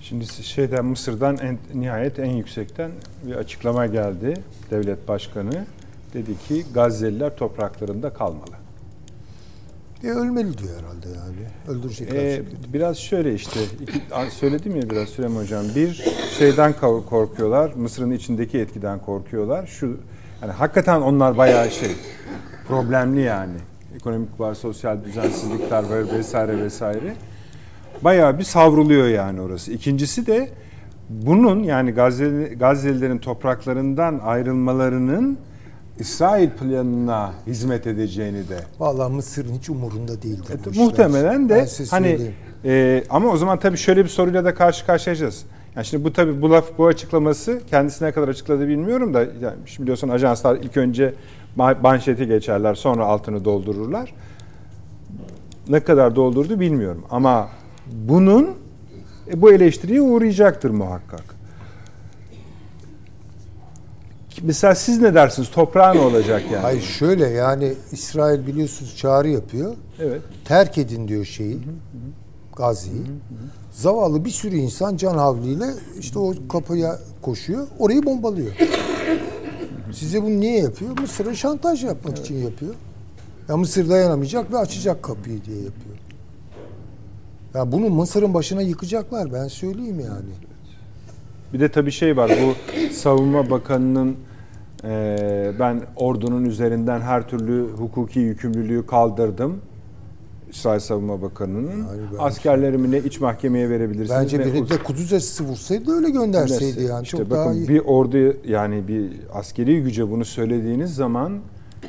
[0.00, 2.90] Şimdi şeyden Mısır'dan en, nihayet en yüksekten
[3.26, 4.34] bir açıklama geldi.
[4.70, 5.66] Devlet başkanı
[6.14, 8.54] dedi ki Gazze'liler topraklarında kalmalı.
[10.04, 11.78] E ölmeli diyor herhalde yani.
[11.78, 12.16] Öldürecekler.
[12.16, 12.42] Ee,
[12.72, 15.64] biraz şöyle işte iki, söyledim ya biraz Süleyman Hocam.
[15.76, 16.04] Bir
[16.38, 17.72] şeyden kor- korkuyorlar.
[17.76, 19.66] Mısır'ın içindeki etkiden korkuyorlar.
[19.66, 19.96] Şu
[20.42, 21.90] Yani hakikaten onlar bayağı şey
[22.68, 23.56] problemli yani.
[23.96, 27.14] Ekonomik var, sosyal düzensizlikler var vesaire vesaire.
[28.04, 29.72] Bayağı bir savruluyor yani orası.
[29.72, 30.48] İkincisi de
[31.08, 35.38] bunun yani Gazze, Gazze'lilerin topraklarından ayrılmalarının
[35.98, 38.58] İsrail planına hizmet edeceğini de.
[38.78, 40.46] Vallahi Mısır'ın hiç umurunda değildi.
[40.48, 42.18] Evet, muhtemelen de hani
[42.64, 45.44] e, ama o zaman tabii şöyle bir soruyla da karşı karşıyayacağız.
[45.76, 49.82] Yani şimdi bu tabii bu laf bu açıklaması kendisine kadar açıkladı bilmiyorum da yani şimdi
[49.82, 51.14] biliyorsun ajanslar ilk önce
[51.82, 54.14] manşeti geçerler sonra altını doldururlar.
[55.68, 57.48] Ne kadar doldurdu bilmiyorum ama
[57.86, 58.50] bunun
[59.30, 61.37] e, bu eleştiriye uğrayacaktır muhakkak.
[64.42, 65.50] Mesela siz ne dersiniz?
[65.50, 66.62] Toprağı ne olacak yani?
[66.62, 69.74] Hayır şöyle yani İsrail biliyorsunuz çağrı yapıyor.
[70.00, 70.22] Evet.
[70.44, 71.58] Terk edin diyor şeyi.
[72.56, 73.02] Gazze'yi.
[73.72, 75.66] Zavallı bir sürü insan can havliyle
[76.00, 77.66] işte o kapıya koşuyor.
[77.78, 78.52] Orayı bombalıyor.
[79.92, 80.98] Size bunu niye yapıyor?
[80.98, 82.26] Mısır'a şantaj yapmak evet.
[82.26, 82.74] için yapıyor.
[83.48, 85.96] Ya Mısır dayanamayacak ve açacak kapıyı diye yapıyor.
[87.54, 90.30] Ya bunu Mısır'ın başına yıkacaklar ben söyleyeyim yani.
[91.52, 94.16] Bir de tabii şey var bu savunma bakanının
[94.84, 99.60] e, ben ordunun üzerinden her türlü hukuki yükümlülüğü kaldırdım.
[100.50, 101.86] İsrail Savunma Bakanı'nın
[102.18, 104.10] askerlerimi ne iç mahkemeye verebilirsiniz.
[104.10, 107.02] Bence biri de Kudüs Esisi vursaydı öyle gönderseydi yani.
[107.02, 107.68] İşte Çok bakın daha iyi.
[107.68, 111.38] bir ordu yani bir askeri güce bunu söylediğiniz zaman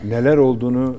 [0.06, 0.96] neler olduğunu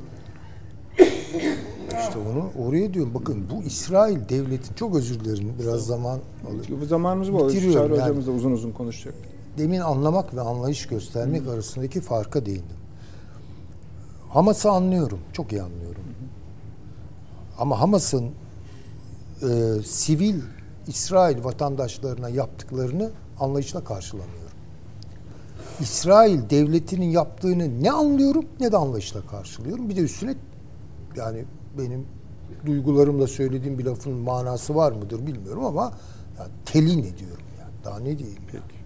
[2.01, 3.13] işte onu oraya diyorum.
[3.15, 6.19] Bakın bu İsrail devleti çok özür dilerim biraz zaman
[6.51, 6.67] alır.
[6.81, 7.53] Bu zamanımız bu.
[7.53, 7.91] Çağrı yani.
[7.93, 9.15] hocamız da uzun uzun konuşacak.
[9.59, 11.51] Demin anlamak ve anlayış göstermek Hı.
[11.51, 12.77] arasındaki farka değindim.
[14.29, 15.19] Hamas'ı anlıyorum.
[15.33, 16.03] Çok iyi anlıyorum.
[17.59, 18.31] Ama Hamas'ın
[19.43, 20.41] e, sivil
[20.87, 24.41] İsrail vatandaşlarına yaptıklarını anlayışla karşılamıyorum.
[25.81, 29.89] İsrail devletinin yaptığını ne anlıyorum ne de anlayışla karşılıyorum.
[29.89, 30.35] Bir de üstüne
[31.17, 31.45] yani
[31.79, 32.07] benim
[32.67, 35.93] duygularımla söylediğim bir lafın manası var mıdır bilmiyorum ama
[36.39, 37.73] yani telin ediyorum yani.
[37.85, 38.80] Daha ne diyeyim Peki.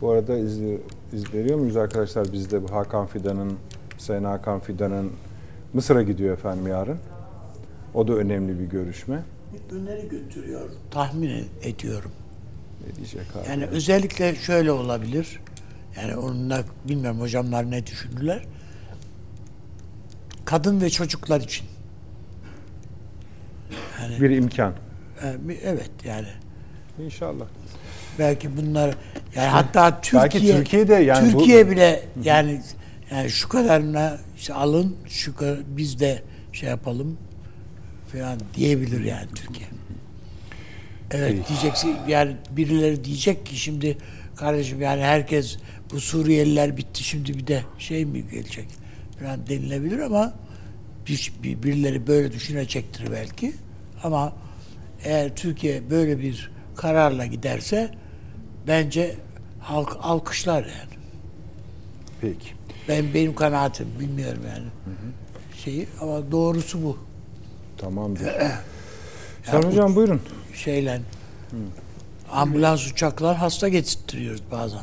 [0.00, 0.80] Bu arada izli,
[1.12, 2.32] izleniyor muyuz arkadaşlar?
[2.32, 3.58] Bizde Hakan Fidan'ın,
[3.98, 5.12] Sayın Hakan Fidan'ın
[5.72, 6.98] Mısır'a gidiyor efendim yarın.
[7.94, 9.22] O da önemli bir görüşme.
[9.70, 12.10] Öneri götürüyor tahmin ediyorum.
[12.86, 13.48] Ne diyecek abi?
[13.48, 15.40] Yani özellikle şöyle olabilir.
[15.96, 18.44] Yani onunla bilmiyorum hocamlar ne düşündüler.
[20.44, 21.66] Kadın ve çocuklar için.
[24.00, 24.72] Yani, bir imkan.
[25.22, 26.28] E, evet yani.
[26.98, 27.46] İnşallah.
[28.18, 28.96] Belki bunlar
[29.36, 31.70] yani hatta Türkiye Belki Türkiye'de yani Türkiye bu...
[31.70, 32.62] bile yani
[33.10, 36.22] yani şu kadarına işte alın şu kadar biz de
[36.52, 37.18] şey yapalım
[38.12, 39.68] falan diyebilir yani Türkiye.
[41.10, 43.98] Evet diyeceksin yani birileri diyecek ki şimdi
[44.36, 45.56] kardeşim yani herkes
[45.92, 48.66] bu Suriyeliler bitti şimdi bir de şey mi gelecek
[49.20, 50.34] falan denilebilir ama
[51.08, 51.32] bir,
[51.62, 53.52] birileri böyle düşünecektir belki.
[54.02, 54.32] Ama
[55.04, 57.90] eğer Türkiye böyle bir kararla giderse
[58.66, 59.14] bence
[59.66, 60.96] halk alkışlar yani.
[62.20, 62.48] Peki.
[62.88, 64.64] Ben benim kanaatim bilmiyorum yani.
[64.64, 65.56] Hı hı.
[65.64, 66.98] Şeyi ama doğrusu bu.
[67.78, 68.22] Tamamdır.
[69.44, 70.20] Sen hocam buyurun.
[70.54, 70.96] Şeyle
[71.50, 71.56] Hı.
[72.32, 74.82] ambulans uçaklar hasta getirtiyoruz bazen.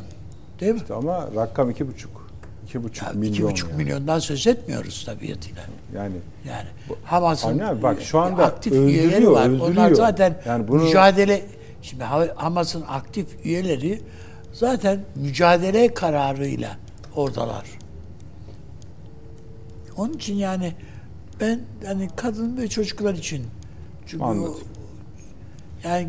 [0.60, 0.78] Değil mi?
[0.78, 2.30] İşte ama rakam iki buçuk.
[2.66, 3.32] İki buçuk ya, milyon.
[3.32, 3.82] İki buçuk yani.
[3.82, 5.62] milyondan söz etmiyoruz tabiatıyla.
[5.94, 6.16] Yani.
[6.48, 6.66] Yani
[7.04, 9.48] Hamas'ın Anne bak şu anda aktif üyeleri var.
[9.48, 9.70] Öldürüyor.
[9.70, 10.82] Onlar zaten yani bunu...
[10.82, 11.42] mücadele
[11.82, 12.04] şimdi
[12.34, 14.00] Hamas'ın aktif üyeleri
[14.54, 16.76] zaten mücadele kararıyla
[17.16, 17.64] oradalar.
[19.96, 20.72] Onun için yani
[21.40, 23.46] ben hani kadın ve çocuklar için
[24.06, 24.54] çünkü Anladım.
[25.84, 26.08] O, yani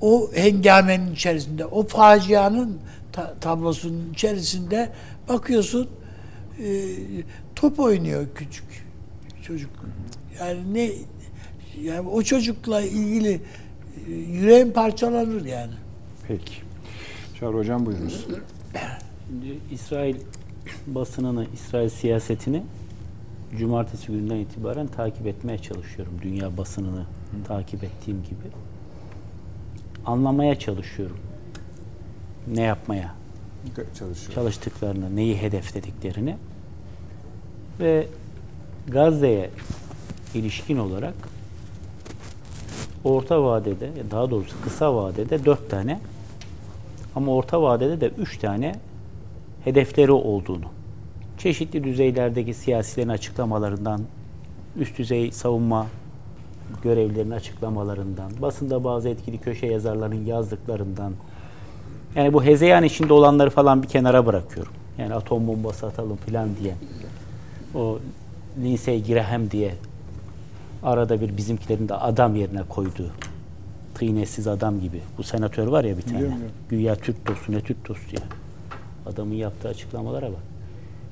[0.00, 2.78] o hengamenin içerisinde, o facianın
[3.12, 4.92] ta- tablosunun içerisinde
[5.28, 5.88] bakıyorsun
[6.64, 6.94] e,
[7.54, 8.64] top oynuyor küçük
[9.42, 9.70] çocuk.
[10.40, 10.90] Yani ne
[11.82, 13.40] yani o çocukla ilgili
[14.08, 15.72] e, yüreğim parçalanır yani.
[16.28, 16.69] Peki.
[17.40, 18.26] Çağrı Hocam buyurunuz.
[19.26, 20.16] Şimdi İsrail
[20.86, 22.62] basınını, İsrail siyasetini
[23.58, 26.14] cumartesi gününden itibaren takip etmeye çalışıyorum.
[26.22, 27.04] Dünya basınını Hı.
[27.46, 28.54] takip ettiğim gibi.
[30.06, 31.18] Anlamaya çalışıyorum.
[32.46, 33.14] Ne yapmaya
[33.98, 34.34] Çalışıyor.
[34.34, 36.36] çalıştıklarını, neyi hedeflediklerini
[37.80, 38.06] ve
[38.88, 39.50] Gazze'ye
[40.34, 41.14] ilişkin olarak
[43.04, 46.00] orta vadede, daha doğrusu kısa vadede dört tane
[47.16, 48.74] ama orta vadede de üç tane
[49.64, 50.64] hedefleri olduğunu
[51.38, 54.00] çeşitli düzeylerdeki siyasilerin açıklamalarından,
[54.76, 55.86] üst düzey savunma
[56.82, 61.12] görevlilerinin açıklamalarından, basında bazı etkili köşe yazarlarının yazdıklarından,
[62.14, 64.72] yani bu hezeyan içinde olanları falan bir kenara bırakıyorum.
[64.98, 66.74] Yani atom bombası atalım falan diye.
[67.74, 67.98] O
[68.62, 69.74] Lindsey Graham diye
[70.82, 73.10] arada bir bizimkilerin de adam yerine koyduğu
[74.00, 75.00] tıynesiz adam gibi.
[75.18, 76.18] Bu senatör var ya bir tane.
[76.18, 76.38] Biliyorum.
[76.68, 78.22] Güya Türk dostu ne Türk dostu ya.
[79.12, 80.42] Adamın yaptığı açıklamalara bak.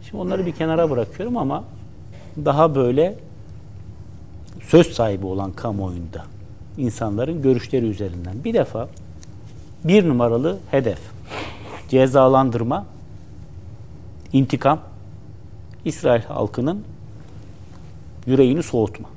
[0.03, 1.65] Şimdi onları bir kenara bırakıyorum ama
[2.45, 3.19] daha böyle
[4.63, 6.25] söz sahibi olan kamuoyunda
[6.79, 8.45] insanların görüşleri üzerinden.
[8.45, 8.89] Bir defa
[9.85, 11.01] bir numaralı hedef
[11.89, 12.87] cezalandırma,
[14.33, 14.81] intikam,
[15.85, 16.85] İsrail halkının
[18.27, 19.09] yüreğini soğutma.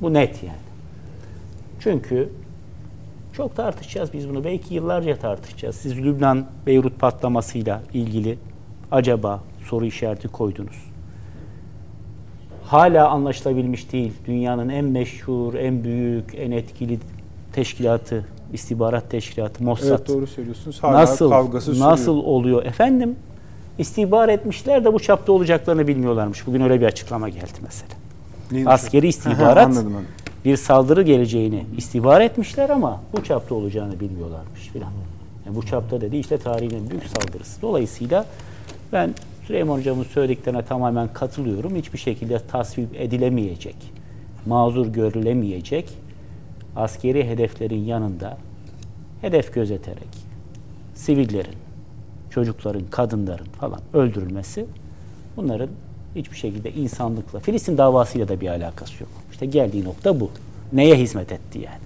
[0.00, 0.67] Bu net yani.
[1.80, 2.28] Çünkü
[3.32, 4.44] çok tartışacağız biz bunu.
[4.44, 5.76] Belki yıllarca tartışacağız.
[5.76, 8.38] Siz Lübnan Beyrut patlamasıyla ilgili
[8.90, 10.88] acaba soru işareti koydunuz.
[12.64, 14.12] Hala anlaşılabilmiş değil.
[14.26, 16.98] Dünyanın en meşhur, en büyük, en etkili
[17.52, 19.88] teşkilatı, istihbarat teşkilatı Mossad.
[19.88, 20.82] Evet doğru söylüyorsunuz.
[20.82, 21.90] Hala nasıl kavgası sürüyor.
[21.90, 23.16] nasıl oluyor efendim?
[23.78, 26.46] İstihbar etmişler de bu çapta olacaklarını bilmiyorlarmış.
[26.46, 27.92] Bugün öyle bir açıklama geldi mesela.
[28.50, 28.72] Neymiş?
[28.72, 30.06] Askeri istihbarat Anladım, anladım.
[30.44, 34.92] Bir saldırı geleceğini istihbar etmişler ama bu çapta olacağını bilmiyorlarmış filan.
[35.46, 37.62] Yani bu çapta dedi işte tarihin büyük saldırısı.
[37.62, 38.26] Dolayısıyla
[38.92, 39.14] ben
[39.46, 41.76] Süleyman Hocam'ın söylediklerine tamamen katılıyorum.
[41.76, 43.76] Hiçbir şekilde tasvip edilemeyecek,
[44.46, 45.88] mazur görülemeyecek
[46.76, 48.38] askeri hedeflerin yanında
[49.20, 50.28] hedef gözeterek
[50.94, 51.56] sivillerin,
[52.30, 54.66] çocukların, kadınların falan öldürülmesi
[55.36, 55.68] bunların
[56.16, 59.10] hiçbir şekilde insanlıkla, Filistin davasıyla da bir alakası yok.
[59.38, 60.30] İşte geldiği nokta bu.
[60.72, 61.78] Neye hizmet etti yani?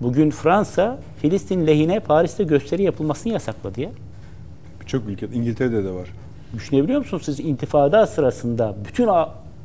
[0.00, 3.90] Bugün Fransa Filistin lehine Paris'te gösteri yapılmasını yasakladı ya.
[4.80, 6.08] Birçok ülkede, İngiltere'de de var.
[6.54, 9.08] Düşünebiliyor musunuz siz intifada sırasında bütün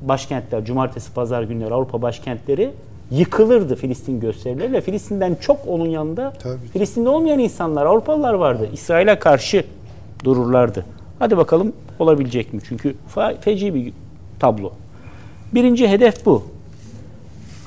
[0.02, 2.72] başkentler, cumartesi, pazar günleri Avrupa başkentleri
[3.12, 4.82] yıkılırdı Filistin gösterileriyle.
[4.82, 6.68] Filistin'den çok onun yanında Tabii.
[6.74, 8.70] Filistin'de olmayan insanlar, Avrupalılar vardı.
[8.74, 9.66] İsrail'e karşı
[10.24, 10.86] dururlardı.
[11.20, 12.62] Hadi bakalım olabilecek mi?
[12.68, 12.96] Çünkü
[13.42, 13.94] feci bir
[14.40, 14.72] tablo.
[15.54, 16.44] Birinci hedef bu.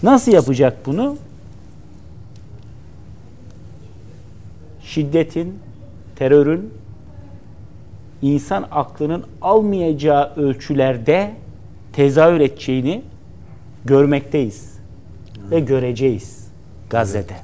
[0.03, 1.17] Nasıl yapacak bunu?
[4.83, 5.59] Şiddetin,
[6.17, 6.71] terörün,
[8.23, 11.35] insan aklının almayacağı ölçülerde
[11.93, 13.03] tezahür edeceğini
[13.85, 14.79] görmekteyiz
[15.51, 16.49] ve göreceğiz
[16.91, 17.35] Gazze'de.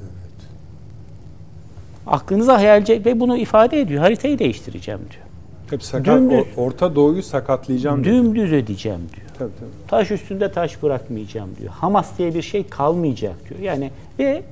[2.07, 4.01] Aklınıza hayalce ve bunu ifade ediyor.
[4.01, 5.23] Haritayı değiştireceğim diyor.
[5.69, 6.45] Hep sakat, Dümdüz.
[6.57, 8.15] Orta Doğu'yu sakatlayacağım diyor.
[8.15, 9.28] Dümdüz edeceğim diyor.
[9.39, 9.87] Tabii tabii.
[9.87, 11.73] Taş üstünde taş bırakmayacağım diyor.
[11.73, 13.59] Hamas diye bir şey kalmayacak diyor.
[13.59, 14.43] Yani ve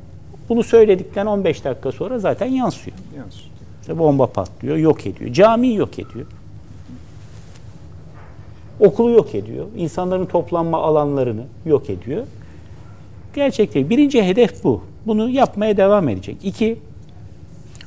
[0.49, 2.97] bunu söyledikten 15 dakika sonra zaten yansıyor.
[3.17, 3.35] Yalnız.
[3.81, 5.33] İşte bomba patlıyor, yok ediyor.
[5.33, 6.25] Camiyi yok ediyor.
[8.79, 9.65] Okulu yok ediyor.
[9.77, 12.23] İnsanların toplanma alanlarını yok ediyor.
[13.35, 14.83] Gerçekten birinci hedef bu.
[15.05, 16.37] Bunu yapmaya devam edecek.
[16.43, 16.79] İki,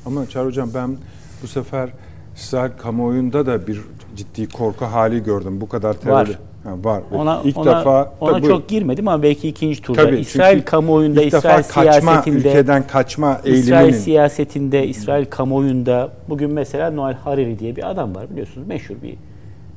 [0.07, 0.97] Ama Çağrı Hocam ben
[1.43, 1.91] bu sefer
[2.37, 3.81] İsrail kamuoyunda da bir
[4.17, 5.61] ciddi korku hali gördüm.
[5.61, 6.13] Bu kadar terör.
[6.13, 6.39] Var.
[6.65, 7.03] Ha, var.
[7.13, 10.03] Ona, ilk ona, defa ona tabii çok girmedim ama belki ikinci turda.
[10.03, 16.11] Tabii, İsrail kamuoyunda, ilk defa İsrail kaçma, siyasetinde, ülkeden kaçma İsrail eğiliminin siyasetinde, İsrail kamuoyunda
[16.29, 19.15] bugün mesela Noel Hariri diye bir adam var biliyorsunuz meşhur bir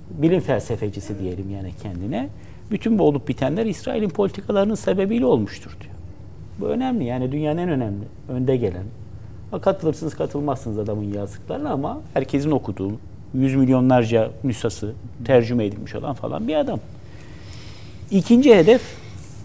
[0.09, 2.29] bilim felsefecisi diyelim yani kendine.
[2.71, 5.93] Bütün bu olup bitenler İsrail'in politikalarının sebebiyle olmuştur diyor.
[6.59, 8.83] Bu önemli yani dünyanın en önemli, önde gelen.
[9.61, 12.91] Katılırsınız katılmazsınız adamın yazdıklarına ama herkesin okuduğu,
[13.33, 14.93] yüz milyonlarca nüshası
[15.25, 16.79] tercüme edilmiş olan falan bir adam.
[18.11, 18.81] İkinci hedef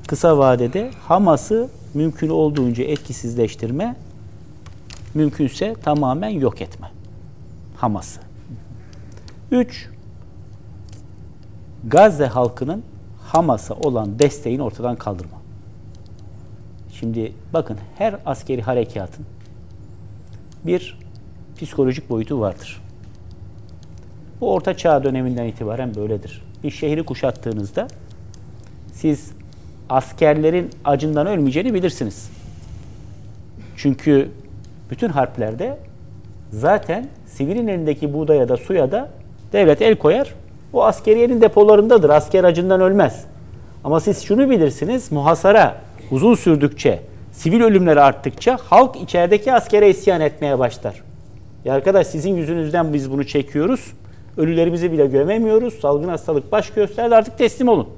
[0.07, 3.97] kısa vadede Hamas'ı mümkün olduğunca etkisizleştirme,
[5.15, 6.91] mümkünse tamamen yok etme.
[7.77, 8.21] Hamas'ı.
[9.51, 9.89] Üç,
[11.85, 12.83] Gazze halkının
[13.23, 15.39] Hamas'a olan desteğini ortadan kaldırma.
[16.93, 19.27] Şimdi bakın her askeri harekatın
[20.67, 20.99] bir
[21.61, 22.83] psikolojik boyutu vardır.
[24.41, 26.43] Bu orta çağ döneminden itibaren böyledir.
[26.65, 27.89] Bir şehri kuşattığınızda
[28.93, 29.33] siz
[29.91, 32.31] askerlerin acından ölmeyeceğini bilirsiniz.
[33.77, 34.29] Çünkü
[34.91, 35.79] bütün harplerde
[36.51, 39.09] zaten sivilin elindeki buğdaya da suya da
[39.53, 40.35] devlet el koyar.
[40.73, 42.11] O askeriyenin depolarındadır.
[42.11, 43.25] Asker acından ölmez.
[43.85, 45.13] Ama siz şunu bilirsiniz.
[45.13, 45.77] Muhasara
[46.11, 47.01] uzun sürdükçe,
[47.33, 51.03] sivil ölümleri arttıkça halk içerideki askere isyan etmeye başlar.
[51.65, 53.93] Ya arkadaş sizin yüzünüzden biz bunu çekiyoruz.
[54.39, 55.75] Ölülerimizi bile gömemiyoruz.
[55.75, 57.89] Salgın hastalık baş gösterdi artık teslim olun.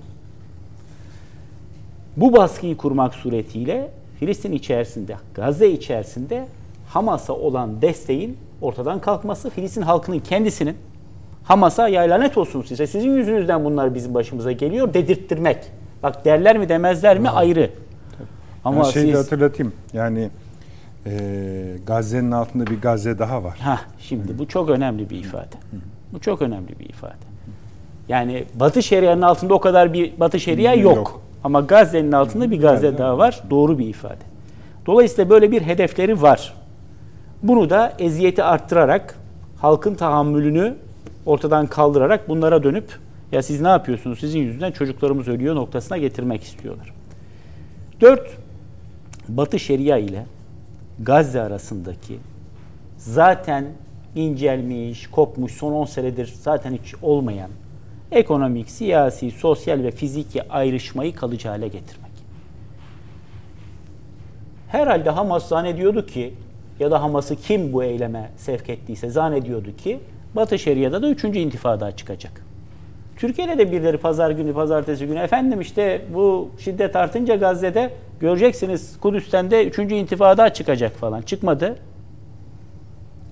[2.16, 6.47] Bu baskıyı kurmak suretiyle Filistin içerisinde, Gazze içerisinde
[6.88, 10.76] Hamas'a olan desteğin ortadan kalkması, Filistin halkının kendisinin
[11.45, 15.59] Hamas'a ya lanet olsun size, sizin yüzünüzden bunlar bizim başımıza geliyor dedirttirmek.
[16.03, 17.70] Bak derler mi demezler mi ayrı.
[18.64, 19.72] Ama Ama şeyi de siz hatırlatayım.
[19.93, 20.30] Yani
[21.07, 23.59] Ee, Gazze'nin altında bir Gazze daha var.
[23.59, 25.57] Ha, şimdi bu çok önemli bir ifade.
[26.12, 27.30] Bu çok önemli bir ifade.
[28.08, 30.96] Yani Batı Şeria'nın altında o kadar bir Batı Şeria yok.
[30.96, 31.22] Yok.
[31.44, 33.42] Ama Gazze'nin altında bir Gazze daha var.
[33.50, 34.30] Doğru bir ifade.
[34.86, 36.54] Dolayısıyla böyle bir hedefleri var.
[37.42, 39.18] Bunu da eziyeti arttırarak,
[39.61, 40.74] halkın tahammülünü
[41.26, 42.98] ortadan kaldırarak bunlara dönüp
[43.32, 46.92] ya siz ne yapıyorsunuz sizin yüzünden çocuklarımız ölüyor noktasına getirmek istiyorlar.
[48.00, 48.36] Dört,
[49.28, 50.26] Batı Şeria ile
[51.02, 52.18] Gazze arasındaki
[52.98, 53.64] zaten
[54.14, 57.50] incelmiş, kopmuş, son 10 senedir zaten hiç olmayan
[58.12, 62.11] ekonomik, siyasi, sosyal ve fiziki ayrışmayı kalıcı hale getirmek.
[64.68, 66.34] Herhalde Hamas zannediyordu ki
[66.80, 70.00] ya da Hamas'ı kim bu eyleme sevk ettiyse zannediyordu ki
[70.36, 71.24] Batı Şeria'da da 3.
[71.24, 72.44] intifada çıkacak.
[73.16, 77.90] Türkiye'de de birileri pazar günü, pazartesi günü efendim işte bu şiddet artınca Gazze'de
[78.20, 79.78] göreceksiniz Kudüs'ten de 3.
[79.78, 81.22] intifada çıkacak falan.
[81.22, 81.76] Çıkmadı.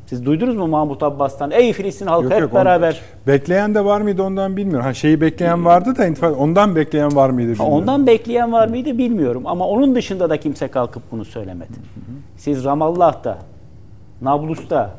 [0.08, 1.50] Siz duydunuz mu Mahmut Abbas'tan?
[1.50, 3.00] Ey Filistin halkı Yok, hep yok, onu- beraber.
[3.26, 4.86] Bekleyen de var mıydı ondan bilmiyorum.
[4.86, 7.74] Ha şeyi bekleyen vardı da intifada ondan bekleyen var mıydı bilmiyorum.
[7.74, 11.72] Ondan bekleyen var mıydı bilmiyorum ama onun dışında da kimse kalkıp bunu söylemedi.
[12.36, 13.38] Siz Ramallah'ta,
[14.22, 14.90] Nablus'ta,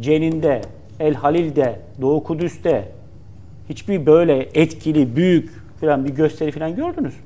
[0.00, 0.62] Cenin'de,
[1.00, 2.88] El Halil'de, Doğu Kudüs'te
[3.68, 5.50] hiçbir böyle etkili, büyük
[5.80, 7.20] falan bir gösteri falan gördünüz mü?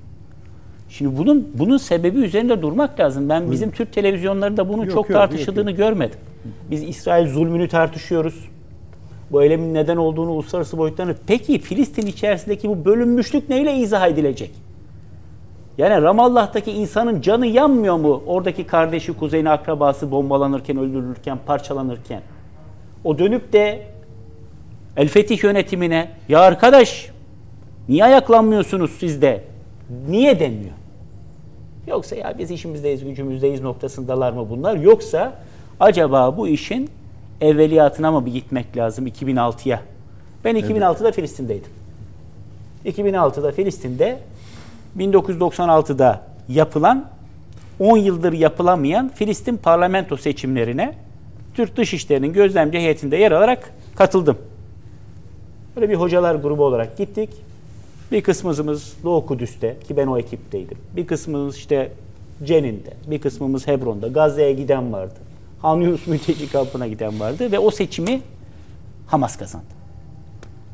[0.88, 3.28] Şimdi bunun bunun sebebi üzerinde durmak lazım.
[3.28, 6.18] Ben bizim Türk televizyonlarında bunun Yok, çok yok, tartışıldığını görmedim.
[6.70, 8.49] Biz İsrail zulmünü tartışıyoruz.
[9.32, 11.14] Bu eylemin neden olduğunu uluslararası boyutlarını.
[11.26, 14.51] Peki Filistin içerisindeki bu bölünmüşlük neyle izah edilecek?
[15.78, 18.22] Yani Ramallah'taki insanın canı yanmıyor mu?
[18.26, 22.22] Oradaki kardeşi, kuzeyine akrabası bombalanırken, öldürülürken, parçalanırken.
[23.05, 23.86] O dönüp de
[24.97, 27.11] El Fetih yönetimine ya arkadaş
[27.88, 29.45] niye ayaklanmıyorsunuz siz de?
[30.09, 30.74] Niye denmiyor?
[31.86, 34.76] Yoksa ya biz işimizdeyiz, gücümüzdeyiz noktasındalar mı bunlar?
[34.76, 35.32] Yoksa
[35.81, 36.91] acaba bu işin
[37.41, 39.81] evveliyatına mı bir gitmek lazım 2006'ya?
[40.45, 41.70] Ben 2006'da Filistin'deydim.
[42.87, 44.18] 2006'da Filistin'de
[44.99, 47.07] 1996'da yapılan
[47.81, 50.95] 10 yıldır yapılamayan Filistin parlamento seçimlerine
[51.55, 54.39] Türk Dışişleri'nin gözlemci heyetinde yer alarak katıldım.
[55.76, 57.31] Böyle bir hocalar grubu olarak gittik.
[58.12, 60.78] Bir kısmımız Doğu Kudüs'te ki ben o ekipteydim.
[60.97, 61.93] Bir kısmımız işte
[62.45, 64.09] Cenin'de, bir kısmımız Hebron'da.
[64.09, 65.30] Gazze'ye giden vardı.
[65.62, 68.20] Han Yunus mülteci kampına giden vardı ve o seçimi
[69.06, 69.66] Hamas kazandı.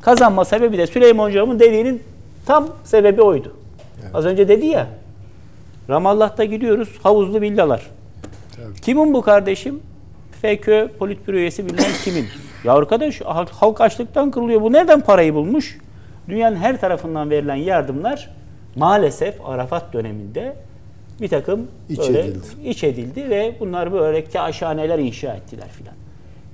[0.01, 2.03] Kazanma sebebi de Süleyman Hocam'ın dediğinin
[2.45, 3.55] tam sebebi oydu.
[4.13, 4.87] Az önce dedi ya,
[5.89, 7.87] Ramallah'ta gidiyoruz, havuzlu villalar.
[8.81, 9.79] Kimin bu kardeşim?
[10.41, 12.25] FKÖ politbüro üyesi bilmem kimin.
[12.63, 13.21] Ya arkadaş
[13.51, 14.61] halk açlıktan kırılıyor.
[14.61, 15.77] Bu nereden parayı bulmuş?
[16.29, 18.29] Dünyanın her tarafından verilen yardımlar
[18.75, 20.55] maalesef Arafat döneminde
[21.21, 22.45] bir takım İç böyle edildi.
[22.65, 25.95] iç edildi ve bunlar böyle kaşhaneler inşa ettiler filan.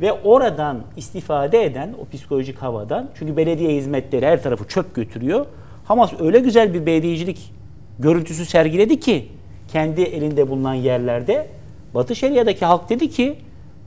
[0.01, 5.45] Ve oradan istifade eden o psikolojik havadan çünkü belediye hizmetleri her tarafı çöp götürüyor.
[5.85, 7.53] Hamas öyle güzel bir belediyecilik
[7.99, 9.27] görüntüsü sergiledi ki
[9.71, 11.47] kendi elinde bulunan yerlerde
[11.93, 13.35] Batı Şeria'daki halk dedi ki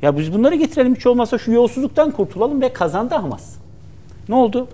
[0.03, 3.55] ya biz bunları getirelim hiç olmazsa şu yolsuzluktan kurtulalım ve kazandı Hamas.
[4.29, 4.68] Ne oldu?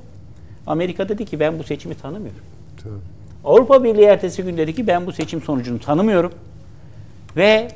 [0.67, 2.41] Amerika dedi ki ben bu seçimi tanımıyorum.
[2.83, 3.22] Tabii.
[3.45, 6.33] Avrupa Birliği ertesi gün dedi ki ben bu seçim sonucunu tanımıyorum.
[7.37, 7.69] Ve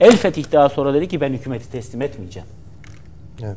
[0.00, 2.48] El Fetih daha sonra dedi ki ben hükümeti teslim etmeyeceğim.
[3.42, 3.56] Evet.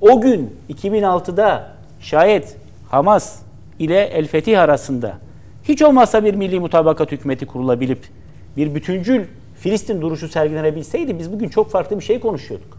[0.00, 1.68] O gün 2006'da
[2.00, 2.56] şayet
[2.90, 3.38] Hamas
[3.78, 5.18] ile El Fetih arasında
[5.64, 8.08] hiç olmazsa bir milli mutabakat hükümeti kurulabilip
[8.56, 9.24] bir bütüncül
[9.58, 12.78] Filistin duruşu sergilenebilseydi biz bugün çok farklı bir şey konuşuyorduk.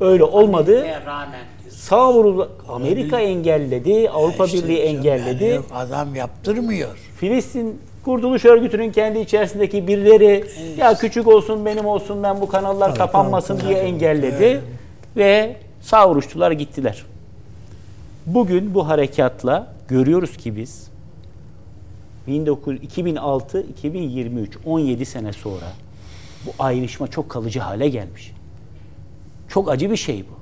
[0.00, 0.78] Öyle olmadı.
[0.78, 1.40] Amerika'ya rağmen.
[1.78, 5.44] Sağ vurul Amerika engelledi, Avrupa İşte Birliği engelledi.
[5.44, 6.96] yani adam yaptırmıyor.
[7.16, 10.44] Filistin Kurtuluş Örgütü'nün kendi içerisindeki birileri
[10.78, 14.60] ya küçük olsun benim olsun ben bu kanallar kapanmasın diye engelledi
[15.16, 17.04] ve savruştular gittiler.
[18.26, 20.88] Bugün bu harekatla görüyoruz ki biz
[22.82, 25.72] 2006 2023 17 sene sonra
[26.46, 28.32] bu ayrışma çok kalıcı hale gelmiş.
[29.48, 30.37] Çok acı bir şey bu.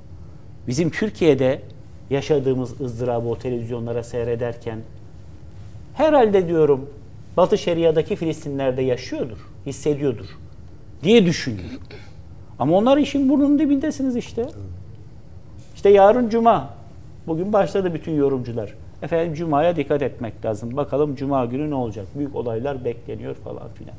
[0.67, 1.61] Bizim Türkiye'de
[2.09, 4.79] yaşadığımız ızdırabı o televizyonlara seyrederken
[5.93, 6.89] herhalde diyorum
[7.37, 10.25] Batı Şeria'daki Filistinler'de yaşıyordur, hissediyordur
[11.03, 11.79] diye düşünüyorum.
[12.59, 14.45] Ama onlar işin burnunun dibindesiniz işte.
[15.75, 16.69] İşte yarın Cuma.
[17.27, 18.73] Bugün başladı bütün yorumcular.
[19.01, 20.77] Efendim Cuma'ya dikkat etmek lazım.
[20.77, 22.05] Bakalım Cuma günü ne olacak?
[22.17, 23.95] Büyük olaylar bekleniyor falan filan.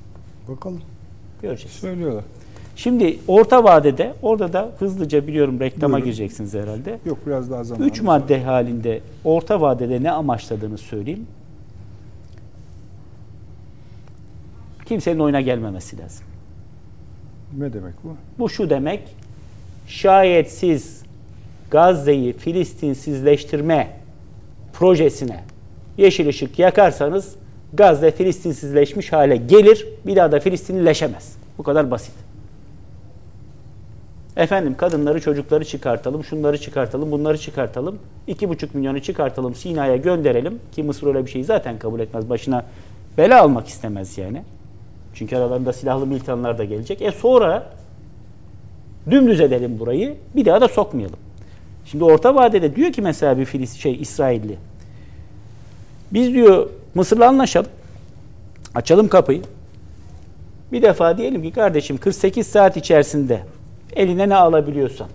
[0.48, 0.82] Bakalım.
[1.42, 1.76] Göreceğiz.
[1.76, 2.24] Söylüyorlar.
[2.78, 6.04] Şimdi orta vadede, orada da hızlıca biliyorum reklama Buyurun.
[6.04, 6.98] gireceksiniz herhalde.
[7.04, 7.88] Yok biraz daha zaman.
[7.88, 11.26] Üç madde halinde orta vadede ne amaçladığını söyleyeyim.
[14.84, 16.26] Kimsenin oyuna gelmemesi lazım.
[17.58, 18.08] Ne demek bu?
[18.38, 19.02] Bu şu demek,
[19.86, 21.02] şayet siz
[21.70, 23.90] Gazze'yi Filistinsizleştirme
[24.72, 25.44] projesine
[25.96, 27.34] yeşil ışık yakarsanız
[27.72, 31.36] Gazze Filistinsizleşmiş hale gelir, bir daha da Filistinlileşemez.
[31.58, 32.27] Bu kadar basit.
[34.38, 37.98] Efendim kadınları, çocukları çıkartalım, şunları çıkartalım, bunları çıkartalım.
[38.26, 40.60] iki buçuk milyonu çıkartalım, Sina'ya gönderelim.
[40.72, 42.30] Ki Mısır öyle bir şeyi zaten kabul etmez.
[42.30, 42.64] Başına
[43.18, 44.42] bela almak istemez yani.
[45.14, 47.02] Çünkü aralarında silahlı militanlar da gelecek.
[47.02, 47.66] E sonra
[49.10, 51.18] dümdüz edelim burayı, bir daha da sokmayalım.
[51.84, 54.56] Şimdi orta vadede diyor ki mesela bir Filis şey İsrailli.
[56.12, 57.70] Biz diyor Mısır'la anlaşalım.
[58.74, 59.42] Açalım kapıyı.
[60.72, 63.42] Bir defa diyelim ki kardeşim 48 saat içerisinde
[63.96, 65.08] eline ne alabiliyorsan.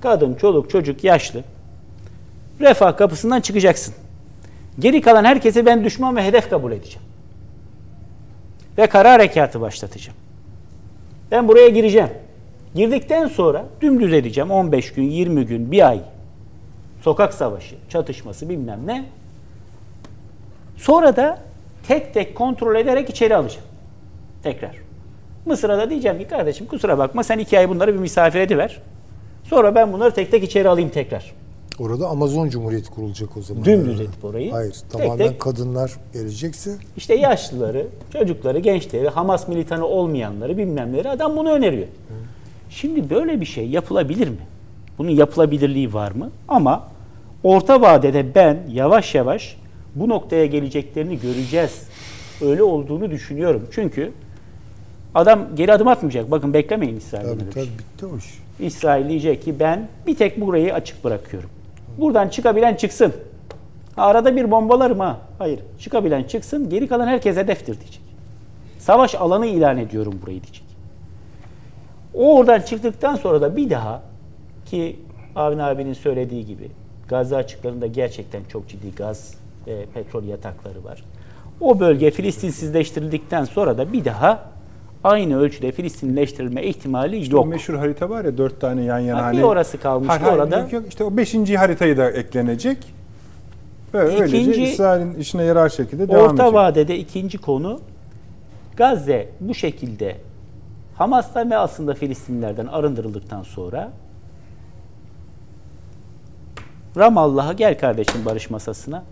[0.00, 1.42] Kadın, çoluk, çocuk, yaşlı.
[2.60, 3.94] Refah kapısından çıkacaksın.
[4.78, 7.08] Geri kalan herkese ben düşman ve hedef kabul edeceğim.
[8.78, 10.18] Ve kara harekatı başlatacağım.
[11.30, 12.10] Ben buraya gireceğim.
[12.74, 14.50] Girdikten sonra dümdüz edeceğim.
[14.50, 16.00] 15 gün, 20 gün, bir ay.
[17.02, 19.04] Sokak savaşı, çatışması bilmem ne.
[20.76, 21.38] Sonra da
[21.88, 23.66] tek tek kontrol ederek içeri alacağım.
[24.42, 24.87] Tekrar.
[25.48, 28.80] Mısır'a da diyeceğim ki kardeşim kusura bakma sen iki ay bunları bir misafir ediver.
[29.44, 31.32] Sonra ben bunları tek tek içeri alayım tekrar.
[31.80, 33.64] Orada Amazon Cumhuriyeti kurulacak o zaman.
[33.64, 34.50] Dümdüz edip orayı.
[34.50, 41.36] Hayır, Tek tamamen tek- kadınlar gelecekse İşte yaşlıları, çocukları, gençleri, Hamas militanı olmayanları bilmemleri adam
[41.36, 41.86] bunu öneriyor.
[42.70, 44.46] Şimdi böyle bir şey yapılabilir mi?
[44.98, 46.30] Bunun yapılabilirliği var mı?
[46.48, 46.88] Ama
[47.42, 49.56] orta vadede ben yavaş yavaş
[49.94, 51.82] bu noktaya geleceklerini göreceğiz.
[52.42, 53.68] Öyle olduğunu düşünüyorum.
[53.70, 54.12] Çünkü
[55.14, 56.30] adam geri adım atmayacak.
[56.30, 58.38] Bakın beklemeyin İsrail'den tabii tabii bitti o iş.
[58.60, 61.50] İsrail diyecek ki ben bir tek burayı açık bırakıyorum.
[61.98, 63.12] Buradan çıkabilen çıksın.
[63.96, 65.18] Ha, Arada bir bombalarım ha.
[65.38, 65.60] Hayır.
[65.80, 66.70] Çıkabilen çıksın.
[66.70, 68.00] Geri kalan herkes hedeftir diyecek.
[68.78, 70.64] Savaş alanı ilan ediyorum burayı diyecek.
[72.14, 74.02] O oradan çıktıktan sonra da bir daha
[74.66, 74.96] ki
[75.36, 76.70] Avni abinin söylediği gibi
[77.08, 79.34] Gazze açıklarında gerçekten çok ciddi gaz
[79.66, 81.04] ve petrol yatakları var.
[81.60, 84.44] O bölge Filistinsizleştirildikten sonra da bir daha
[85.04, 87.46] aynı ölçüde Filistinleştirilme ihtimali İşte o yok.
[87.48, 89.20] meşhur harita var ya dört tane yan yana.
[89.22, 90.58] Ha, hani, bir orası kalmıştı, Hayır, hayır, orada.
[90.58, 90.84] Yok, yok.
[90.88, 92.78] İşte o beşinci haritayı da eklenecek.
[93.92, 96.54] Böyle İkinci- öylece İsrail'in işine yarar şekilde devam Orta edecek.
[96.54, 97.80] vadede ikinci konu
[98.76, 100.16] Gazze bu şekilde
[100.96, 103.90] Hamas'tan ve aslında Filistinlilerden arındırıldıktan sonra
[106.96, 109.04] Ramallah'a gel kardeşim barış masasına.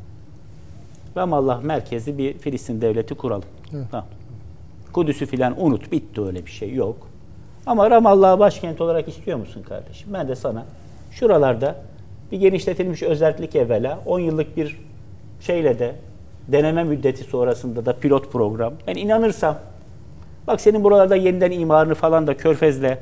[1.16, 3.44] Ramallah merkezi bir Filistin devleti kuralım.
[3.90, 4.06] Tamam.
[4.96, 5.92] Kudüs'ü filan unut.
[5.92, 7.08] Bitti öyle bir şey yok.
[7.66, 10.08] Ama Ramallah'ı başkent olarak istiyor musun kardeşim?
[10.12, 10.64] Ben de sana
[11.10, 11.76] şuralarda
[12.32, 14.80] bir genişletilmiş özellik evvela 10 yıllık bir
[15.40, 15.96] şeyle de
[16.48, 18.72] deneme müddeti sonrasında da pilot program.
[18.86, 19.58] Ben inanırsam
[20.46, 22.98] bak senin buralarda yeniden imarını falan da Körfez'le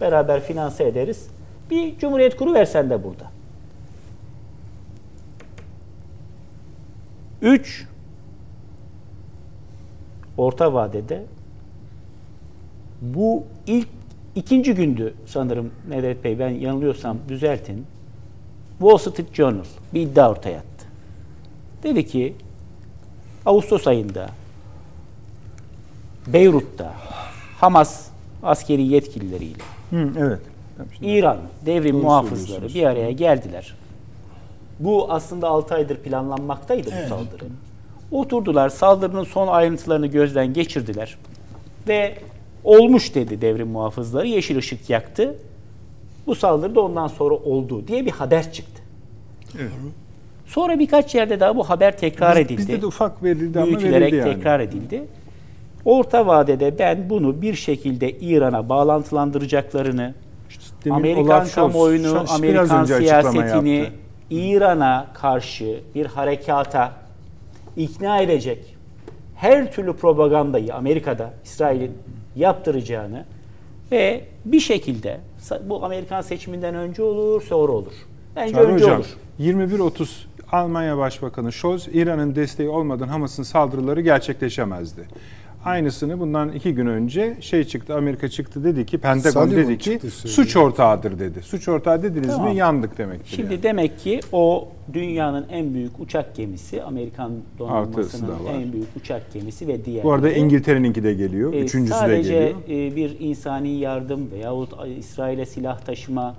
[0.00, 1.28] beraber finanse ederiz.
[1.70, 3.24] Bir cumhuriyet kuru versen de burada.
[7.42, 7.86] Üç,
[10.36, 11.22] orta vadede
[13.02, 13.88] bu ilk
[14.34, 17.86] ikinci gündü sanırım Nedret Bey ben yanılıyorsam düzeltin.
[18.78, 20.86] Wall Street Journal bir iddia ortaya attı.
[21.82, 22.34] Dedi ki
[23.46, 24.30] Ağustos ayında
[26.26, 26.94] Beyrut'ta
[27.60, 28.08] Hamas
[28.42, 30.40] askeri yetkilileriyle Hı, evet.
[31.02, 33.74] İran devrim Doğru muhafızları bir araya geldiler.
[34.80, 37.44] Bu aslında 6 aydır planlanmaktaydı bu saldırı.
[38.10, 41.18] Oturdular, saldırının son ayrıntılarını gözden geçirdiler.
[41.88, 42.18] Ve
[42.64, 45.34] olmuş dedi devrim muhafızları, yeşil ışık yaktı.
[46.26, 48.82] Bu saldırı da ondan sonra oldu diye bir haber çıktı.
[50.46, 52.58] Sonra birkaç yerde daha bu haber tekrar Biz- edildi.
[52.58, 54.34] Bizde de ufak verildi ama verildi yani.
[54.34, 55.04] tekrar edildi.
[55.84, 60.14] Orta vadede ben bunu bir şekilde İran'a bağlantılandıracaklarını,
[60.84, 63.88] Demin Amerikan Olaf kamuoyunu, Amerikan siyasetini.
[64.30, 66.92] İran'a karşı bir harekata
[67.76, 68.76] ikna edecek
[69.36, 71.98] her türlü propagandayı Amerika'da İsrail'in
[72.38, 73.24] yaptıracağını
[73.92, 75.20] ve bir şekilde
[75.64, 77.92] bu Amerikan seçiminden önce olur, sonra olur.
[78.36, 79.16] Bence Çağrı önce Hocam, olur.
[79.40, 80.08] 21.30
[80.52, 85.00] Almanya Başbakanı Scholz, İran'ın desteği olmadan Hamas'ın saldırıları gerçekleşemezdi.
[85.64, 89.98] Aynısını bundan iki gün önce şey çıktı, Amerika çıktı dedi ki, Pentagon Sullivan dedi ki
[90.10, 91.42] suç ortağıdır dedi.
[91.42, 92.50] Suç ortağı dediniz Tamam.
[92.50, 93.36] mi yandık demektir.
[93.36, 93.62] Şimdi yani.
[93.62, 99.84] demek ki o dünyanın en büyük uçak gemisi, Amerikan donanmasının en büyük uçak gemisi ve
[99.84, 102.50] diğer Bu arada İngiltere'ninki de geliyor, E, üçüncüsü de geliyor.
[102.68, 106.34] e, bir insani yardım veyahut İsrail'e silah taşıma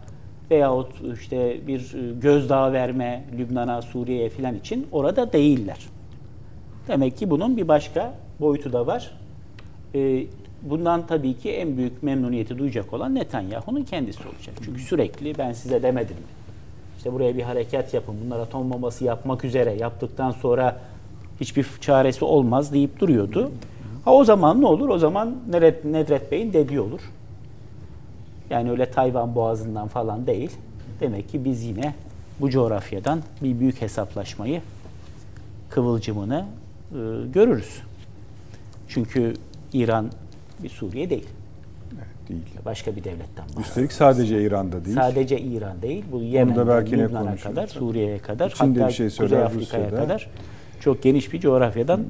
[0.52, 0.92] veyahut
[1.22, 5.80] işte bir e, gözdağı verme Lübnan'a, Suriye'ye filan için orada değiller.
[6.88, 9.12] Demek ki bunun bir başka boyutu da var.
[9.96, 10.26] E,
[10.62, 14.56] bundan tabii ki en büyük memnuniyeti duyacak olan Netanyahu'nun kendisi olacak.
[14.66, 16.40] Çünkü sürekli ben size demedim mi?
[16.98, 18.16] İşte buraya bir harekat yapın.
[18.26, 19.74] Bunlar atom bombası yapmak üzere.
[19.74, 20.80] Yaptıktan sonra
[21.40, 23.52] hiçbir çaresi olmaz deyip duruyordu.
[24.06, 24.90] Ha o zaman ne olur?
[24.90, 27.02] O zaman Nedret, Nedret Bey'in dediği olur.
[28.50, 30.52] Yani öyle Tayvan boğazından falan değil.
[31.00, 31.94] Demek ki biz yine
[32.40, 34.62] bu coğrafyadan bir büyük hesaplaşmayı
[35.70, 36.46] kıvılcımını
[36.92, 36.98] e,
[37.34, 37.82] görürüz.
[38.90, 39.34] Çünkü
[39.74, 40.12] İran
[40.64, 41.28] bir Suriye değil.
[42.30, 42.42] Değil.
[42.66, 43.66] Başka bir devletten bahsediyor.
[43.66, 44.96] Üstelik sadece İran'da değil.
[44.96, 46.04] Sadece İran değil.
[46.12, 50.30] Bu Yemen'den Lübnan'a kadar, Suriye'ye kadar, İçinde hatta bir şey Kuzey Afrika'ya kadar
[50.80, 52.02] çok geniş bir coğrafyadan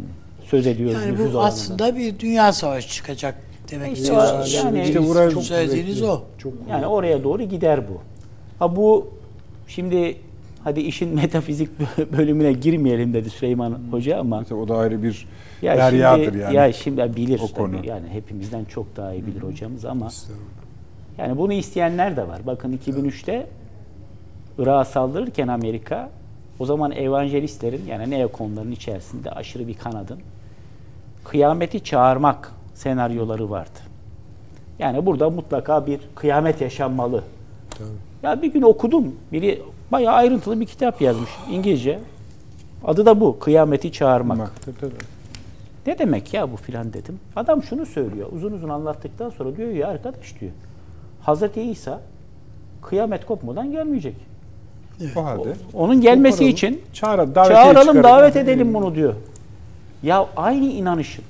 [0.46, 1.04] söz ediyoruz.
[1.06, 1.44] Yani bu oranından.
[1.44, 3.36] aslında bir dünya savaşı çıkacak
[3.72, 4.54] demek İşte istiyorsunuz.
[4.54, 6.22] yani- İşte buraya Çok söylediğiniz o.
[6.38, 8.02] Çok Yani oraya doğru gider bu.
[8.60, 9.08] Ha bu
[9.68, 10.18] şimdi
[10.64, 11.70] hadi işin metafizik
[12.18, 15.28] bölümüne girmeyelim dedi Süleyman Hoca ama Mesela o da ayrı bir
[15.62, 16.56] ya deryadır şimdi, yani.
[16.56, 17.54] Ya şimdi bilir O tabii.
[17.54, 17.86] konu.
[17.86, 20.10] Yani hepimizden çok daha iyi bilir hocamız ama
[21.18, 22.42] yani bunu isteyenler de var.
[22.48, 23.48] Bakın 2003'te
[24.58, 26.10] Irak'a saldırırken Amerika
[26.60, 30.20] o zaman evangelistlerin yani neokonların içerisinde aşırı bir kanadın
[31.24, 33.80] kıyameti çağırmak senaryoları vardı.
[34.80, 37.24] Yani burada mutlaka bir kıyamet yaşanmalı.
[38.24, 39.16] Ya bir gün okudum.
[39.32, 42.00] Biri bayağı ayrıntılı bir kitap yazmış İngilizce.
[42.86, 43.40] Adı da bu.
[43.40, 44.40] Kıyameti çağırmak.
[44.40, 44.94] Bak, tabii, tabii.
[45.88, 47.20] Ne demek ya bu filan dedim.
[47.36, 48.28] Adam şunu söylüyor.
[48.32, 50.52] Uzun uzun anlattıktan sonra diyor ya arkadaş diyor.
[51.22, 52.02] Hazreti İsa
[52.82, 54.16] kıyamet kopmadan gelmeyecek.
[55.16, 59.14] O halde Onun gelmesi Koparalım, için çağır, davetiye çağıralım, davet edelim bunu diyor.
[60.04, 61.24] Ya aynı inanışın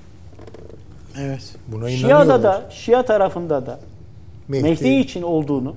[1.18, 1.56] Evet.
[1.68, 3.80] Buna Şia'da da, Şia tarafında da
[4.48, 5.76] Mehdi, Mehdi için olduğunu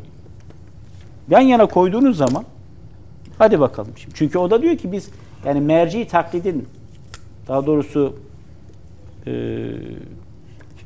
[1.30, 2.44] yan yana koyduğunuz zaman
[3.38, 3.92] hadi bakalım.
[3.96, 4.14] Şimdi.
[4.14, 5.08] Çünkü o da diyor ki biz
[5.44, 6.68] yani merci taklidin
[7.48, 8.16] daha doğrusu
[9.26, 9.32] e,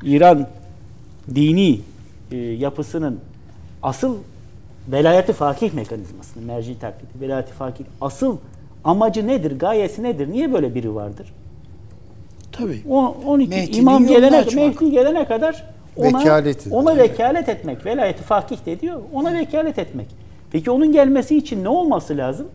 [0.03, 0.47] İran
[1.34, 1.80] dini
[2.32, 3.20] e, yapısının
[3.82, 4.16] asıl
[4.88, 8.36] velayeti fakih mekanizmasını merci taklidi, velayeti fakih asıl
[8.84, 10.32] amacı nedir, gayesi nedir?
[10.32, 11.32] Niye böyle biri vardır?
[12.53, 12.82] Tabii.
[12.88, 14.44] O, 12 Mehdi'nin imam gelene.
[14.55, 15.64] Mehdi gelene kadar
[15.97, 17.87] ona, Vekalet ona vekalet etmek.
[17.87, 19.00] Velayeti fakih de diyor.
[19.12, 20.07] Ona vekalet etmek.
[20.53, 22.47] Peki onun gelmesi için ne olması lazım?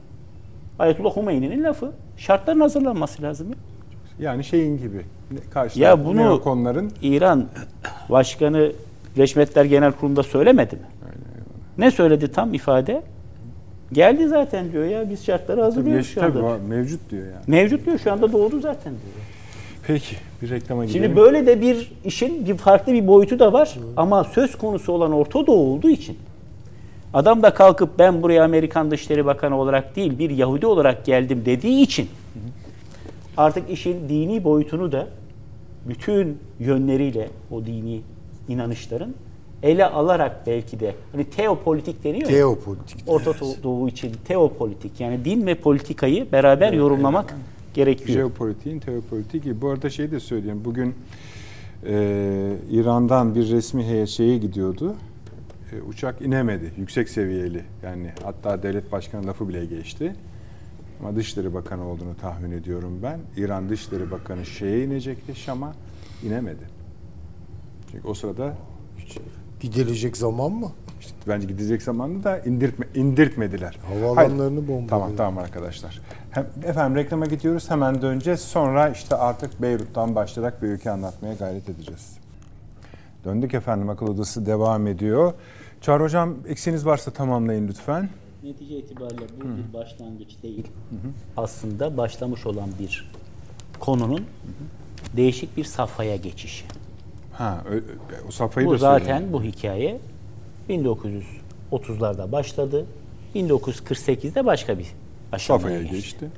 [0.80, 1.92] Ayetullah Hümeyni'nin lafı.
[2.18, 3.48] Şartların hazırlanması lazım.
[3.50, 3.56] Ya,
[4.20, 5.06] yani şeyin gibi.
[5.54, 7.46] Karşı ya bunu neokonların İran
[8.10, 8.72] Başkanı
[9.18, 10.82] Reşmetler Genel Kurulu'nda söylemedi mi?
[11.78, 13.02] Ne söyledi tam ifade?
[13.92, 16.44] Geldi zaten diyor ya biz şartları tabii, hazırlıyoruz şu tabii anda.
[16.44, 17.44] var, mevcut diyor yani.
[17.48, 19.26] Mevcut diyor şu anda doğdu zaten diyor.
[19.88, 21.04] Peki bir reklama gidelim.
[21.04, 25.12] Şimdi böyle de bir işin bir farklı bir boyutu da var ama söz konusu olan
[25.12, 26.18] Orta Doğu olduğu için
[27.14, 31.82] adam da kalkıp ben buraya Amerikan Dışişleri Bakanı olarak değil bir Yahudi olarak geldim dediği
[31.82, 32.10] için
[33.38, 35.08] artık işin dini boyutunu da
[35.90, 38.02] bütün yönleriyle o dini
[38.48, 39.16] inanışların
[39.64, 42.36] ele alarak belki de hani teopolitik deniyor ya.
[42.36, 43.04] Teopolitik.
[43.08, 43.34] Orta
[43.64, 47.36] Doğu için teopolitik yani din ve politikayı beraber yorumlamak
[47.74, 48.10] gerekiyor.
[48.10, 49.62] Jeopolitiğin teopolitik gibi.
[49.62, 50.62] Bu arada şey de söyleyeyim.
[50.66, 50.96] Bugün
[51.86, 54.96] e, İran'dan bir resmi heyet şeye gidiyordu.
[55.74, 56.72] E, uçak inemedi.
[56.78, 57.64] Yüksek seviyeli.
[57.84, 60.16] Yani hatta devlet başkanı lafı bile geçti.
[61.00, 63.20] Ama Dışişleri Bakanı olduğunu tahmin ediyorum ben.
[63.38, 65.74] İran Dışişleri Bakanı şeye inecekti Şam'a.
[66.24, 66.70] inemedi.
[67.92, 68.54] Çünkü o sırada
[69.60, 70.72] Gidilecek zaman mı?
[71.00, 73.80] işte bence gidecek zamanında da indirtme, indirtmediler.
[73.88, 74.88] Havaalanlarını bombaladı.
[74.90, 76.02] Tamam tamam arkadaşlar.
[76.32, 78.40] Hem, efendim reklama gidiyoruz hemen döneceğiz.
[78.40, 82.18] Sonra işte artık Beyrut'tan başlayarak bir ülke anlatmaya gayret edeceğiz.
[83.26, 85.34] Döndük efendim akıl odası devam ediyor.
[85.82, 88.10] Çağrı hocam eksiğiniz varsa tamamlayın lütfen.
[88.44, 90.68] Netice itibariyle bu bir başlangıç değil.
[91.38, 93.12] Aslında başlamış olan bir
[93.80, 94.26] konunun
[95.18, 96.66] değişik bir safhaya geçişi.
[97.34, 97.64] Ha
[98.28, 99.34] o safhayı bu da zaten söyleyin.
[99.34, 100.00] bu hikaye
[100.70, 102.86] 1930'larda başladı.
[103.36, 104.88] 1948'de başka bir
[105.32, 105.96] aşamaya safhaya geçti.
[105.96, 106.30] geçti.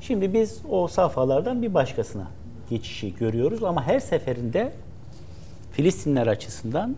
[0.00, 2.26] Şimdi biz o safhalardan bir başkasına
[2.70, 4.72] geçişi görüyoruz ama her seferinde
[5.72, 6.96] Filistinler açısından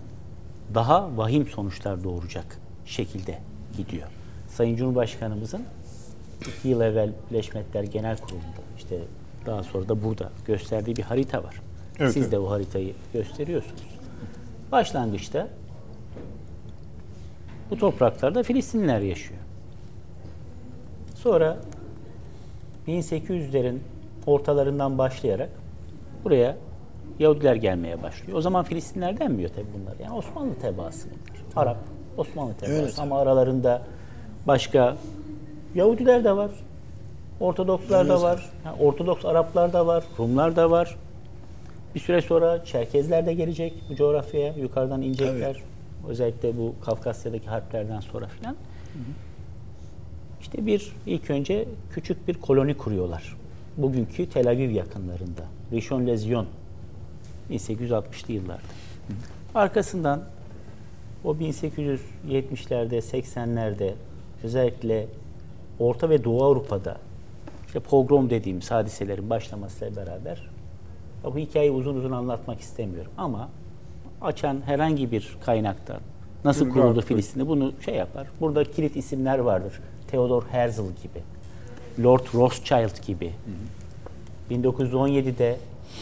[0.74, 3.38] daha vahim sonuçlar doğuracak şekilde
[3.76, 4.08] gidiyor.
[4.48, 5.62] Sayın Cumhurbaşkanımızın
[6.40, 8.98] iki yıl evvel Birleşmiş Milletler Genel Kurulu'nda işte
[9.46, 11.60] daha sonra da burada gösterdiği bir harita var.
[11.98, 12.32] Evet, Siz evet.
[12.32, 13.82] de o haritayı gösteriyorsunuz.
[14.72, 15.48] Başlangıçta
[17.70, 19.40] bu topraklarda Filistinliler yaşıyor.
[21.14, 21.58] Sonra
[22.88, 23.78] 1800'lerin
[24.26, 25.50] ortalarından başlayarak
[26.24, 26.56] buraya
[27.18, 28.38] Yahudiler gelmeye başlıyor.
[28.38, 29.96] O zaman Filistinler denmiyor tabii bunlar.
[30.04, 31.62] Yani Osmanlı tebaası bunlar.
[31.66, 31.78] Arap,
[32.16, 32.80] Osmanlı tebaası.
[32.80, 32.98] Evet.
[32.98, 33.82] Ama aralarında
[34.46, 34.96] başka
[35.74, 36.50] Yahudiler de var.
[37.40, 38.50] Ortodokslar da var.
[38.64, 40.04] yani Ortodoks Araplar da var.
[40.18, 40.96] Rumlar da var.
[41.94, 44.52] Bir süre sonra Çerkezler de gelecek bu coğrafyaya.
[44.52, 45.62] Yukarıdan inecekler.
[46.08, 48.56] Özellikle bu Kafkasya'daki harplerden sonra filan.
[50.40, 53.36] İşte bir ilk önce küçük bir koloni kuruyorlar.
[53.76, 55.42] Bugünkü Tel Aviv yakınlarında.
[55.72, 56.46] Rishon Lezion
[57.50, 58.62] 1860'lı yıllarda.
[59.54, 60.24] Arkasından
[61.24, 63.92] o 1870'lerde, 80'lerde
[64.42, 65.06] özellikle
[65.78, 66.96] Orta ve Doğu Avrupa'da
[67.66, 70.48] işte pogrom dediğimiz hadiselerin başlamasıyla beraber
[71.24, 73.48] bu hikayeyi uzun uzun anlatmak istemiyorum ama
[74.20, 76.00] açan herhangi bir kaynaktan
[76.44, 78.26] nasıl Bunu kuruldu Filistin'de bunu şey yapar.
[78.40, 79.80] Burada kilit isimler vardır.
[80.10, 81.22] Theodor Herzl gibi,
[82.04, 83.32] Lord Rothschild gibi.
[84.50, 85.58] 1917'de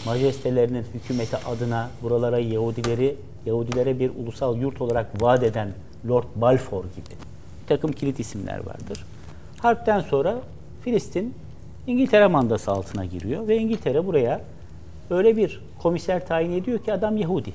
[0.07, 3.17] majestelerinin hükümeti adına buralara Yahudileri,
[3.47, 5.73] Yahudilere bir ulusal yurt olarak vaat eden
[6.09, 7.17] Lord Balfour gibi
[7.63, 9.05] bir takım kilit isimler vardır.
[9.59, 10.39] Harpten sonra
[10.85, 11.35] Filistin
[11.87, 14.41] İngiltere mandası altına giriyor ve İngiltere buraya
[15.11, 17.53] öyle bir komiser tayin ediyor ki adam Yahudi.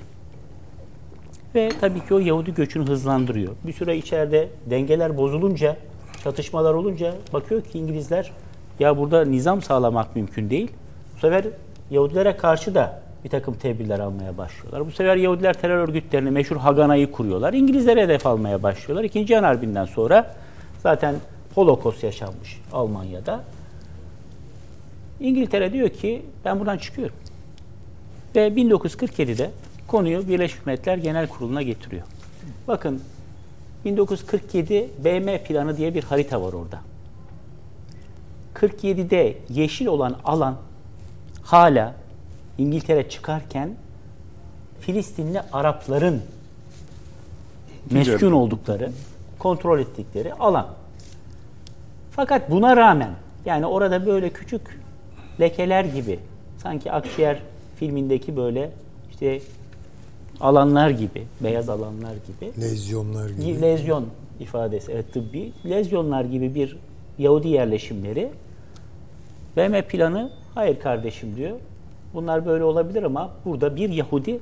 [1.55, 3.53] Ve tabii ki o Yahudi göçünü hızlandırıyor.
[3.63, 5.77] Bir süre içeride dengeler bozulunca,
[6.23, 8.31] çatışmalar olunca bakıyor ki İngilizler
[8.79, 10.71] ya burada nizam sağlamak mümkün değil.
[11.15, 11.45] Bu sefer
[11.91, 14.85] Yahudilere karşı da bir takım tedbirler almaya başlıyorlar.
[14.85, 17.53] Bu sefer Yahudiler terör örgütlerini meşhur Hagana'yı kuruyorlar.
[17.53, 19.03] İngilizlere hedef almaya başlıyorlar.
[19.03, 20.35] İkinci Cihan Harbi'nden sonra
[20.83, 21.15] zaten
[21.55, 23.43] Holocaust yaşanmış Almanya'da.
[25.19, 27.15] İngiltere diyor ki ben buradan çıkıyorum.
[28.35, 29.51] Ve 1947'de
[29.87, 32.03] konuyu Birleşmiş Milletler Genel Kurulu'na getiriyor.
[32.67, 33.01] Bakın
[33.85, 36.79] 1947 BM planı diye bir harita var orada.
[38.55, 40.55] 47'de yeşil olan alan
[41.43, 41.95] hala
[42.57, 43.75] İngiltere çıkarken
[44.79, 46.21] Filistinli Arapların
[47.91, 48.91] meskun oldukları,
[49.39, 50.67] kontrol ettikleri alan.
[52.11, 53.11] Fakat buna rağmen
[53.45, 54.79] yani orada böyle küçük
[55.39, 56.19] lekeler gibi
[56.57, 57.39] sanki Akciğer
[57.75, 58.71] filmindeki böyle
[59.11, 59.41] işte
[60.41, 63.61] alanlar gibi, beyaz alanlar gibi Lezyonlar gibi.
[63.61, 64.05] lezyon
[64.39, 65.53] ifadesi, evet tıbbi.
[65.65, 66.77] Lezyonlar gibi bir
[67.17, 68.31] Yahudi yerleşimleri
[69.57, 71.57] BM planı hayır kardeşim diyor.
[72.13, 74.39] Bunlar böyle olabilir ama burada bir Yahudi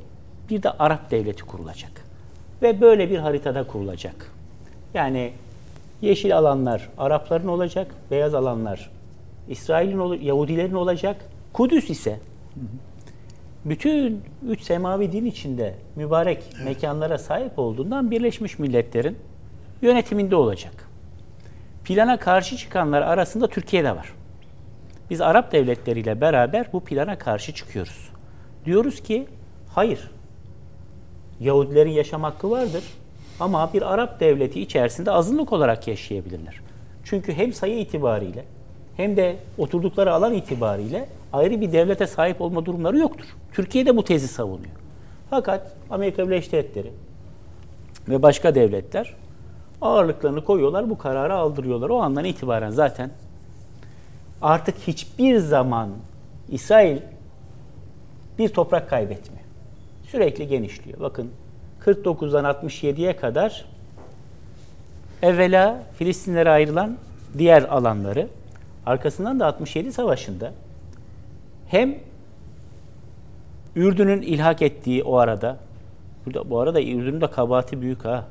[0.50, 1.92] bir de Arap devleti kurulacak.
[2.62, 4.32] Ve böyle bir haritada kurulacak.
[4.94, 5.32] Yani
[6.02, 8.90] yeşil alanlar Arapların olacak, beyaz alanlar
[9.48, 11.26] İsrail'in, Yahudilerin olacak.
[11.54, 12.20] Kudüs ise
[13.66, 19.18] bütün üç semavi din içinde mübarek mekanlara sahip olduğundan Birleşmiş Milletler'in
[19.82, 20.90] yönetiminde olacak.
[21.86, 24.14] Plana karşı çıkanlar arasında Türkiye de var.
[25.10, 28.10] Biz Arap devletleriyle beraber bu plana karşı çıkıyoruz.
[28.66, 29.28] Diyoruz ki
[29.70, 30.12] hayır.
[31.40, 32.84] Yahudilerin yaşam hakkı vardır
[33.40, 36.62] ama bir Arap devleti içerisinde azınlık olarak yaşayabilirler.
[37.04, 38.46] Çünkü hem sayı itibariyle
[38.98, 43.26] hem de oturdukları alan itibariyle ayrı bir devlete sahip olma durumları yoktur.
[43.54, 44.76] Türkiye de bu tezi savunuyor.
[45.30, 46.92] Fakat Amerika Birleşik Devletleri
[48.10, 49.16] ve başka devletler
[49.82, 51.90] ağırlıklarını koyuyorlar, bu kararı aldırıyorlar.
[51.90, 53.12] O andan itibaren zaten
[54.42, 55.90] artık hiçbir zaman
[56.50, 56.98] İsrail
[58.40, 59.46] bir toprak kaybetmiyor.
[60.04, 61.00] Sürekli genişliyor.
[61.00, 61.32] Bakın
[61.86, 63.66] 49'dan 67'ye kadar
[65.22, 66.98] evvela Filistinlere ayrılan
[67.38, 68.28] diğer alanları
[68.86, 70.54] arkasından da 67 savaşında
[71.68, 71.96] hem
[73.76, 75.58] Ürdün'ün ilhak ettiği o arada
[76.26, 78.28] burada bu arada Ürdün'ün de kabahati büyük ha.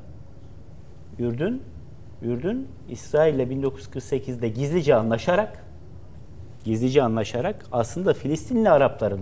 [1.19, 1.63] Ürdün
[2.21, 5.65] Ürdün İsrail ile 1948'de gizlice anlaşarak
[6.69, 9.21] gizlice anlaşarak aslında Filistinli Arapların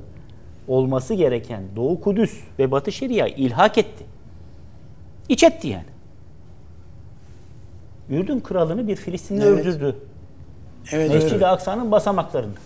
[0.67, 4.05] olması gereken Doğu Kudüs ve Batı Şeria ilhak etti.
[5.29, 5.85] İç etti yani.
[8.09, 9.65] Ürdün kralını bir Filistinli Evet.
[9.65, 9.95] öldürdü.
[10.91, 11.43] Evet, Mescid-i evet.
[11.43, 12.59] Aksa'nın basamaklarında.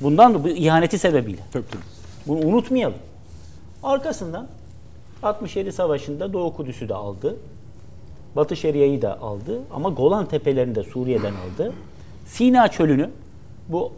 [0.00, 1.40] Bundan da bu ihaneti sebebiyle.
[1.52, 1.82] Tabii tabii.
[2.26, 2.98] Bunu unutmayalım.
[3.82, 4.46] Arkasından
[5.22, 7.36] 67 Savaşı'nda Doğu Kudüs'ü de aldı.
[8.36, 9.60] Batı Şeria'yı da aldı.
[9.72, 11.72] Ama Golan Tepelerini de Suriye'den aldı.
[12.26, 13.10] Sina Çölü'nü
[13.68, 13.92] bu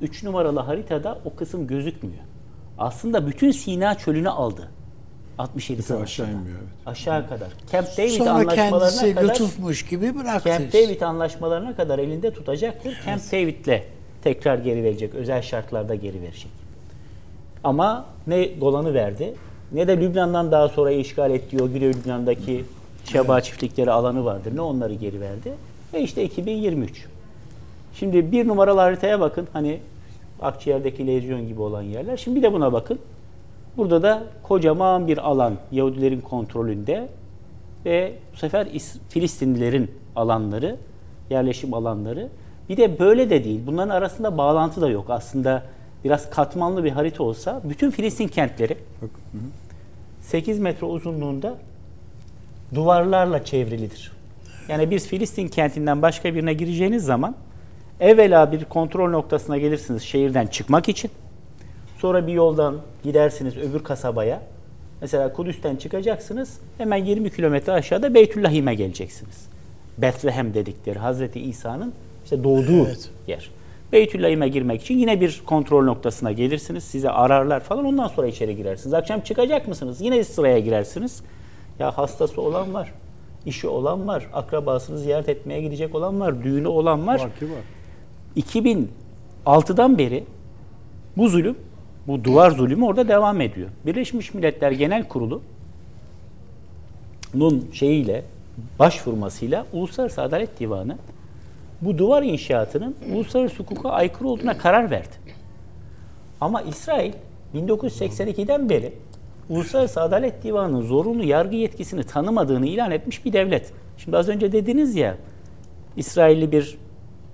[0.00, 2.22] 3 numaralı haritada o kısım gözükmüyor.
[2.78, 4.70] Aslında bütün Sina Çölü'nü aldı.
[5.38, 6.68] 67 Bir de aşağı inmiyor evet.
[6.86, 7.48] Aşağı kadar.
[7.72, 10.48] Camp David Sonra anlaşmalarına kendisi kadar lütufmuş gibi bıraktı.
[10.48, 12.96] Camp David anlaşmalarına kadar elinde tutacaktır.
[13.06, 13.82] Camp David'le
[14.22, 15.14] tekrar geri verecek.
[15.14, 16.50] Özel şartlarda geri verecek.
[17.64, 19.34] Ama ne Golan'ı verdi
[19.72, 22.64] ne de Lübnan'dan daha sonra işgal ettiği o Güney Lübnan'daki
[23.04, 24.56] Şeba çiftlikleri alanı vardır.
[24.56, 25.52] Ne onları geri verdi.
[25.94, 27.06] Ve işte 2023.
[27.94, 29.48] Şimdi bir numaralı haritaya bakın.
[29.52, 29.80] Hani
[30.42, 32.16] Akciğer'deki lezyon gibi olan yerler.
[32.16, 32.98] Şimdi bir de buna bakın.
[33.76, 37.08] Burada da kocaman bir alan Yahudilerin kontrolünde
[37.84, 40.76] ve bu sefer İs- Filistinlilerin alanları,
[41.30, 42.28] yerleşim alanları.
[42.68, 43.60] Bir de böyle de değil.
[43.66, 45.06] Bunların arasında bağlantı da yok.
[45.08, 45.62] Aslında
[46.04, 48.76] biraz katmanlı bir harita olsa bütün Filistin kentleri
[50.20, 51.54] 8 metre uzunluğunda
[52.74, 54.12] duvarlarla çevrilidir.
[54.68, 57.34] Yani bir Filistin kentinden başka birine gireceğiniz zaman
[58.04, 61.10] evvela bir kontrol noktasına gelirsiniz şehirden çıkmak için.
[61.98, 64.42] Sonra bir yoldan gidersiniz öbür kasabaya.
[65.00, 66.58] Mesela Kudüs'ten çıkacaksınız.
[66.78, 69.46] Hemen 20 kilometre aşağıda Beytüllahim'e geleceksiniz.
[69.98, 71.92] Bethlehem dedikleri Hazreti İsa'nın
[72.24, 73.10] işte doğduğu Evet.
[73.26, 73.50] yer.
[73.92, 76.84] Beytüllahim'e girmek için yine bir kontrol noktasına gelirsiniz.
[76.84, 77.84] Size ararlar falan.
[77.84, 78.94] Ondan sonra içeri girersiniz.
[78.94, 80.00] Akşam çıkacak mısınız?
[80.00, 81.22] Yine sıraya girersiniz.
[81.78, 82.92] Ya hastası olan var.
[83.46, 84.26] işi olan var.
[84.32, 86.42] Akrabasını ziyaret etmeye gidecek olan var.
[86.42, 87.18] Düğünü olan var.
[87.20, 87.62] Var ki var.
[88.36, 90.24] 2006'dan beri
[91.16, 91.56] bu zulüm,
[92.06, 93.68] bu duvar zulümü orada devam ediyor.
[93.86, 95.42] Birleşmiş Milletler Genel Kurulu
[97.34, 98.24] nun şeyiyle
[98.78, 100.96] başvurmasıyla Uluslararası Adalet Divanı
[101.80, 105.14] bu duvar inşaatının uluslararası hukuka aykırı olduğuna karar verdi.
[106.40, 107.12] Ama İsrail
[107.54, 108.92] 1982'den beri
[109.48, 113.72] Uluslararası Adalet Divanı'nın zorunlu yargı yetkisini tanımadığını ilan etmiş bir devlet.
[113.98, 115.16] Şimdi az önce dediniz ya
[115.96, 116.78] İsrailli bir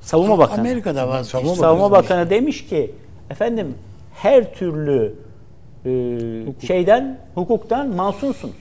[0.01, 0.61] savunma bakanı.
[0.61, 1.57] Amerika'da vazgeçti.
[1.57, 2.91] Savunma Bakanı demiş ki
[3.31, 3.75] efendim
[4.15, 5.15] her türlü
[5.87, 8.55] e, şeyden hukuktan masumsunuz.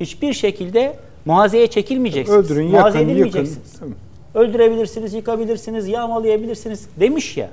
[0.00, 2.44] Hiçbir şekilde muhazeye çekilmeyeceksiniz.
[2.44, 3.72] Öldürün, Muhaze yakın, edilmeyeceksiniz.
[3.78, 3.94] Tamam.
[4.34, 7.50] Öldürebilirsiniz, yıkabilirsiniz, yağmalayabilirsiniz demiş ya.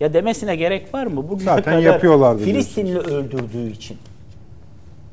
[0.00, 1.28] Ya demesine gerek var mı?
[1.28, 3.96] Bugüne Zaten kadar yapıyorlardı Filistinli öldürdüğü için,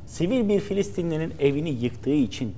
[0.07, 2.53] sivil bir Filistinlinin evini yıktığı için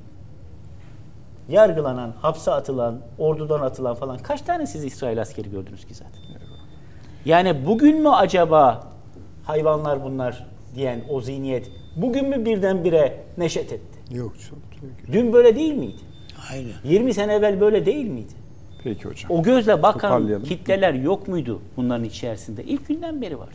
[1.51, 6.21] yargılanan, hapse atılan, ordudan atılan falan kaç tane siz İsrail askeri gördünüz ki zaten?
[7.25, 8.87] Yani bugün mü acaba
[9.43, 14.15] hayvanlar bunlar diyen o zihniyet bugün mü birdenbire neşet etti?
[14.15, 14.59] Yok çok.
[15.11, 16.01] Dün böyle değil miydi?
[16.51, 16.73] Aynen.
[16.83, 18.33] 20 sene evvel böyle değil miydi?
[18.83, 19.31] Peki hocam.
[19.31, 22.63] O gözle bakan kitleler yok muydu bunların içerisinde?
[22.63, 23.51] İlk günden beri vardı.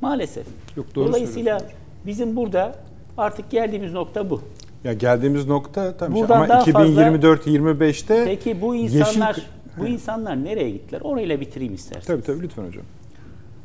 [0.00, 0.46] Maalesef.
[0.76, 1.60] Yok, doğru Dolayısıyla
[2.06, 2.74] bizim burada
[3.18, 4.40] artık geldiğimiz nokta bu.
[4.84, 9.36] Ya geldiğimiz nokta tabii Buradan ama daha fazla- 2024-25'te Peki bu yeşil- insanlar
[9.78, 11.00] bu insanlar nereye gittiler?
[11.00, 12.06] Orayla bitireyim isterseniz.
[12.06, 12.84] Tabii tabii lütfen hocam.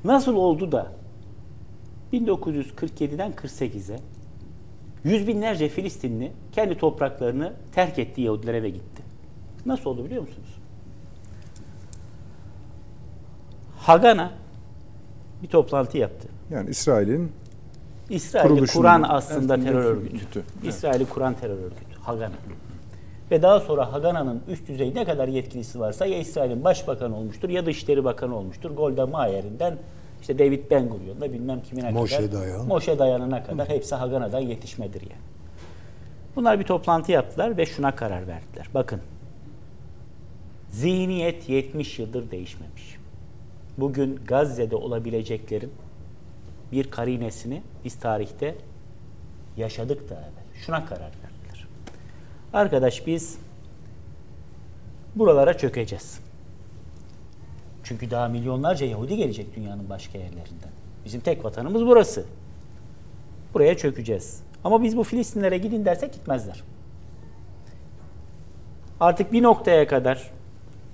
[0.04, 0.92] Nasıl oldu da
[2.14, 4.00] 1947'den 48'e
[5.04, 9.04] yüz binlerce Filistinli kendi topraklarını terk etti Yahudilere ve gitti.
[9.66, 10.50] Nasıl oldu biliyor musunuz?
[13.78, 14.32] Hagana
[15.44, 16.28] bir toplantı yaptı.
[16.52, 17.32] Yani İsrail'in
[18.10, 20.44] İsrail'i kuran aslında terör örgütü.
[20.64, 22.00] İsrail'i kuran terör örgütü.
[22.02, 22.34] Hagana.
[23.32, 27.66] Ve daha sonra Hagana'nın üst düzey ne kadar yetkilisi varsa ya İsrail'in başbakanı olmuştur ya
[27.66, 28.72] Dışişleri Bakanı olmuştur.
[28.72, 29.78] Golda Meir'inden
[30.22, 32.32] işte David Ben Gurion'da bilmem kimine Moshe kadar.
[32.32, 32.68] Dayan.
[32.68, 35.22] Moshe Dayan'ına kadar hepsi Hagana'dan yetişmedir yani.
[36.36, 38.70] Bunlar bir toplantı yaptılar ve şuna karar verdiler.
[38.74, 39.02] Bakın
[40.70, 42.98] zihniyet 70 yıldır değişmemiş.
[43.78, 45.72] Bugün Gazze'de olabileceklerin
[46.72, 48.56] bir karinesini biz tarihte
[49.58, 50.64] yaşadık da evvel.
[50.66, 51.68] Şuna karar verdiler.
[52.54, 53.38] Arkadaş biz
[55.16, 56.20] buralara çökeceğiz.
[57.84, 60.72] Çünkü daha milyonlarca Yahudi gelecek dünyanın başka yerlerinden.
[61.06, 62.26] Bizim tek vatanımız burası.
[63.54, 64.44] Buraya çökeceğiz.
[64.64, 66.64] Ama biz bu Filistinlere gidin dersek gitmezler.
[69.00, 70.32] Artık bir noktaya kadar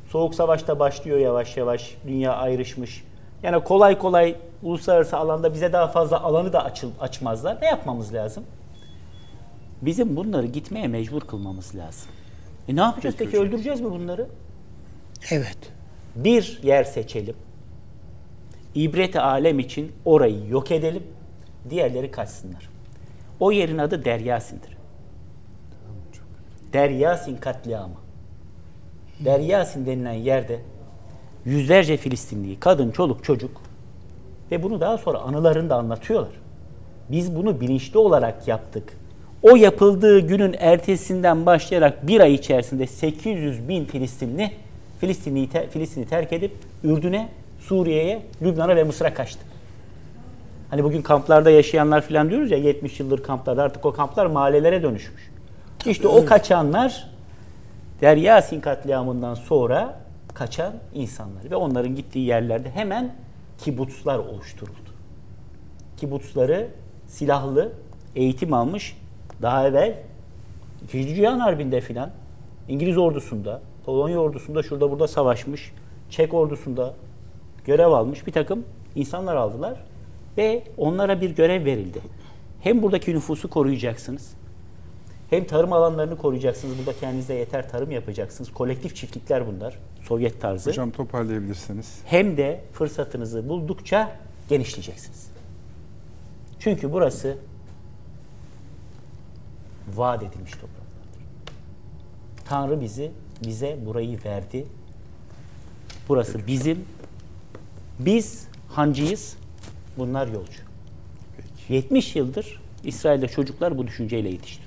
[0.09, 1.95] Soğuk Savaş'ta başlıyor yavaş yavaş.
[2.07, 3.03] Dünya ayrışmış.
[3.43, 7.61] Yani kolay kolay uluslararası alanda bize daha fazla alanı da açıl, açmazlar.
[7.61, 8.43] Ne yapmamız lazım?
[9.81, 12.09] Bizim bunları gitmeye mecbur kılmamız lazım.
[12.67, 13.39] E ne yapacağız peki?
[13.39, 14.27] Öldüreceğiz mi bunları?
[15.31, 15.57] Evet.
[16.15, 17.35] Bir yer seçelim.
[18.75, 21.03] İbret alem için orayı yok edelim.
[21.69, 22.69] Diğerleri kaçsınlar.
[23.39, 24.77] O yerin adı Deryasin'dir.
[26.73, 27.95] Deryasin katliamı.
[29.25, 30.59] Deryasin denilen yerde
[31.45, 33.61] yüzlerce Filistinli, kadın, çoluk, çocuk
[34.51, 36.33] ve bunu daha sonra anılarında anlatıyorlar.
[37.09, 38.93] Biz bunu bilinçli olarak yaptık.
[39.43, 44.51] O yapıldığı günün ertesinden başlayarak bir ay içerisinde 800 bin Filistinli
[45.01, 46.51] Filistin'i, Filistin'i terk edip
[46.83, 49.41] Ürdün'e, Suriye'ye, Lübnan'a ve Mısır'a kaçtı.
[50.69, 55.31] Hani bugün kamplarda yaşayanlar falan diyoruz ya 70 yıldır kamplarda artık o kamplar mahallelere dönüşmüş.
[55.85, 57.07] İşte o kaçanlar
[58.01, 59.99] Deryasin katliamından sonra
[60.33, 63.15] kaçan insanlar ve onların gittiği yerlerde hemen
[63.57, 64.91] kibutslar oluşturuldu.
[65.97, 66.67] Kibutsları
[67.07, 67.71] silahlı
[68.15, 68.97] eğitim almış
[69.41, 69.97] daha evvel
[70.83, 72.09] İkinci Dünya Harbi'nde filan
[72.67, 75.73] İngiliz ordusunda, Polonya ordusunda şurada burada savaşmış,
[76.09, 76.93] Çek ordusunda
[77.65, 79.83] görev almış bir takım insanlar aldılar
[80.37, 81.99] ve onlara bir görev verildi.
[82.61, 84.33] Hem buradaki nüfusu koruyacaksınız,
[85.31, 86.77] hem tarım alanlarını koruyacaksınız.
[86.77, 88.53] Burada kendinize yeter tarım yapacaksınız.
[88.53, 89.79] Kolektif çiftlikler bunlar.
[90.01, 90.69] Sovyet tarzı.
[90.69, 91.99] Hocam toparlayabilirsiniz.
[92.05, 94.15] Hem de fırsatınızı buldukça
[94.49, 95.27] genişleyeceksiniz.
[96.59, 97.37] Çünkü burası
[99.95, 100.91] vaat edilmiş topraklardır.
[102.45, 103.11] Tanrı bizi
[103.45, 104.65] bize burayı verdi.
[106.09, 106.85] Burası bizim.
[107.99, 109.37] Biz hancıyız.
[109.97, 110.61] Bunlar yolcu.
[111.69, 114.60] 70 yıldır İsrail'de çocuklar bu düşünceyle yetiştiriliyor.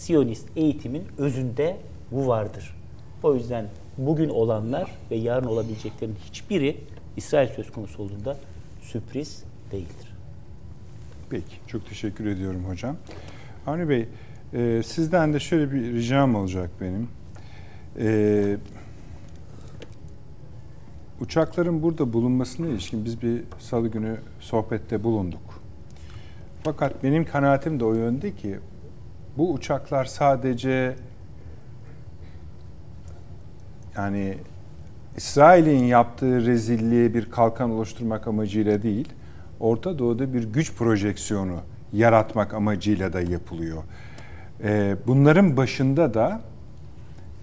[0.00, 1.76] Siyonist eğitimin özünde
[2.10, 2.76] bu vardır.
[3.22, 3.66] O yüzden
[3.98, 6.76] bugün olanlar ve yarın olabileceklerin hiçbiri
[7.16, 8.36] İsrail söz konusu olduğunda
[8.80, 10.14] sürpriz değildir.
[11.30, 12.96] Peki, çok teşekkür ediyorum hocam.
[13.66, 14.08] Avni Bey,
[14.52, 17.08] e, sizden de şöyle bir ricam olacak benim.
[17.98, 18.56] E,
[21.20, 25.62] uçakların burada bulunmasına ilişkin biz bir salı günü sohbette bulunduk.
[26.64, 28.58] Fakat benim kanaatim de o yönde ki
[29.36, 30.96] bu uçaklar sadece
[33.96, 34.38] yani
[35.16, 39.08] İsrail'in yaptığı rezilliğe bir kalkan oluşturmak amacıyla değil,
[39.60, 41.56] Orta Doğu'da bir güç projeksiyonu
[41.92, 43.82] yaratmak amacıyla da yapılıyor.
[44.64, 46.40] Ee, bunların başında da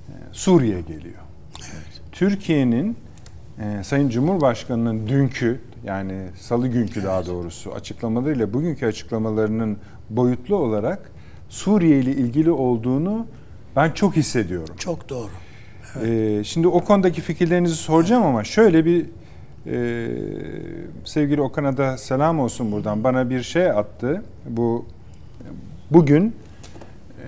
[0.09, 1.21] e, Suriye geliyor.
[1.59, 2.01] Evet.
[2.11, 2.97] Türkiye'nin
[3.59, 9.77] e, Sayın Cumhurbaşkanı'nın dünkü yani salı günkü daha doğrusu açıklamalarıyla bugünkü açıklamalarının
[10.09, 11.11] boyutlu olarak
[11.49, 13.25] Suriye ile ilgili olduğunu
[13.75, 14.75] ben çok hissediyorum.
[14.79, 15.29] Çok doğru.
[15.95, 16.07] Evet.
[16.07, 19.05] Ee, şimdi o konudaki fikirlerinizi soracağım ama şöyle bir
[19.65, 20.07] e,
[21.05, 23.03] sevgili Okan'a da selam olsun buradan.
[23.03, 24.23] Bana bir şey attı.
[24.49, 24.85] Bu
[25.91, 26.35] bugün
[27.19, 27.25] e,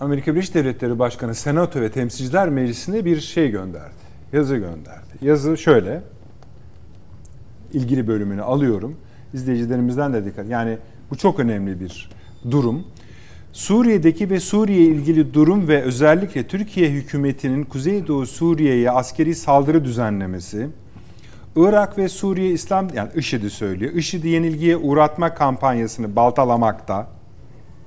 [0.00, 4.02] Amerika Birleşik Devletleri Başkanı Senato ve Temsilciler Meclisi'ne bir şey gönderdi.
[4.32, 5.12] Yazı gönderdi.
[5.22, 6.02] Yazı şöyle.
[7.72, 8.96] ilgili bölümünü alıyorum.
[9.34, 10.48] İzleyicilerimizden de dikkat.
[10.48, 10.78] Yani
[11.12, 12.10] bu çok önemli bir
[12.50, 12.84] durum.
[13.52, 20.68] Suriye'deki ve Suriye ilgili durum ve özellikle Türkiye hükümetinin Kuzeydoğu Suriye'ye askeri saldırı düzenlemesi,
[21.56, 23.92] Irak ve Suriye İslam yani IŞİD'i söylüyor.
[23.92, 27.06] IŞİD'i yenilgiye uğratma kampanyasını baltalamakta.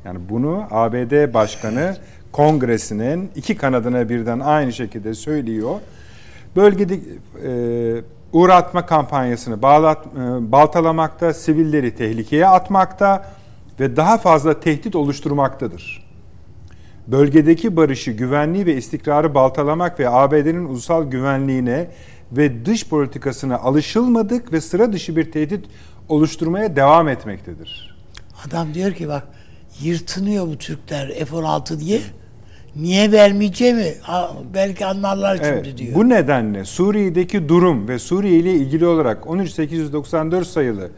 [0.06, 1.98] Yani bunu ABD Başkanı
[2.32, 5.80] Kongresi'nin iki kanadına birden aynı şekilde söylüyor.
[6.56, 8.02] Bölgede e,
[8.36, 13.26] uğratma kampanyasını bağlat, e, baltalamakta, sivilleri tehlikeye atmakta
[13.80, 16.06] ve daha fazla tehdit oluşturmaktadır.
[17.08, 21.88] Bölgedeki barışı, güvenliği ve istikrarı baltalamak ve ABD'nin ulusal güvenliğine
[22.32, 25.66] ve dış politikasına alışılmadık ve sıra dışı bir tehdit
[26.10, 27.96] oluşturmaya devam etmektedir.
[28.48, 29.28] Adam diyor ki bak
[29.82, 32.02] yırtınıyor bu Türkler F-16 diye.
[32.76, 33.94] Niye vermeyeceğimi
[34.54, 35.96] belki anlarlar şimdi evet, diyor.
[35.96, 40.90] Bu nedenle Suriye'deki durum ve Suriye ile ilgili olarak 13894 sayılı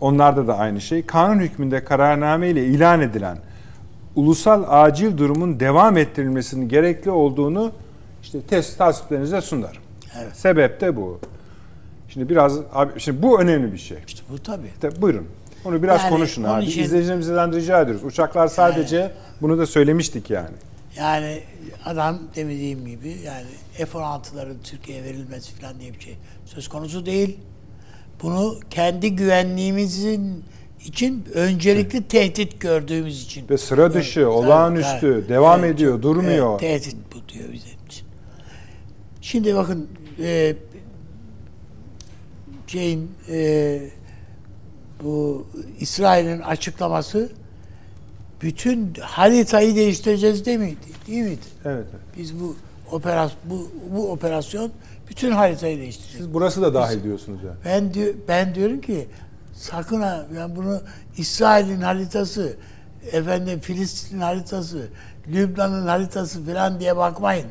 [0.00, 1.06] onlarda da aynı şey.
[1.06, 3.38] Kanun hükmünde kararname ile ilan edilen
[4.16, 7.72] ulusal acil durumun devam ettirilmesinin gerekli olduğunu
[8.22, 9.82] işte test tasdiplerinize sunarım.
[10.22, 10.36] Evet.
[10.36, 11.20] Sebep de bu.
[12.08, 13.98] Şimdi biraz abi şimdi bu önemli bir şey.
[14.06, 14.66] İşte bu tabii.
[14.74, 15.26] İşte buyurun.
[15.64, 16.64] Onu biraz yani konuşun abi.
[16.64, 18.04] Için, İzleyicilerimizden rica ediyoruz.
[18.04, 19.10] Uçaklar sadece yani,
[19.42, 20.54] bunu da söylemiştik yani.
[20.98, 21.40] Yani
[21.84, 27.38] adam demediğim gibi yani F-16'ların Türkiye'ye verilmesi falan diye bir şey söz konusu değil.
[28.22, 30.44] Bunu kendi güvenliğimizin
[30.84, 33.48] için öncelikli tehdit gördüğümüz için.
[33.48, 36.60] Ve sıra dışı, evet, olağanüstü, evet, devam evet, ediyor, durmuyor.
[36.62, 38.06] Evet, tehdit bu diyor bizim için.
[39.20, 39.88] Şimdi bakın
[40.22, 40.56] e,
[42.66, 43.80] şeyin e,
[45.02, 45.46] bu
[45.80, 47.32] İsrail'in açıklaması
[48.42, 50.76] bütün haritayı değiştireceğiz değil miydi?
[51.06, 51.40] Değil miydi?
[51.64, 51.86] Evet.
[51.90, 52.00] evet.
[52.18, 52.56] Biz bu
[52.90, 54.70] operasyon bu, bu operasyon
[55.10, 56.16] bütün haritayı değiştirecek.
[56.16, 57.56] Siz burası da dahil Biz, diyorsunuz yani.
[57.64, 59.08] Ben diyor ben diyorum ki
[59.54, 60.80] sakın ha ben bunu
[61.16, 62.56] İsrail'in haritası,
[63.12, 64.88] efendim Filistin'in haritası,
[65.28, 67.46] Lübnan'ın haritası falan diye bakmayın.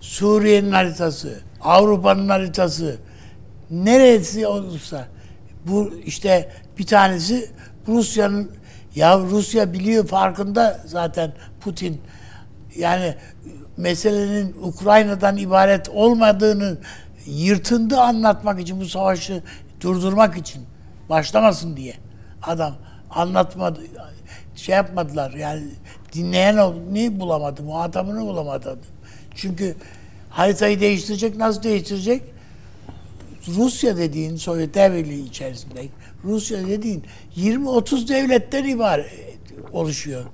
[0.00, 2.96] Suriye'nin haritası, Avrupa'nın haritası,
[3.70, 5.08] neresi olursa
[5.66, 7.50] bu işte bir tanesi
[7.88, 8.50] Rusya'nın
[8.94, 12.00] ya Rusya biliyor farkında zaten Putin.
[12.76, 13.14] Yani
[13.76, 16.78] meselenin Ukrayna'dan ibaret olmadığını
[17.26, 19.42] yırtındı anlatmak için bu savaşı
[19.80, 20.62] durdurmak için.
[21.08, 21.94] Başlamasın diye.
[22.42, 22.74] Adam
[23.10, 23.80] anlatmadı
[24.56, 25.30] şey yapmadılar.
[25.30, 25.62] Yani
[26.12, 26.56] dinleyen
[26.92, 28.78] ne bulamadı muhatabını bulamadı
[29.34, 29.76] çünkü
[30.30, 32.22] haritayı değiştirecek nasıl değiştirecek?
[33.48, 35.84] Rusya dediğin Sovyetler Birliği içerisinde
[36.24, 37.04] Rusya dediğin
[37.36, 39.06] 20-30 devletten ibaret
[39.72, 40.24] oluşuyor.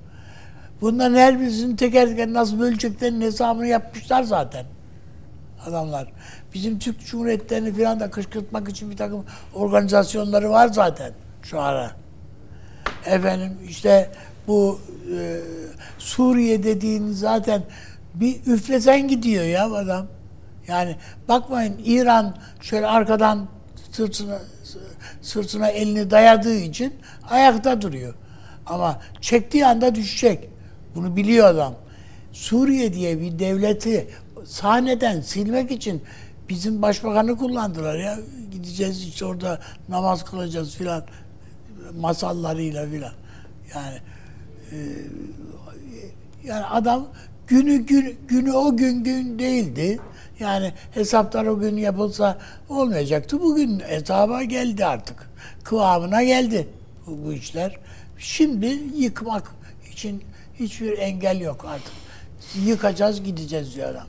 [0.81, 4.65] Bunların her birisinin teker teker nasıl böleceklerinin hesabını yapmışlar zaten.
[5.65, 6.11] Adamlar.
[6.53, 11.13] Bizim Türk Cumhuriyetlerini falan da kışkırtmak için bir takım organizasyonları var zaten
[11.43, 11.91] şu ara.
[13.05, 14.11] Efendim işte
[14.47, 14.79] bu
[15.17, 15.39] e,
[15.99, 17.63] Suriye dediğin zaten
[18.13, 20.07] bir üflesen gidiyor ya adam.
[20.67, 20.95] Yani
[21.27, 23.47] bakmayın İran şöyle arkadan
[23.91, 24.39] sırtına
[25.21, 26.93] sırtına elini dayadığı için
[27.29, 28.13] ayakta duruyor.
[28.65, 30.49] Ama çektiği anda düşecek.
[30.95, 31.75] Bunu biliyor adam.
[32.31, 34.07] Suriye diye bir devleti
[34.45, 36.03] sahneden silmek için
[36.49, 38.19] bizim başbakanı kullandılar ya.
[38.51, 39.59] Gideceğiz işte orada
[39.89, 41.03] namaz kılacağız filan
[41.99, 43.13] masallarıyla filan.
[43.75, 43.97] Yani
[44.71, 44.77] e,
[46.43, 47.07] yani adam
[47.47, 49.99] günü gün, günü o gün gün değildi.
[50.39, 52.37] Yani hesaplar o gün yapılsa
[52.69, 53.41] olmayacaktı.
[53.41, 55.29] Bugün hesaba geldi artık.
[55.63, 56.67] Kıvamına geldi
[57.07, 57.77] bu, bu işler.
[58.17, 59.51] Şimdi yıkmak
[59.91, 60.23] için
[60.59, 61.93] hiçbir engel yok artık.
[62.65, 64.07] Yıkacağız gideceğiz diyor adam.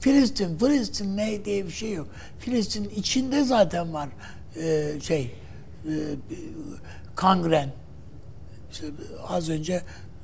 [0.00, 2.08] Filistin, Filistin ne diye bir şey yok.
[2.38, 4.08] Filistin içinde zaten var
[4.56, 5.34] e, şey
[5.84, 5.92] e,
[7.16, 7.70] kangren.
[8.72, 8.86] İşte
[9.28, 9.82] az önce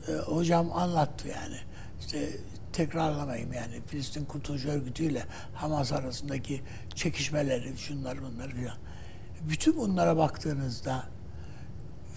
[0.08, 1.56] e, hocam anlattı yani.
[2.00, 2.28] İşte
[2.72, 5.22] tekrarlamayayım yani Filistin Kurtuluş Örgütü ile
[5.54, 6.60] Hamas arasındaki
[6.94, 8.76] çekişmeleri, şunlar bunlar filan.
[9.40, 11.04] Bütün bunlara baktığınızda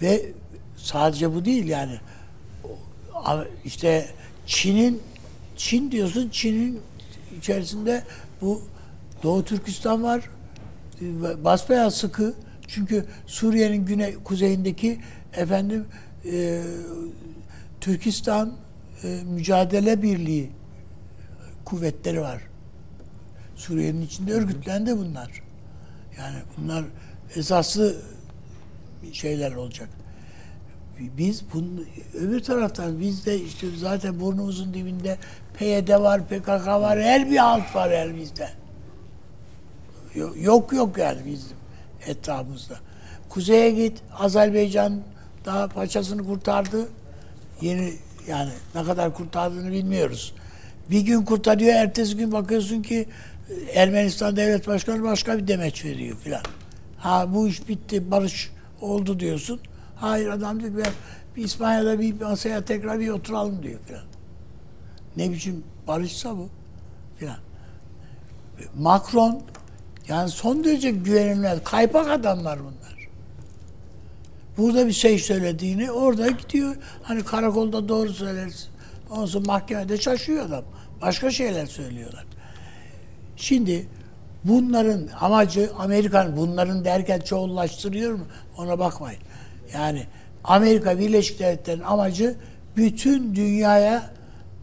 [0.02, 0.32] ve
[0.76, 2.00] sadece bu değil yani
[3.64, 4.08] işte
[4.46, 5.02] Çin'in
[5.56, 6.80] Çin diyorsun Çin'in
[7.38, 8.04] içerisinde
[8.40, 8.62] bu
[9.22, 10.30] Doğu Türkistan var.
[11.44, 12.34] Basbeyaz sıkı.
[12.68, 15.00] Çünkü Suriye'nin güney kuzeyindeki
[15.36, 15.86] efendim
[16.32, 16.62] e,
[17.80, 18.63] Türkistan e,
[19.08, 20.50] Mücadele Birliği
[21.64, 22.40] kuvvetleri var.
[23.56, 25.42] Suriye'nin içinde örgütlendi bunlar.
[26.18, 26.84] Yani bunlar
[27.36, 27.96] esaslı
[29.12, 29.88] şeyler olacak.
[30.98, 35.18] Biz bunun öbür taraftan biz de işte zaten burnumuzun dibinde
[35.58, 38.48] PYD var, PKK var, her bir alt var her bizde.
[40.40, 41.56] Yok yok yani bizim
[42.06, 42.78] etrafımızda.
[43.28, 45.02] Kuzeye git, Azerbaycan
[45.44, 46.88] daha paçasını kurtardı.
[47.60, 47.92] Yeni
[48.28, 50.34] yani ne kadar kurtardığını bilmiyoruz.
[50.90, 53.08] Bir gün kurtarıyor, ertesi gün bakıyorsun ki
[53.74, 56.42] Ermenistan Devlet Başkanı başka bir demeç veriyor filan.
[56.98, 59.60] Ha bu iş bitti, barış oldu diyorsun.
[59.96, 60.92] Hayır adam diyor ki ben
[61.36, 64.04] bir İspanya'da bir masaya tekrar bir oturalım diyor filan.
[65.16, 66.48] Ne biçim barışsa bu
[67.18, 67.36] filan.
[68.78, 69.42] Macron
[70.08, 71.58] yani son derece güvenilmez.
[71.64, 72.83] Kaypak adamlar bunlar.
[74.58, 76.76] Burada bir şey söylediğini orada gidiyor.
[77.02, 78.68] Hani karakolda doğru söylersin.
[79.10, 80.64] Ondan mahkemede şaşıyor adam.
[81.02, 82.24] Başka şeyler söylüyorlar.
[83.36, 83.86] Şimdi
[84.44, 88.24] bunların amacı Amerikan bunların derken çoğullaştırıyor mu?
[88.58, 89.20] Ona bakmayın.
[89.74, 90.06] Yani
[90.44, 92.36] Amerika Birleşik Devletleri'nin amacı
[92.76, 94.10] bütün dünyaya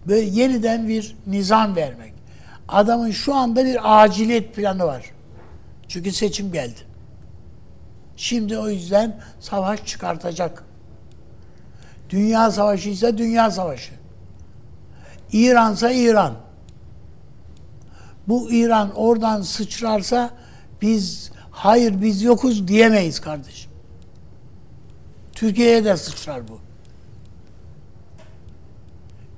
[0.08, 2.14] böyle yeniden bir nizam vermek.
[2.68, 5.12] Adamın şu anda bir aciliyet planı var.
[5.88, 6.91] Çünkü seçim geldi.
[8.22, 10.64] Şimdi o yüzden savaş çıkartacak.
[12.10, 13.94] Dünya savaşı ise dünya savaşı.
[15.32, 16.36] İransa İran.
[18.28, 20.30] Bu İran oradan sıçrarsa
[20.82, 23.72] biz hayır biz yokuz diyemeyiz kardeşim.
[25.32, 26.60] Türkiye'ye de sıçrar bu.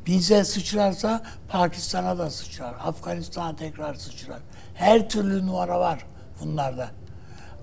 [0.05, 2.73] Bize sıçrarsa Pakistan'a da sıçrar.
[2.73, 4.39] Afganistan'a tekrar sıçrar.
[4.73, 6.05] Her türlü numara var
[6.41, 7.02] bunlarda.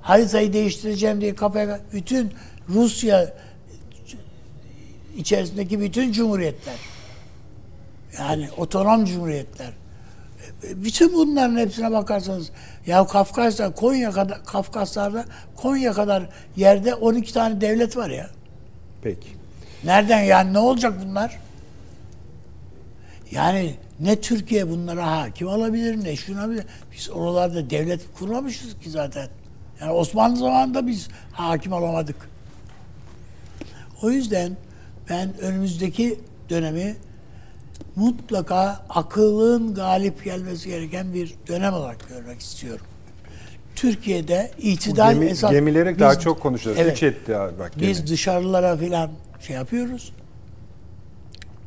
[0.03, 2.33] Haritayı değiştireceğim diye kafaya bütün
[2.69, 3.35] Rusya
[5.17, 6.75] içerisindeki bütün cumhuriyetler
[8.19, 9.71] yani otonom cumhuriyetler
[10.63, 12.51] bütün bunların hepsine bakarsanız
[12.87, 15.25] ya Kafkas'ta Konya kadar Kafkaslar'da
[15.57, 18.31] Konya kadar yerde 12 tane devlet var ya.
[19.03, 19.29] Peki.
[19.85, 21.39] Nereden yani ne olacak bunlar?
[23.31, 26.63] Yani ne Türkiye bunlara hakim olabilir ne şuna bir
[26.93, 29.29] biz oralarda devlet kurmamışız ki zaten.
[29.81, 32.17] Yani Osmanlı zamanında biz hakim olamadık.
[34.03, 34.57] O yüzden
[35.11, 36.21] ben önümüzdeki
[36.51, 36.97] dönemi
[37.97, 42.87] mutlaka akılın galip gelmesi gereken bir dönem olarak görmek istiyorum.
[43.77, 45.51] Türkiye'de itidal gemi, esas...
[45.51, 46.83] Gemileri daha çok konuşuyoruz.
[46.83, 47.73] Evet, Üç etti abi bak.
[47.77, 47.91] Gemi.
[47.91, 50.13] Biz dışarılara filan şey yapıyoruz.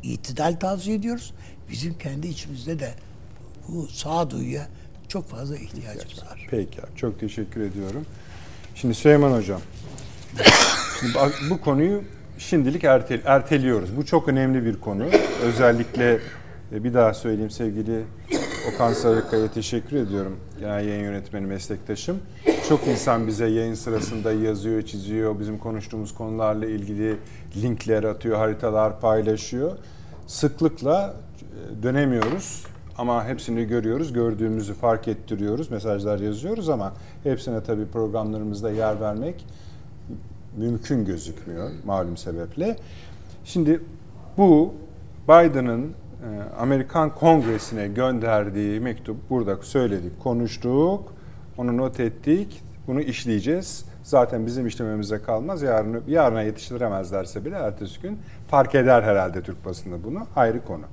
[0.03, 1.33] İtidal tavsiye ediyoruz.
[1.71, 2.93] Bizim kendi içimizde de
[3.67, 4.67] bu sağduyuya
[5.13, 6.47] çok fazla ihtiyacımız var.
[6.51, 8.05] Peki abi, çok teşekkür ediyorum.
[8.75, 9.61] Şimdi Süleyman Hocam,
[10.99, 11.13] şimdi
[11.49, 12.01] bu konuyu
[12.37, 13.97] şimdilik ertel, erteliyoruz.
[13.97, 15.05] Bu çok önemli bir konu.
[15.43, 16.19] Özellikle
[16.71, 18.03] e, bir daha söyleyeyim sevgili
[18.73, 20.39] Okan Sarıkaya teşekkür ediyorum.
[20.59, 22.19] Genel yayın yönetmeni meslektaşım.
[22.69, 25.39] Çok insan bize yayın sırasında yazıyor, çiziyor.
[25.39, 27.17] Bizim konuştuğumuz konularla ilgili
[27.61, 29.77] linkler atıyor, haritalar paylaşıyor.
[30.27, 36.93] Sıklıkla e, dönemiyoruz ama hepsini görüyoruz, gördüğümüzü fark ettiriyoruz, mesajlar yazıyoruz ama
[37.23, 39.45] hepsine tabii programlarımızda yer vermek
[40.57, 42.75] mümkün gözükmüyor malum sebeple.
[43.45, 43.81] Şimdi
[44.37, 44.73] bu
[45.27, 45.91] Biden'ın
[46.59, 51.13] Amerikan Kongresi'ne gönderdiği mektup burada söyledik, konuştuk,
[51.57, 53.85] onu not ettik, bunu işleyeceğiz.
[54.03, 55.61] Zaten bizim işlememize kalmaz.
[55.61, 60.19] Yarın, yarına yetiştiremezlerse bile ertesi gün fark eder herhalde Türk basında bunu.
[60.35, 60.83] Ayrı konu.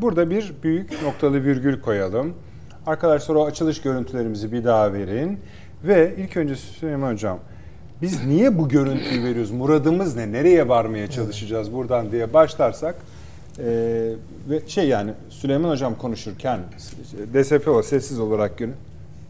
[0.00, 2.34] Burada bir büyük noktalı virgül koyalım.
[2.86, 5.38] Arkadaşlar o açılış görüntülerimizi bir daha verin.
[5.84, 7.38] Ve ilk önce Süleyman Hocam,
[8.02, 9.50] biz niye bu görüntüyü veriyoruz?
[9.50, 10.32] Muradımız ne?
[10.32, 12.94] Nereye varmaya çalışacağız buradan diye başlarsak
[13.58, 13.64] e,
[14.48, 16.60] ve şey yani Süleyman Hocam konuşurken
[17.34, 18.72] DSP sessiz olarak günü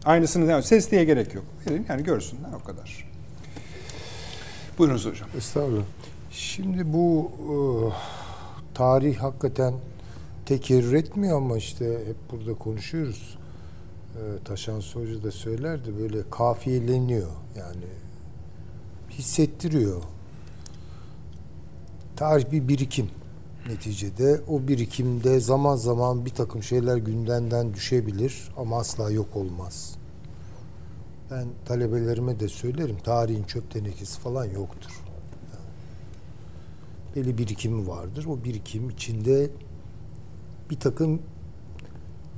[0.05, 1.45] aynısını yani ses diye gerek yok.
[1.89, 3.07] Yani görsünler o kadar.
[4.77, 5.29] Buyurunuz hocam.
[5.37, 5.83] Estağfurullah.
[6.31, 7.55] Şimdi bu e,
[8.73, 9.73] tarih hakikaten
[10.45, 13.37] tekerrür etmiyor ama işte hep burada konuşuyoruz.
[14.15, 17.85] E, Taşan Hoca da söylerdi böyle kafiyeleniyor yani
[19.09, 20.01] hissettiriyor.
[22.15, 23.09] Tarih bir birikim
[23.67, 24.41] neticede.
[24.47, 29.95] O birikimde zaman zaman bir takım şeyler gündemden düşebilir ama asla yok olmaz.
[31.31, 35.01] Ben talebelerime de söylerim tarihin çöp tenekesi falan yoktur.
[35.53, 35.65] Yani
[37.15, 38.25] belli birikimi vardır.
[38.25, 39.49] O birikim içinde
[40.73, 41.21] bir takım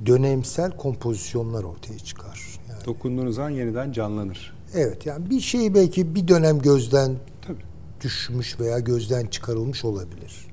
[0.06, 2.60] dönemsel kompozisyonlar ortaya çıkar.
[2.68, 4.54] Yani, Dokunduğunuz an yeniden canlanır.
[4.74, 7.62] Evet yani bir şey belki bir dönem gözden Tabii.
[8.00, 10.46] düşmüş veya gözden çıkarılmış olabilir.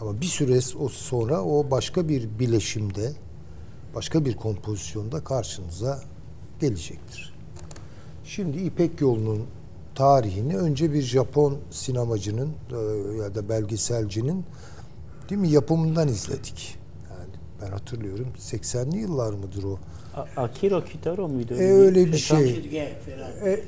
[0.00, 0.60] Ama bir süre
[0.90, 3.12] sonra o başka bir bileşimde,
[3.94, 6.02] başka bir kompozisyonda karşınıza
[6.60, 7.34] gelecektir.
[8.24, 9.42] Şimdi İpek Yolu'nun
[9.94, 12.76] tarihini önce bir Japon sinemacının e,
[13.22, 14.44] ya da belgeselcinin
[15.30, 16.75] değil mi yapımından izledik.
[17.62, 19.78] Ben hatırlıyorum 80'li yıllar mıdır o?
[20.36, 21.54] Akiro Kitaro muydu?
[21.54, 22.70] E, öyle bir şey.
[23.44, 23.60] E,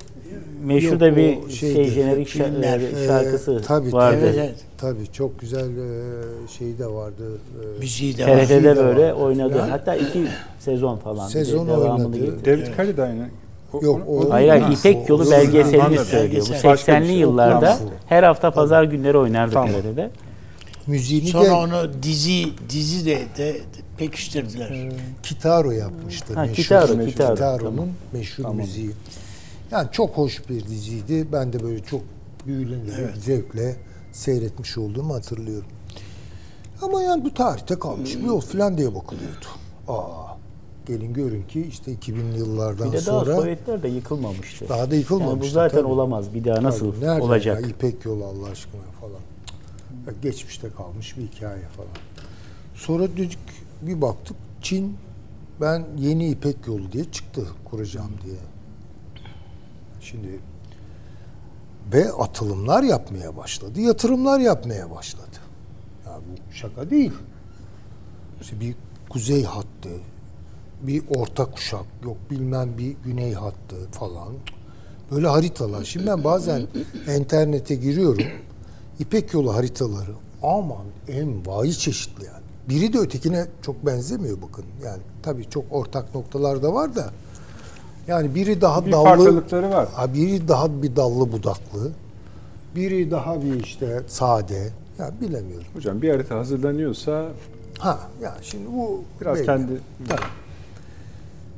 [0.64, 4.20] Meşhur da bir şeydi, şey jenerik filmler, şarkısı e, tabii, vardı.
[4.20, 4.54] Tabii, evet.
[4.78, 7.38] tabii çok güzel e, şey de vardı.
[7.76, 9.12] E, Müziği de TRT'de böyle vardı.
[9.12, 9.52] oynadı.
[9.52, 9.68] Falan.
[9.68, 10.24] Hatta iki
[10.58, 11.28] sezon falan.
[11.28, 12.12] Sezon oynadı.
[12.44, 12.76] David evet.
[12.76, 13.28] Carey de aynı.
[13.72, 16.46] O, Yok, o, hayır hayır İpek Yolu belgeselini söylüyor.
[16.48, 17.16] Bu 80'li şey.
[17.16, 19.70] yıllarda her hafta pazar günleri oynardı tamam.
[19.70, 20.10] TRT'de.
[20.86, 23.56] Müziğini Sonra de, onu dizi dizi de, de
[23.98, 24.70] pekiştirdiler.
[24.70, 24.90] E,
[25.22, 26.34] Kitaro yapmıştı.
[26.34, 27.34] Ha, meşhur, Kitaro, meşhur, Kitaro.
[27.34, 27.88] Kitaro'nun tamam.
[28.12, 28.56] meşhur tamam.
[28.56, 28.90] müziği.
[29.70, 31.26] Yani çok hoş bir diziydi.
[31.32, 32.00] Ben de böyle çok
[32.46, 33.16] büyülenerek, evet.
[33.16, 33.76] zevkle
[34.12, 35.68] seyretmiş olduğumu hatırlıyorum.
[36.82, 39.46] Ama yani bu tarihte kalmış bir yol falan diye bakılıyordu.
[39.88, 40.36] Aa,
[40.86, 43.26] gelin görün ki işte 2000'li yıllardan bir de sonra...
[43.26, 44.68] daha Sovyetler de yıkılmamıştı.
[44.68, 45.34] Daha da yıkılmamıştı.
[45.34, 45.92] Yani bu zaten tabii.
[45.92, 46.34] olamaz.
[46.34, 47.62] Bir daha nasıl tabii, olacak?
[47.62, 49.20] Ya, İpek yolu Allah aşkına falan.
[50.06, 51.90] Ya, geçmişte kalmış bir hikaye falan.
[52.74, 53.38] Sonra dedik
[53.82, 54.96] bir baktık Çin
[55.60, 58.36] ben yeni İpek yolu diye çıktı kuracağım diye.
[60.00, 60.40] Şimdi
[61.92, 65.36] ve atılımlar yapmaya başladı, yatırımlar yapmaya başladı.
[66.06, 67.12] Ya bu şaka değil.
[68.40, 68.74] İşte bir
[69.08, 69.90] kuzey hattı,
[70.82, 74.34] bir orta kuşak, yok bilmem bir güney hattı falan.
[75.10, 75.84] Böyle haritalar.
[75.84, 76.66] Şimdi ben bazen
[77.16, 78.24] internete giriyorum.
[78.98, 80.14] İpek yolu haritaları.
[80.42, 82.37] Aman envai çeşitli yani.
[82.68, 84.64] Biri de ötekine çok benzemiyor bakın.
[84.84, 87.10] Yani tabii çok ortak noktalar da var da.
[88.06, 89.04] Yani biri daha bir dallı.
[89.04, 89.88] farklılıkları var.
[89.94, 91.90] Ha, biri daha bir dallı budaklı.
[92.76, 94.72] Biri daha bir işte sade.
[94.98, 95.66] Ya bilemiyorum.
[95.74, 97.28] Hocam bir harita hazırlanıyorsa
[97.78, 99.46] ha ya şimdi bu biraz belli.
[99.46, 100.20] kendi tabii.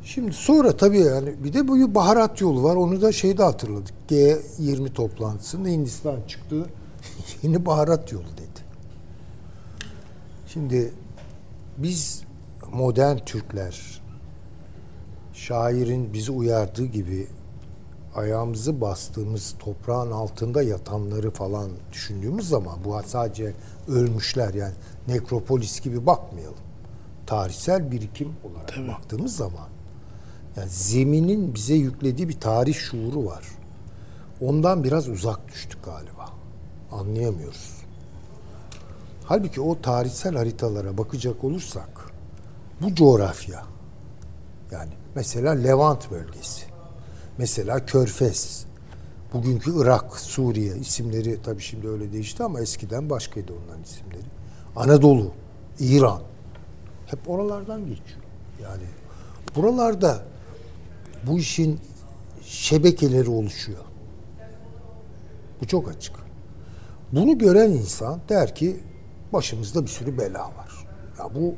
[0.05, 2.77] Şimdi sonra tabii yani bir de bu baharat yolu var.
[2.77, 3.95] Onu da şeyde hatırladık.
[4.11, 6.66] G20 toplantısında Hindistan çıktı.
[7.43, 8.70] Yeni baharat yolu dedi.
[10.53, 10.93] Şimdi
[11.79, 12.25] biz
[12.73, 14.03] modern Türkler
[15.33, 17.27] şairin bizi uyardığı gibi
[18.15, 23.55] ayağımızı bastığımız toprağın altında yatanları falan düşündüğümüz zaman bu sadece
[23.89, 24.75] ölmüşler yani
[25.09, 26.59] nekropolis gibi bakmayalım.
[27.27, 28.89] Tarihsel birikim olarak Tabii.
[28.89, 29.69] baktığımız zaman
[30.57, 33.45] yani zeminin bize yüklediği bir tarih şuuru var.
[34.41, 36.31] Ondan biraz uzak düştük galiba.
[36.93, 37.80] Anlayamıyoruz.
[39.31, 42.11] Halbuki o tarihsel haritalara bakacak olursak
[42.81, 43.62] bu coğrafya
[44.70, 46.66] yani Mesela Levant bölgesi.
[47.39, 48.66] Mesela Körfez.
[49.32, 54.27] Bugünkü Irak, Suriye isimleri tabii şimdi öyle değişti ama eskiden başkaydı onların isimleri.
[54.77, 55.32] Anadolu,
[55.78, 56.23] İran.
[57.07, 58.20] Hep oralardan geçiyor.
[58.62, 58.85] Yani
[59.57, 60.23] buralarda
[61.27, 61.81] bu işin
[62.43, 63.85] şebekeleri oluşuyor.
[65.61, 66.16] Bu çok açık.
[67.12, 68.81] Bunu gören insan der ki
[69.32, 70.86] başımızda bir sürü bela var.
[71.19, 71.55] Ya bu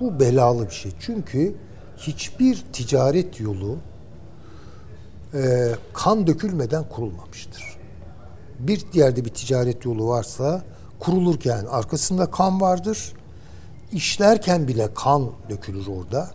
[0.00, 0.92] bu belalı bir şey.
[1.00, 1.54] Çünkü
[1.96, 3.76] hiçbir ticaret yolu
[5.34, 7.76] e, kan dökülmeden kurulmamıştır.
[8.58, 10.62] Bir yerde bir ticaret yolu varsa
[11.00, 13.12] kurulurken arkasında kan vardır.
[13.92, 16.30] işlerken bile kan dökülür orada.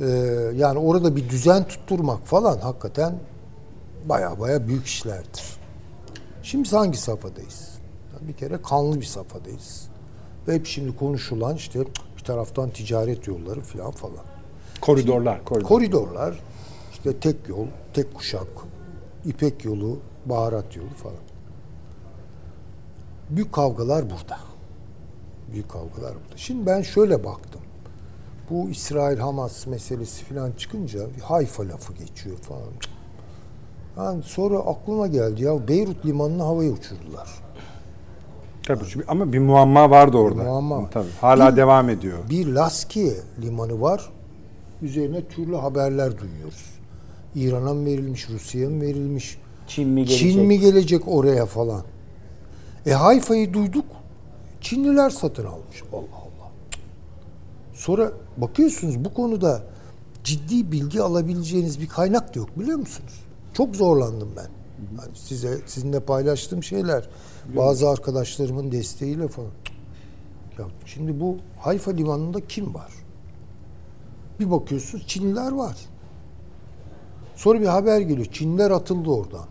[0.00, 0.06] Ee,
[0.54, 3.14] yani orada bir düzen tutturmak falan hakikaten
[4.04, 5.44] baya baya büyük işlerdir.
[6.42, 7.77] Şimdi hangi safhadayız?
[8.20, 9.88] Bir kere kanlı bir safhadayız.
[10.48, 11.80] Ve hep şimdi konuşulan işte
[12.16, 14.24] bir taraftan ticaret yolları falan falan.
[14.80, 15.44] Koridorlar.
[15.44, 15.68] koridor.
[15.68, 16.40] Koridorlar,
[16.92, 18.46] işte tek yol, tek kuşak,
[19.24, 21.16] İpek yolu, baharat yolu falan.
[23.30, 24.38] Büyük kavgalar burada.
[25.52, 26.36] Büyük kavgalar burada.
[26.36, 27.60] Şimdi ben şöyle baktım.
[28.50, 32.68] Bu İsrail-Hamas meselesi falan çıkınca Hayfa lafı geçiyor falan.
[33.96, 37.28] Yani sonra aklıma geldi ya Beyrut limanını havaya uçurdular.
[38.68, 40.42] Tabii çünkü- ama bir muamma vardı orada.
[40.42, 40.90] Muamma.
[40.90, 41.06] Tabii.
[41.20, 42.18] Hala Bir- devam ediyor.
[42.30, 44.08] Bir Laskiye limanı var.
[44.82, 46.64] Üzerine türlü haberler duyuyoruz.
[47.34, 49.38] İran'a mı verilmiş, Rusya'ya mı verilmiş?
[49.68, 50.18] Çin mi gelecek?
[50.32, 51.82] Çin mi gelecek oraya falan?
[52.86, 53.84] E Hayfa'yı duyduk.
[54.60, 55.82] Çinliler satın almış.
[55.92, 56.50] Allah Allah.
[57.74, 59.62] Sonra bakıyorsunuz bu konuda
[60.24, 63.20] ciddi bilgi alabileceğiniz bir kaynak da yok biliyor musunuz?
[63.54, 64.48] Çok zorlandım ben.
[65.00, 67.08] Hani size sizinle paylaştığım şeyler
[67.56, 69.50] bazı arkadaşlarımın desteğiyle falan.
[70.58, 72.92] Ya şimdi bu Hayfa limanında kim var?
[74.40, 75.76] Bir bakıyorsunuz Çinliler var.
[77.36, 78.26] Sonra bir haber geliyor.
[78.32, 79.46] Çinliler atıldı oradan.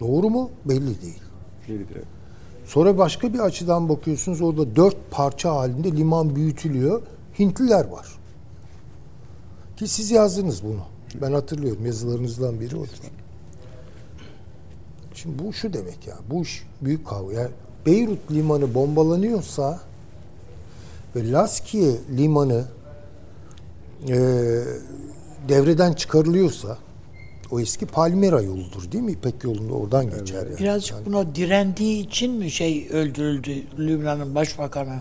[0.00, 0.50] Doğru mu?
[0.64, 1.22] Belli değil.
[2.66, 7.02] Sonra başka bir açıdan bakıyorsunuz orada dört parça halinde liman büyütülüyor.
[7.38, 8.06] Hintliler var.
[9.76, 10.80] Ki siz yazdınız bunu.
[11.22, 13.00] Ben hatırlıyorum yazılarınızdan biri odur.
[15.24, 16.14] Şimdi bu şu demek ya.
[16.30, 17.32] Bu iş büyük kavga.
[17.32, 17.50] Yani
[17.86, 19.80] Beyrut limanı bombalanıyorsa
[21.16, 22.64] ve Laskiye limanı
[24.08, 24.14] e,
[25.48, 26.78] devreden çıkarılıyorsa
[27.50, 29.12] o eski Palmira yoludur değil mi?
[29.12, 30.46] İpek yolunda oradan geçer.
[30.46, 30.58] Yani.
[30.58, 34.96] Birazcık buna direndiği için mi şey öldürüldü Lübnan'ın başbakanı?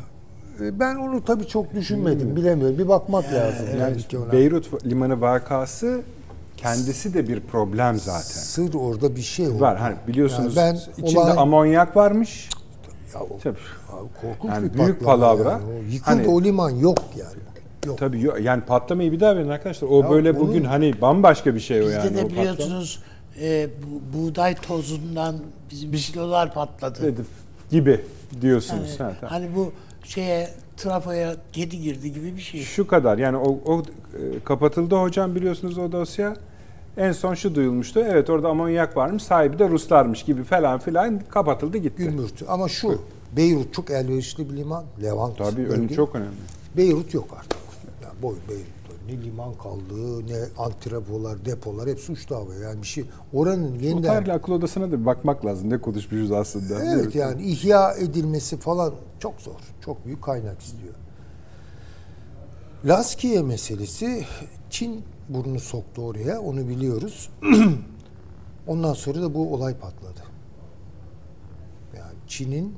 [0.62, 2.36] E, Ben onu tabii çok düşünmedim.
[2.36, 2.78] Bilemiyorum.
[2.78, 3.66] Bir bakmak lazım.
[3.80, 4.32] Yani işte ona.
[4.32, 6.02] Beyrut limanı vakası
[6.58, 8.22] kendisi de bir problem zaten.
[8.42, 9.60] Sır orada bir şey oldu.
[9.60, 12.50] Var hani biliyorsunuz Yani ben içinde olay- amonyak varmış.
[13.14, 13.58] Ya o- Tabii.
[13.92, 15.50] Abi korkunç Yani bir büyük patlama palavra.
[15.52, 15.64] yani.
[15.66, 17.44] O yıkıldı Hani- o liman yok yani.
[17.86, 17.98] Yok.
[17.98, 19.88] Tabii yani patlamayı bir daha verin arkadaşlar.
[19.88, 22.18] O Ya böyle bunu- bugün hani bambaşka bir şey o Bizde yani.
[22.18, 23.04] o de biliyorsunuz
[23.42, 25.36] e, bu, buğday tozundan
[25.72, 27.02] bizim silolar patladı.
[27.04, 27.26] Dedim,
[27.72, 28.02] gibi
[28.42, 28.90] diyorsunuz.
[29.00, 29.34] Yani, Ha, tamam.
[29.36, 29.72] Hani bu
[30.04, 32.62] şeye trafoya kedi girdi gibi bir şey.
[32.62, 36.36] Şu kadar yani o, o e, kapatıldı hocam biliyorsunuz o dosya.
[36.98, 38.00] En son şu duyulmuştu.
[38.00, 39.24] Evet orada amonyak varmış.
[39.24, 42.04] Sahibi de Ruslarmış gibi falan filan kapatıldı gitti.
[42.04, 42.46] Gümbürtü.
[42.46, 43.00] Ama şu
[43.38, 44.84] Beyrut çok elverişli bir liman.
[45.02, 45.38] Levant.
[45.38, 45.74] Tabii bölge.
[45.74, 46.36] önü çok önemli.
[46.78, 47.60] Beyrut yok artık.
[48.04, 52.60] Yani boy Beyrut'ta ne liman kaldı ne antrepolar, depolar hepsi uçtu havaya.
[52.60, 55.70] Yani bir şey oranın yeniden tarihle akıl odasına da bir bakmak lazım.
[55.70, 56.84] Ne konuşmuşuz aslında.
[56.84, 59.73] Evet yani ihya edilmesi falan çok zor.
[59.86, 60.94] Çok büyük kaynak istiyor.
[62.86, 64.26] Laskiye meselesi
[64.70, 67.30] Çin burnunu soktu oraya onu biliyoruz.
[68.68, 70.24] Ondan sonra da bu olay patladı.
[71.98, 72.76] Yani Çin'in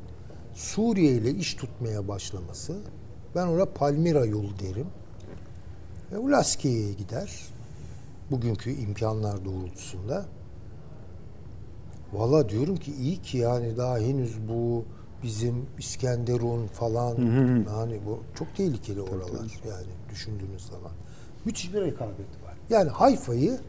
[0.53, 2.77] Suriye ile iş tutmaya başlaması
[3.35, 4.87] ben ona Palmira yolu derim.
[6.11, 7.41] Ve bu Laskiye'ye gider.
[8.31, 10.25] Bugünkü imkanlar doğrultusunda.
[12.13, 14.85] Valla diyorum ki iyi ki yani daha henüz bu
[15.23, 17.15] bizim İskenderun falan
[17.69, 20.91] yani bu çok tehlikeli oralar yani düşündüğünüz zaman.
[21.45, 22.53] Müthiş bir rekabeti var.
[22.69, 23.59] Yani Hayfa'yı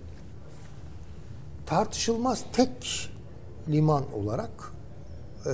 [1.66, 3.09] tartışılmaz tek
[3.68, 4.51] liman olarak
[5.47, 5.52] e,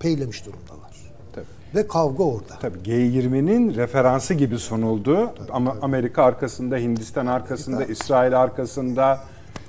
[0.00, 0.96] peylemiş durumdalar.
[1.32, 1.44] Tabii.
[1.74, 2.58] Ve kavga orada.
[2.60, 5.32] Tabii G20'nin referansı gibi sunuldu.
[5.52, 9.20] Ama Amerika arkasında, Hindistan arkasında, Amerika- İsrail arkasında.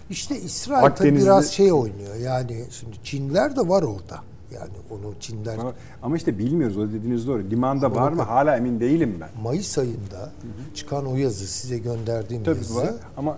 [0.09, 2.15] İşte İsrail tabii Akdeniz'de- biraz şey oynuyor.
[2.15, 4.19] Yani şimdi Çinler de var orada.
[4.53, 7.43] Yani onu Çinler Ama, ama işte bilmiyoruz o dediğiniz doğru.
[7.49, 9.29] Limanda var mı hala emin değilim ben.
[9.43, 10.31] Mayıs ayında
[10.75, 13.37] çıkan o yazı size gönderdiğim Tabii yazı var ama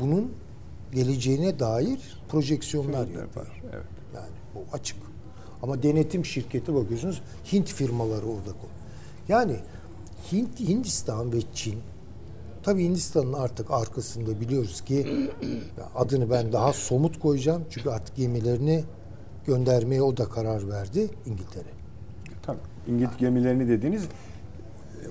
[0.00, 0.32] bunun
[0.94, 3.46] geleceğine dair projeksiyonlar Şeyler yapıyor.
[3.46, 3.84] var, evet.
[4.14, 4.96] Yani bu açık.
[5.62, 8.50] Ama denetim şirketi bakıyorsunuz Hint firmaları orada.
[8.50, 8.70] konu.
[9.28, 9.56] Yani
[10.32, 11.78] Hint, Hindistan ve Çin
[12.62, 15.30] tabii Hindistan'ın artık arkasında biliyoruz ki
[15.94, 17.64] adını ben daha somut koyacağım.
[17.70, 18.84] Çünkü artık gemilerini
[19.48, 21.68] göndermeye o da karar verdi İngiltere.
[22.42, 24.02] tabii İngiliz gemilerini dediğiniz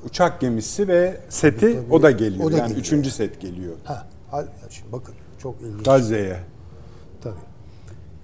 [0.05, 1.93] uçak gemisi ve seti Tabii, tabii.
[1.93, 2.45] o da geliyor.
[2.45, 2.81] O da yani geliyor.
[2.85, 3.73] üçüncü set geliyor.
[3.84, 4.07] Ha,
[4.69, 5.85] şimdi bakın çok ilginç.
[5.85, 6.39] Gazze'ye.
[7.22, 7.35] Tabii.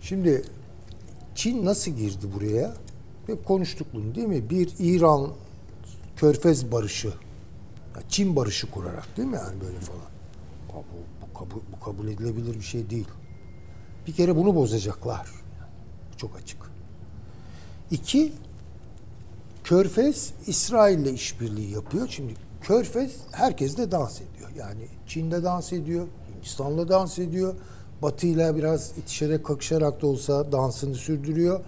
[0.02, 0.42] Şimdi
[1.36, 2.74] Çin nasıl girdi buraya?
[3.28, 4.50] Hep konuştuk bunu değil mi?
[4.50, 5.28] Bir İran
[6.16, 7.14] Körfez barışı.
[8.10, 10.02] Çin barışı kurarak değil mi yani böyle falan.
[10.70, 10.84] Bu,
[11.22, 13.08] bu, kabul, bu kabul edilebilir bir şey değil.
[14.08, 15.28] Bir kere bunu bozacaklar.
[16.24, 16.58] Çok açık.
[17.92, 18.34] İki,
[19.64, 22.08] Körfez İsrail'le işbirliği yapıyor.
[22.08, 24.50] Şimdi Körfez herkes de dans ediyor.
[24.58, 27.56] Yani Çin'de dans ediyor, Hindistan'la dans ediyor.
[28.02, 31.60] Batı'yla biraz itişerek kakışarak da olsa dansını sürdürüyor.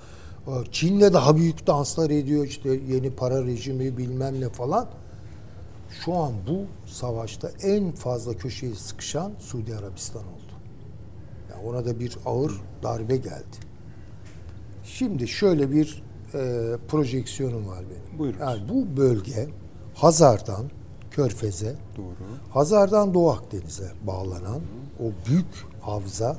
[0.48, 2.46] Ee, Çin'le daha büyük danslar ediyor.
[2.46, 4.88] İşte yeni para rejimi bilmem ne falan.
[6.06, 10.54] Şu an bu savaşta en fazla köşeye sıkışan Suudi Arabistan oldu.
[11.50, 12.52] Yani ona da bir ağır
[12.84, 13.65] darbe geldi.
[14.86, 16.04] Şimdi şöyle bir
[16.34, 18.20] e, projeksiyonum var benim.
[18.20, 18.40] Buyurun.
[18.40, 19.48] Yani bu bölge
[19.94, 20.66] Hazar'dan
[21.12, 22.16] Körfez'e, Doğru.
[22.50, 24.62] Hazar'dan Doğu Akdeniz'e bağlanan
[25.00, 26.38] o büyük havza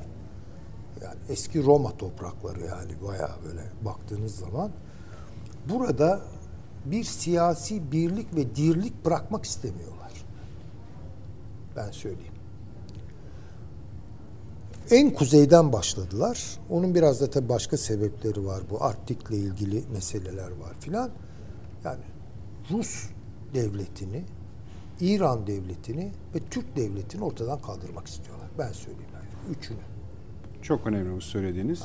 [1.03, 4.71] yani eski Roma toprakları yani bayağı böyle baktığınız zaman
[5.69, 6.21] burada
[6.85, 10.11] bir siyasi birlik ve dirlik bırakmak istemiyorlar.
[11.75, 12.33] Ben söyleyeyim.
[14.91, 16.59] En kuzeyden başladılar.
[16.69, 18.61] Onun biraz da tabii başka sebepleri var.
[18.69, 21.09] Bu Arktik'le ilgili meseleler var filan.
[21.85, 22.03] Yani
[22.71, 23.09] Rus
[23.53, 24.23] devletini,
[24.99, 28.47] İran devletini ve Türk devletini ortadan kaldırmak istiyorlar.
[28.59, 29.55] Ben söyleyeyim yani.
[29.57, 29.77] Üçünü.
[30.61, 31.83] Çok önemli bu söylediğiniz.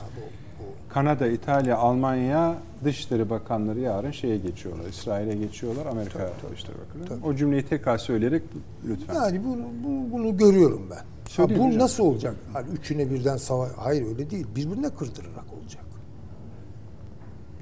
[0.89, 4.89] Kanada, İtalya, Almanya Dışişleri Bakanları yarın şeye geçiyorlar.
[4.89, 5.87] İsrail'e geçiyorlar.
[5.87, 7.25] Amerika Dışişleri Bakanı.
[7.25, 8.43] O cümleyi tekrar söyleyerek
[8.89, 9.15] lütfen.
[9.15, 11.01] Yani bunu, bunu, bunu görüyorum ben.
[11.37, 11.79] Ha, bu hocam.
[11.79, 12.37] nasıl olacak?
[12.53, 13.71] Hani üçüne birden savaş...
[13.77, 14.47] Hayır öyle değil.
[14.57, 15.85] Birbirine kırdırarak olacak.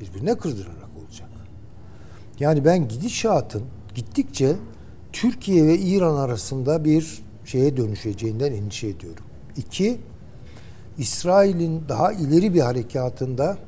[0.01, 1.28] Birbirine kırdırarak olacak.
[2.40, 3.62] Yani ben gidişatın
[3.94, 4.56] gittikçe
[5.12, 9.24] Türkiye ve İran arasında bir şeye dönüşeceğinden endişe ediyorum.
[9.56, 10.01] İki,
[10.98, 13.59] İsrail'in daha ileri bir harekatında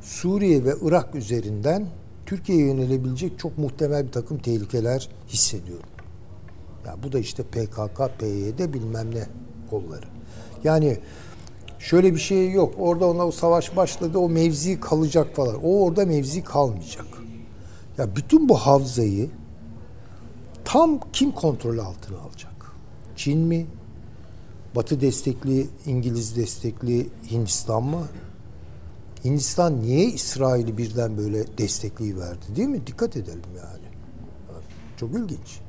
[0.00, 1.86] Suriye ve Irak üzerinden
[2.26, 5.86] Türkiye'ye yönelebilecek çok muhtemel bir takım tehlikeler hissediyorum.
[6.86, 9.26] Ya bu da işte PKK, PYD bilmem ne
[9.70, 10.06] kolları.
[10.64, 10.98] Yani
[11.78, 12.74] şöyle bir şey yok.
[12.78, 15.56] Orada ona o savaş başladı, o mevzi kalacak falan.
[15.64, 17.06] O orada mevzi kalmayacak.
[17.98, 19.30] Ya bütün bu havzayı
[20.64, 22.72] tam kim kontrol altına alacak?
[23.16, 23.66] Çin mi?
[24.76, 28.06] Batı destekli, İngiliz destekli Hindistan mı?
[29.24, 32.86] Hindistan niye İsrail'i birden böyle destekliği verdi değil mi?
[32.86, 33.86] Dikkat edelim yani.
[34.96, 35.60] Çok ilginç.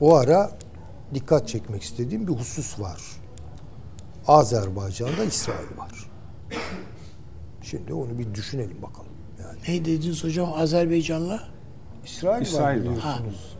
[0.00, 0.50] O ara
[1.14, 3.00] dikkat çekmek istediğim bir husus var.
[4.26, 6.10] Azerbaycan'da İsrail var.
[7.62, 9.08] Şimdi onu bir düşünelim bakalım.
[9.42, 11.42] Yani Ne dediniz hocam Azerbaycan'la?
[12.04, 13.56] İsrail, İsrail var biliyorsunuz.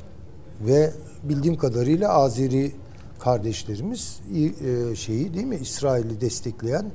[0.60, 0.92] Ve
[1.22, 2.72] bildiğim kadarıyla Azeri
[3.18, 6.90] kardeşlerimiz e, şeyi değil mi İsrail'i destekleyen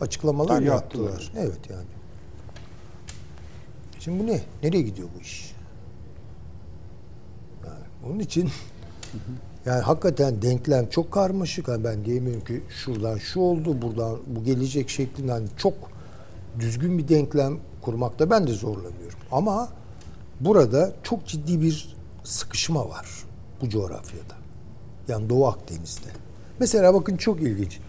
[0.00, 1.10] açıklamalar Tabii yaptılar.
[1.10, 1.32] yaptılar.
[1.36, 1.86] Evet yani.
[4.00, 4.40] Şimdi bu ne?
[4.62, 5.54] Nereye gidiyor bu iş?
[7.66, 8.50] Yani onun için
[9.66, 11.68] yani hakikaten denklem çok karmaşık.
[11.68, 15.74] Yani ben diyemiyorum ki şuradan şu oldu, buradan bu gelecek şeklinden çok
[16.60, 19.18] düzgün bir denklem kurmakta ben de zorlanıyorum.
[19.32, 19.68] Ama
[20.40, 23.06] burada çok ciddi bir sıkışma var
[23.60, 24.34] bu coğrafyada.
[25.08, 26.08] Yani Doğu Akdeniz'de.
[26.60, 27.80] Mesela bakın çok ilginç.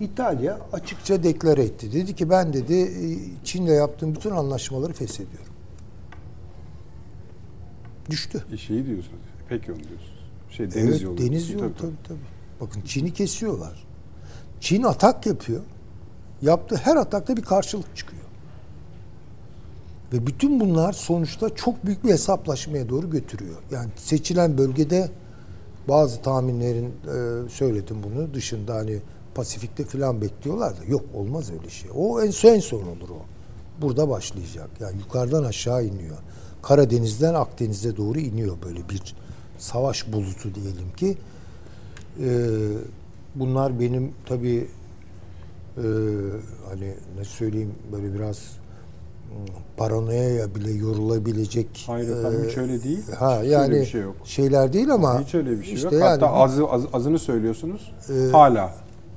[0.00, 1.92] İtalya açıkça deklare etti.
[1.92, 5.52] Dedi ki ben dedi e, Çin'le yaptığım bütün anlaşmaları feshediyorum.
[8.10, 8.44] Düştü.
[8.52, 9.20] E, şeyi diyorsunuz.
[9.48, 10.15] Peki onu diyorsunuz.
[10.56, 11.18] Şey deniz evet, yolu.
[11.18, 12.18] Deniz yolu tabii, tabii.
[12.60, 13.86] Bakın Çin'i kesiyorlar.
[14.60, 15.60] Çin atak yapıyor.
[16.42, 18.22] Yaptığı her atakta bir karşılık çıkıyor.
[20.12, 23.56] Ve bütün bunlar sonuçta çok büyük bir hesaplaşmaya doğru götürüyor.
[23.70, 25.10] Yani seçilen bölgede
[25.88, 28.98] bazı tahminlerin e, söyledim bunu dışında hani
[29.34, 31.90] Pasifik'te falan bekliyorlar da yok olmaz öyle şey.
[31.94, 33.22] O en son en son olur o.
[33.82, 34.70] Burada başlayacak.
[34.80, 36.16] Yani yukarıdan aşağı iniyor.
[36.62, 39.14] Karadeniz'den Akdeniz'e doğru iniyor böyle bir
[39.58, 41.16] savaş bulutu diyelim ki.
[42.24, 42.28] E,
[43.34, 44.66] bunlar benim tabii
[45.76, 45.82] e,
[46.68, 53.02] hani ne söyleyeyim böyle biraz hmm, paranoyaya bile yorulabilecek Hayır efendim, hiç öyle değil.
[53.18, 54.14] Ha Hiç yani bir şey yok.
[54.24, 55.92] şeyler değil ama Hiç öyle bir şey işte yok.
[55.92, 57.92] yani Hatta bu- azı, az- azını söylüyorsunuz.
[58.10, 58.74] Ee, Hala.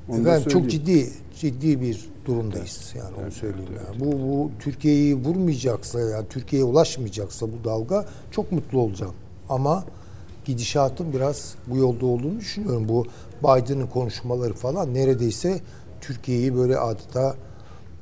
[0.10, 1.10] Onu efendim çok ciddi
[1.40, 4.00] ciddi bir durumdayız yani onu söyleyeyim yani.
[4.00, 9.14] Bu bu Türkiye'yi vurmayacaksa yani Türkiye'ye ulaşmayacaksa bu dalga çok mutlu olacağım.
[9.50, 9.84] Ama
[10.50, 12.90] gidişatın biraz bu yolda olduğunu düşünüyorum.
[12.90, 13.06] Bu
[13.44, 15.60] Biden'ın konuşmaları falan neredeyse
[16.02, 17.36] Türkiye'yi böyle adeta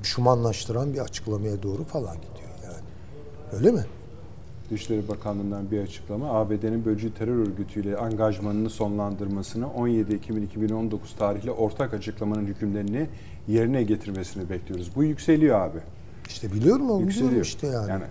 [0.03, 2.83] düşmanlaştıran bir açıklamaya doğru falan gidiyor yani.
[3.51, 3.85] Öyle mi?
[4.71, 11.93] Dışişleri Bakanlığı'ndan bir açıklama ABD'nin bölücü terör örgütüyle angajmanını sonlandırmasını 17 Ekim 2019 tarihli ortak
[11.93, 13.07] açıklamanın hükümlerini
[13.47, 14.91] yerine getirmesini bekliyoruz.
[14.95, 15.77] Bu yükseliyor abi.
[16.27, 17.45] İşte biliyorum onu Yükseliyor.
[17.45, 17.89] işte yani.
[17.89, 18.03] yani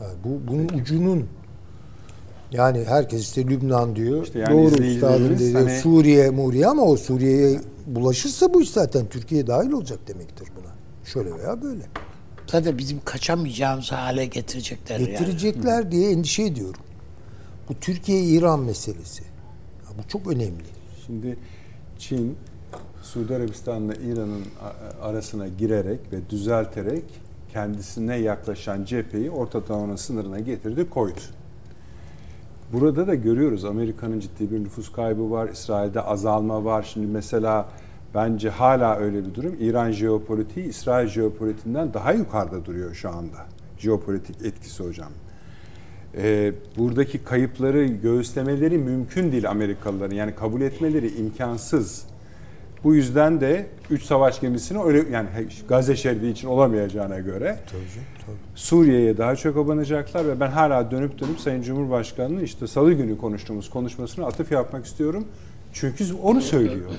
[0.00, 1.26] Yani bu bunun ucunun
[2.52, 4.22] yani herkes işte Lübnan diyor.
[4.24, 5.54] İşte yani Doğru üstadım diyor.
[5.54, 10.70] hani- Suriye, Muriye ama o Suriye'ye bulaşırsa bu iş zaten Türkiye dahil olacak demektir buna.
[11.04, 11.82] Şöyle veya böyle.
[12.46, 15.10] Zaten bizim kaçamayacağımız hale getirecekler yani.
[15.10, 16.80] Getirecekler diye endişe ediyorum.
[17.68, 19.22] Bu Türkiye-İran meselesi.
[19.22, 20.64] Ya bu çok önemli.
[21.06, 21.36] Şimdi
[21.98, 22.36] Çin
[23.02, 24.44] Suudi Arabistan'la İran'ın
[25.02, 27.04] arasına girerek ve düzelterek
[27.52, 31.20] kendisine yaklaşan cepheyi Orta Doğu'nun sınırına getirdi, koydu.
[32.72, 36.82] Burada da görüyoruz Amerika'nın ciddi bir nüfus kaybı var, İsrail'de azalma var.
[36.82, 37.68] Şimdi mesela
[38.14, 39.56] bence hala öyle bir durum.
[39.60, 43.46] İran jeopolitiği İsrail jeopolitiğinden daha yukarıda duruyor şu anda.
[43.78, 45.10] Jeopolitik etkisi hocam.
[46.16, 50.16] Ee, buradaki kayıpları göğüslemeleri mümkün değil Amerikalıların.
[50.16, 52.06] Yani kabul etmeleri imkansız.
[52.84, 55.28] Bu yüzden de 3 savaş gemisini öyle yani
[55.68, 57.58] Gazze şeridi için olamayacağına göre
[58.54, 63.70] Suriye'ye daha çok abanacaklar ve ben hala dönüp dönüp Sayın Cumhurbaşkanı'nın işte salı günü konuştuğumuz
[63.70, 65.24] konuşmasına atıf yapmak istiyorum.
[65.72, 66.90] Çünkü onu söylüyor.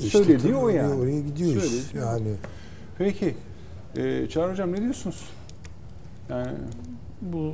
[0.00, 0.94] İşte Söylediği o tabii yani.
[0.94, 1.62] Oraya gidiyoruz.
[1.62, 2.04] Söylediği.
[2.04, 2.34] Yani
[2.98, 3.34] Peki.
[3.96, 5.28] Ee, Çağrı Hocam ne diyorsunuz?
[6.30, 6.52] Yani
[7.22, 7.52] Bu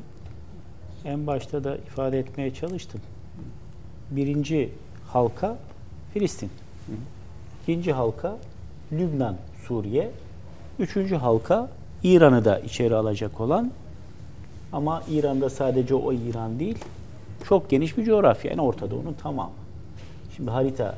[1.05, 3.01] en başta da ifade etmeye çalıştım.
[4.11, 4.71] Birinci
[5.07, 5.59] halka
[6.15, 6.51] Filistin.
[7.65, 8.37] İkinci halka
[8.93, 9.37] Lübnan,
[9.69, 10.11] Suriye.
[10.79, 11.69] Üçüncü halka
[12.03, 13.71] İran'ı da içeri alacak olan
[14.73, 16.79] ama İran'da sadece o İran değil,
[17.49, 18.51] çok geniş bir coğrafya.
[18.51, 19.53] Yani Orta Doğu'nun tamamı.
[20.37, 20.95] Şimdi harita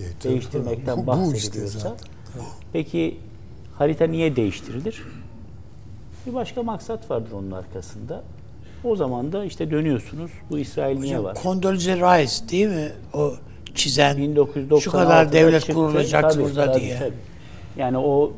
[0.00, 3.18] Evet, değiştirmekten Bu- bu bahsediliyorsa işte peki
[3.78, 5.02] harita niye değiştirilir?
[6.26, 8.22] Bir başka maksat vardır onun arkasında.
[8.84, 10.30] O zaman da işte dönüyorsunuz.
[10.50, 11.36] Bu İsrail niye var?
[11.42, 12.92] Condoleezza Rice değil mi?
[13.14, 13.32] O
[13.74, 15.74] çizen 1996'da şu kadar devlet çıktı.
[15.74, 16.98] kurulacak Tabii, burada tabii, diye.
[16.98, 17.12] tabii.
[17.76, 18.32] Yani o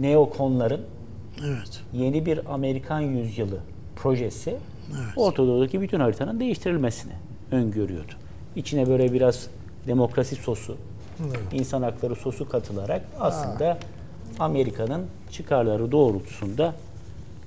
[0.00, 0.80] neokonların
[1.46, 1.80] Evet.
[1.92, 3.58] yeni bir Amerikan yüzyılı
[3.96, 4.56] projesi
[5.16, 7.12] Orta Doğu'daki bütün haritanın değiştirilmesini
[7.50, 8.12] öngörüyordu.
[8.56, 9.46] İçine böyle biraz
[9.86, 10.76] demokrasi sosu,
[11.52, 13.78] insan hakları sosu katılarak aslında
[14.38, 16.74] Amerika'nın çıkarları doğrultusunda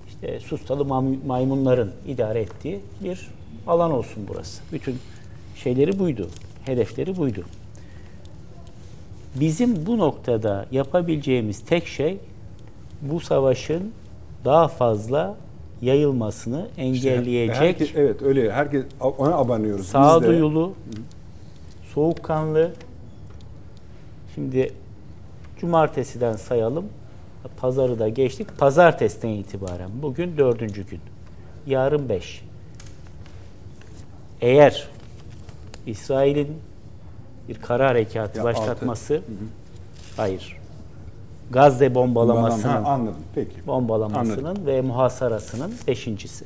[0.08, 0.86] işte sustalı
[1.26, 3.28] maymunların idare ettiği bir
[3.68, 4.62] alan olsun burası.
[4.74, 5.00] Bütün
[5.64, 6.30] şeyleri buydu,
[6.66, 7.44] hedefleri buydu.
[9.36, 12.18] Bizim bu noktada yapabileceğimiz tek şey
[13.02, 13.92] bu savaşın
[14.46, 15.36] daha fazla
[15.82, 19.88] yayılmasını engelleyecek herkes, evet öyle herkes ona abanıyoruz.
[19.88, 20.74] Sağduyulu,
[21.94, 22.72] soğukkanlı.
[24.36, 24.74] Şimdi
[25.60, 26.86] cumartesiden sayalım.
[27.62, 28.48] Pazarı da geçtik.
[28.58, 31.00] Pazartesiden itibaren bugün dördüncü gün.
[31.68, 32.44] Yarın beş.
[34.42, 34.88] Eğer
[35.88, 36.58] İsrail'in
[37.50, 39.22] bir kara harekatı Ya başlatması,
[40.18, 40.58] hayır,
[41.52, 43.16] Gazze bombalamasının Ha, anladım.
[43.36, 43.68] Peki.
[43.68, 44.66] bombalamasının Anladım.
[44.66, 46.46] ve muhasarasının beşincisi.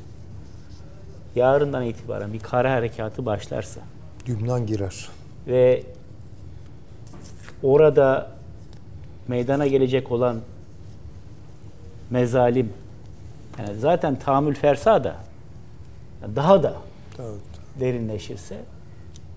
[1.36, 3.80] Yarından itibaren bir kara harekatı başlarsa
[4.30, 5.10] Lübnan girer.
[5.48, 5.84] ve
[7.64, 8.32] orada
[9.28, 10.38] meydana gelecek olan
[12.10, 12.74] mezalim
[13.60, 15.16] yani zaten tahammül fersada
[16.36, 16.74] daha da
[17.18, 17.28] Tabii.
[17.80, 18.58] derinleşirse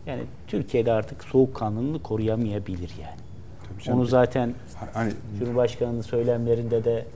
[0.06, 3.16] yani Türkiye'de artık soğukkanlılığını koruyamayabilir yani.
[3.68, 3.98] Tabii canım.
[3.98, 4.54] Onu zaten
[4.92, 7.06] hani Cumhurbaşkanı'nın söylemlerinde de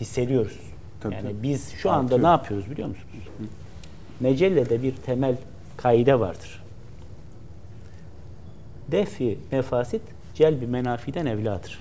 [0.00, 0.60] hissediyoruz.
[1.00, 1.42] Tabii, yani tabii.
[1.42, 2.22] biz şu anda Artıyor.
[2.22, 3.08] ne yapıyoruz biliyor musunuz?
[4.20, 5.36] Mecelle'de bir temel
[5.76, 6.62] kaide vardır.
[8.90, 10.02] Defi mefasit
[10.34, 11.80] celbi menafiden evladır.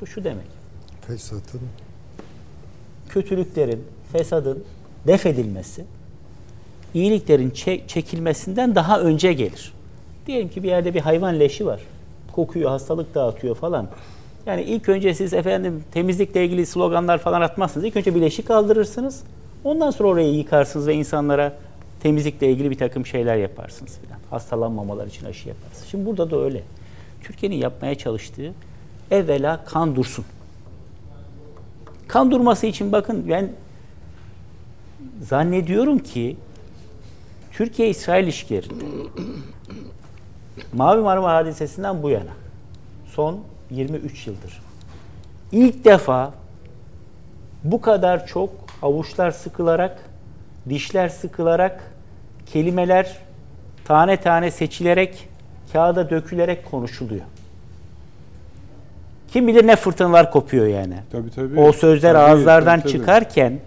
[0.00, 0.46] Bu şu demek.
[1.06, 1.60] Fesat'ın
[3.08, 4.64] Kötülüklerin, fesadın
[5.06, 5.84] def edilmesi,
[6.94, 9.72] iyiliklerin çe- çekilmesinden daha önce gelir.
[10.26, 11.80] Diyelim ki bir yerde bir hayvan leşi var.
[12.32, 13.88] Kokuyor, hastalık dağıtıyor falan.
[14.46, 17.86] Yani ilk önce siz efendim temizlikle ilgili sloganlar falan atmazsınız.
[17.86, 19.22] İlk önce bir leşi kaldırırsınız.
[19.64, 21.52] Ondan sonra orayı yıkarsınız ve insanlara
[22.00, 24.18] temizlikle ilgili bir takım şeyler yaparsınız filan.
[24.30, 25.88] Hastalanmamalar için aşı yaparsınız.
[25.90, 26.62] Şimdi burada da öyle.
[27.22, 28.52] Türkiye'nin yapmaya çalıştığı
[29.10, 30.24] evvela kan dursun.
[32.08, 33.52] Kan durması için bakın ben
[35.22, 36.36] zannediyorum ki
[37.58, 38.84] Türkiye-İsrail ilişkilerinde
[40.72, 42.30] Mavi Marmara hadisesinden bu yana
[43.06, 43.40] son
[43.70, 44.60] 23 yıldır
[45.52, 46.32] ilk defa
[47.64, 48.50] bu kadar çok
[48.82, 49.98] avuçlar sıkılarak,
[50.68, 51.92] dişler sıkılarak,
[52.46, 53.16] kelimeler
[53.84, 55.28] tane tane seçilerek,
[55.72, 57.24] kağıda dökülerek konuşuluyor.
[59.28, 60.96] Kim bilir ne fırtınalar kopuyor yani.
[61.12, 61.60] tabii tabii.
[61.60, 63.00] O sözler Tabii, ağızlardan tabii, tabii.
[63.00, 63.60] çıkarken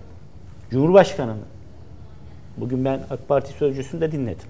[0.70, 1.51] Cumhurbaşkanı'nın
[2.62, 4.48] bugün ben AK Parti sözcüsünü de dinledim.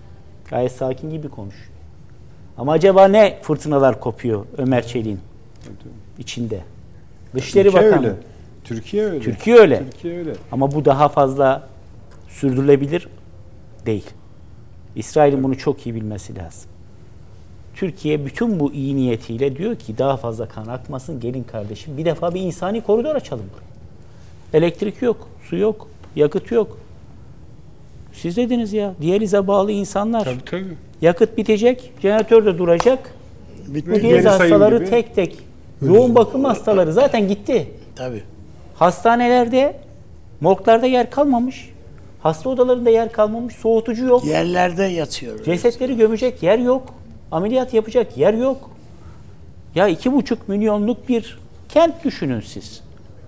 [0.50, 1.72] Gayet sakin gibi konuşuyor.
[2.58, 5.20] Ama acaba ne fırtınalar kopuyor Ömer Çelik'in
[6.20, 6.62] içinde?
[7.36, 8.08] Dışişleri Türkiye Bakanı.
[8.08, 8.16] öyle.
[8.64, 9.20] Türkiye öyle.
[9.20, 9.84] Türkiye öyle.
[9.92, 10.34] Türkiye öyle.
[10.52, 11.68] Ama bu daha fazla
[12.30, 13.08] sürdürülebilir
[13.86, 14.10] değil.
[14.96, 16.72] İsrail'in bunu çok iyi bilmesi lazım.
[17.76, 22.34] Türkiye bütün bu iyi niyetiyle diyor ki daha fazla kan akmasın gelin kardeşim bir defa
[22.34, 23.72] bir insani koridor açalım buraya.
[24.58, 26.78] Elektrik yok, su yok, yakıt yok.
[28.14, 30.24] Siz dediniz ya diyalize bağlı insanlar.
[30.26, 30.78] Tabii tabii.
[31.02, 33.14] Yakıt bitecek, jeneratör de duracak.
[33.68, 34.90] Bu Geri diyaliz hastaları gibi.
[34.90, 35.38] tek tek.
[35.82, 37.72] Yoğun bakım hastaları zaten gitti.
[37.96, 38.24] Tabii.
[38.76, 39.76] Hastanelerde,
[40.42, 41.70] morglarda yer kalmamış.
[42.24, 43.56] Hasta odalarında yer kalmamış.
[43.56, 44.26] Soğutucu yok.
[44.26, 45.44] Yerlerde yatıyor.
[45.44, 46.94] Cesetleri gömecek yer yok.
[47.32, 48.70] Ameliyat yapacak yer yok.
[49.76, 51.40] Ya iki buçuk milyonluk bir
[51.70, 52.82] kent düşünün siz.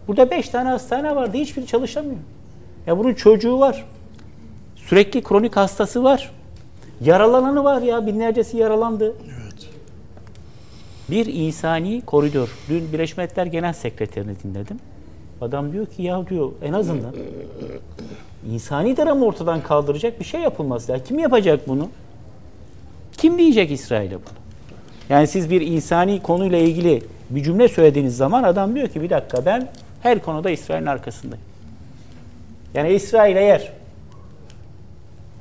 [0.07, 1.37] Burada beş tane hastane vardı.
[1.37, 2.15] Hiçbiri çalışamıyor.
[2.87, 3.85] Ya bunun çocuğu var.
[4.87, 6.31] Sürekli kronik hastası var.
[7.01, 8.07] Yaralananı var ya.
[8.07, 9.13] Binlercesi yaralandı.
[9.25, 9.69] Evet.
[11.09, 12.49] Bir insani koridor.
[12.69, 14.79] Dün Birleşmiş Milletler Genel Sekreterini dinledim.
[15.41, 17.15] Adam diyor ki ya diyor en azından
[18.51, 21.05] insani dramı ortadan kaldıracak bir şey yapılması lazım.
[21.07, 21.89] Kim yapacak bunu?
[23.17, 24.43] Kim diyecek İsrail'e bunu?
[25.09, 29.45] Yani siz bir insani konuyla ilgili bir cümle söylediğiniz zaman adam diyor ki bir dakika
[29.45, 29.69] ben
[30.01, 31.43] her konuda İsrail'in arkasındayım.
[32.73, 33.71] Yani İsrail eğer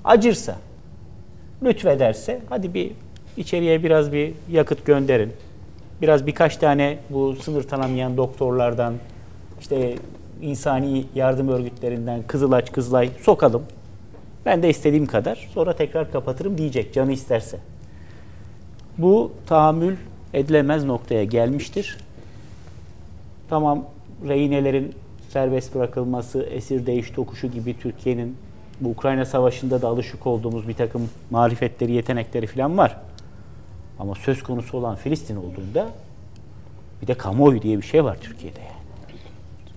[0.05, 0.57] acırsa,
[1.63, 2.91] lütfederse hadi bir
[3.37, 5.33] içeriye biraz bir yakıt gönderin.
[6.03, 8.95] Biraz birkaç tane bu sınır tanımayan doktorlardan
[9.61, 9.95] işte
[10.43, 13.63] insani yardım örgütlerinden Kızılaç, Kızılay sokalım.
[14.47, 17.59] Ben de istediğim kadar sonra tekrar kapatırım diyecek canı isterse.
[18.99, 19.97] Bu tahammül
[20.35, 21.99] edilemez noktaya gelmiştir.
[23.51, 23.85] Tamam
[24.29, 24.95] rehinelerin
[25.29, 28.37] serbest bırakılması, esir değiş tokuşu gibi Türkiye'nin
[28.81, 32.97] bu Ukrayna Savaşı'nda da alışık olduğumuz bir takım marifetleri, yetenekleri falan var.
[33.99, 35.89] Ama söz konusu olan Filistin olduğunda
[37.03, 38.73] bir de kamuoyu diye bir şey var Türkiye'de yani.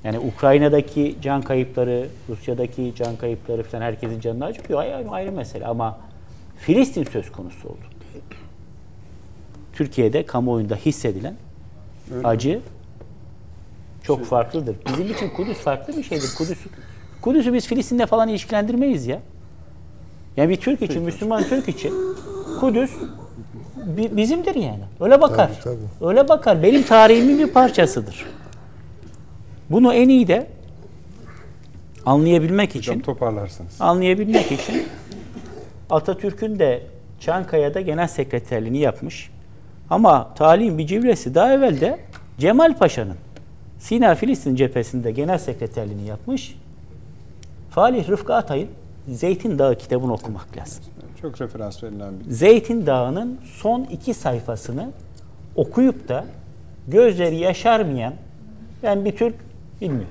[0.03, 4.79] Yani Ukrayna'daki can kayıpları, Rusya'daki can kayıpları falan herkesin canını acıtıyor.
[4.79, 5.97] Ayrı, ayrı mesele ama
[6.57, 7.85] Filistin söz konusu oldu.
[9.73, 11.35] Türkiye'de kamuoyunda hissedilen
[12.23, 12.61] acı
[14.03, 14.75] çok farklıdır.
[14.87, 16.29] Bizim için Kudüs farklı bir şeydir.
[16.37, 16.59] Kudüs
[17.25, 19.19] Kudüs'ü biz Filistin'le falan ilişkilendirmeyiz ya.
[20.37, 21.93] Yani bir Türk için, Müslüman Türk için
[22.59, 22.91] Kudüs
[23.97, 24.83] bi- bizimdir yani.
[24.99, 25.51] Öyle bakar.
[25.63, 25.75] Tabii,
[26.09, 26.63] Öyle bakar.
[26.63, 28.25] Benim tarihimin bir parçasıdır.
[29.69, 30.47] Bunu en iyi de
[32.05, 33.81] anlayabilmek için Hocam toparlarsanız.
[33.81, 34.83] anlayabilmek için
[35.89, 36.81] Atatürk'ün de
[37.19, 39.29] Çankaya'da genel sekreterliğini yapmış.
[39.89, 41.99] Ama talihin bir civresi daha evvel de
[42.39, 43.15] Cemal Paşa'nın
[43.79, 46.55] Sina Filistin cephesinde genel sekreterliğini yapmış.
[47.75, 48.69] Falih Rıfkı Atay'ın
[49.07, 50.83] Zeytin Dağı kitabını okumak lazım.
[51.21, 54.89] Çok referans verilen bir Zeytin Dağı'nın son iki sayfasını
[55.55, 56.25] okuyup da
[56.87, 58.13] gözleri yaşarmayan
[58.83, 59.35] ben bir Türk
[59.81, 60.09] bilmiyorum.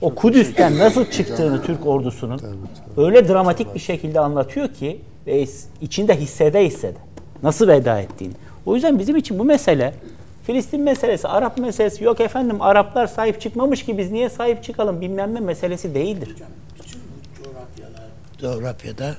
[0.00, 2.40] O Kudüs'ten nasıl çıktığını Türk ordusunun
[2.96, 5.46] öyle dramatik bir şekilde anlatıyor ki ve
[5.80, 6.98] içinde hissede hissede
[7.42, 8.34] nasıl veda ettiğini.
[8.66, 9.94] O yüzden bizim için bu mesele
[10.46, 15.34] Filistin meselesi, Arap meselesi yok efendim Araplar sahip çıkmamış ki biz niye sahip çıkalım bilmem
[15.34, 16.34] ne meselesi değildir.
[18.44, 19.16] Coğrafyada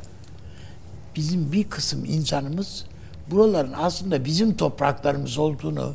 [1.15, 2.85] bizim bir kısım insanımız
[3.31, 5.93] buraların aslında bizim topraklarımız olduğunu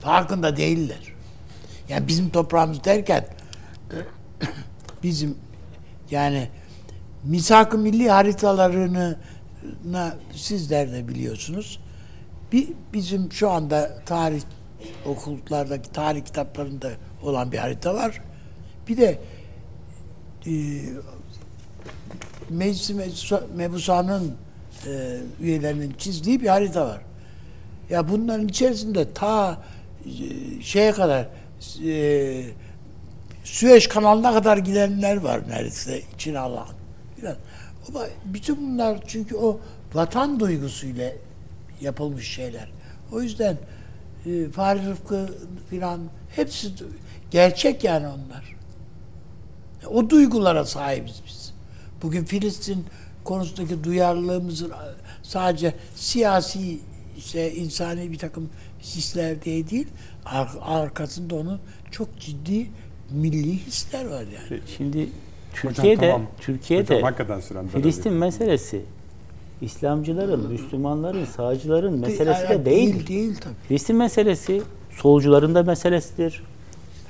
[0.00, 1.12] farkında değiller.
[1.88, 3.26] Yani bizim toprağımız derken
[5.02, 5.36] bizim
[6.10, 6.48] yani
[7.24, 9.16] misak-ı milli haritalarını
[10.34, 11.80] sizler de biliyorsunuz.
[12.52, 14.42] Bir, bizim şu anda tarih
[15.06, 16.90] okullardaki tarih kitaplarında
[17.22, 18.22] olan bir harita var.
[18.88, 19.18] Bir de
[20.46, 20.52] e,
[22.50, 24.34] Meclis-i Mebusa- Mebusa'nın
[24.86, 27.00] e, üyelerinin çizdiği bir harita var.
[27.90, 29.62] Ya bunların içerisinde ta
[30.04, 31.28] e, şeye kadar
[31.86, 32.44] e,
[33.44, 36.66] Süveyş kanalına kadar gidenler var neredeyse için Allah.
[37.88, 39.60] Ama bütün bunlar çünkü o
[39.94, 41.12] vatan duygusuyla
[41.80, 42.68] yapılmış şeyler.
[43.12, 43.56] O yüzden
[44.26, 45.28] e, Fahri Rıfkı
[45.70, 46.00] filan
[46.36, 46.68] hepsi
[47.30, 48.56] gerçek yani onlar.
[49.90, 51.31] O duygulara sahibiz biz.
[52.02, 52.84] Bugün Filistin
[53.24, 54.72] konusundaki duyarlılığımızın
[55.22, 56.78] sadece siyasi
[57.18, 58.48] işte insani bir takım
[58.82, 59.86] hisler diye değil,
[60.24, 61.60] ar- arkasında onun
[61.90, 62.66] çok ciddi
[63.10, 64.20] milli hisler var
[64.50, 64.60] yani.
[64.76, 65.08] Şimdi
[65.54, 66.26] Türkiye'de tamam.
[66.40, 68.82] Türkiye'de Hocam Filistin meselesi
[69.62, 72.94] İslamcıların, Müslümanların, sağcıların meselesi de değil.
[72.94, 73.54] değil, değil tabii.
[73.68, 76.42] Filistin meselesi solcuların da meselesidir.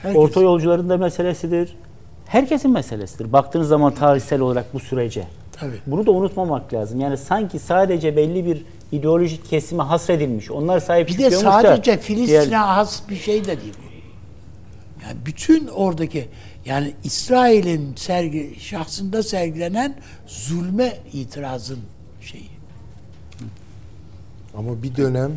[0.03, 1.77] Herkes- Orta yolcuların da meselesidir.
[2.33, 3.33] Herkesin meselesidir.
[3.33, 5.27] Baktığınız zaman tarihsel olarak bu sürece.
[5.53, 5.81] Tabii.
[5.87, 7.01] Bunu da unutmamak lazım.
[7.01, 10.51] Yani sanki sadece belli bir ideolojik kesime hasredilmiş.
[10.51, 13.93] Onlar sahip Bir de da sadece Filistin'e diğer- has bir şey de değil bu.
[15.05, 16.29] Yani bütün oradaki
[16.65, 19.97] yani İsrail'in sergi şahsında sergilenen
[20.27, 21.79] zulme itirazın
[22.21, 22.51] şeyi.
[24.57, 25.33] Ama bir dönem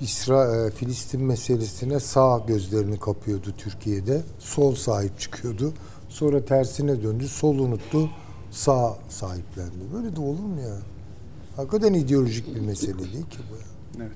[0.00, 4.22] İsra e, Filistin meselesine sağ gözlerini kapıyordu Türkiye'de.
[4.38, 5.72] Sol sahip çıkıyordu.
[6.14, 7.28] Sonra tersine döndü.
[7.28, 8.10] Sol unuttu.
[8.50, 9.84] Sağ sahiplendi.
[9.94, 10.76] Böyle de olur mu ya?
[11.56, 13.54] Hakikaten ideolojik bir mesele değil ki bu.
[13.98, 14.12] Evet.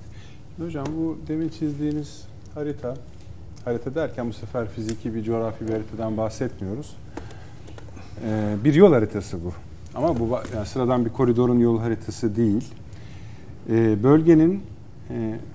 [0.59, 2.23] Hocam bu demin çizdiğiniz
[2.55, 2.95] harita,
[3.65, 6.97] harita derken bu sefer fiziki bir coğrafi bir haritadan bahsetmiyoruz.
[8.25, 9.53] Ee, bir yol haritası bu.
[9.95, 12.65] Ama bu yani sıradan bir koridorun yol haritası değil.
[13.71, 14.63] Ee, bölgenin
[15.11, 15.15] e,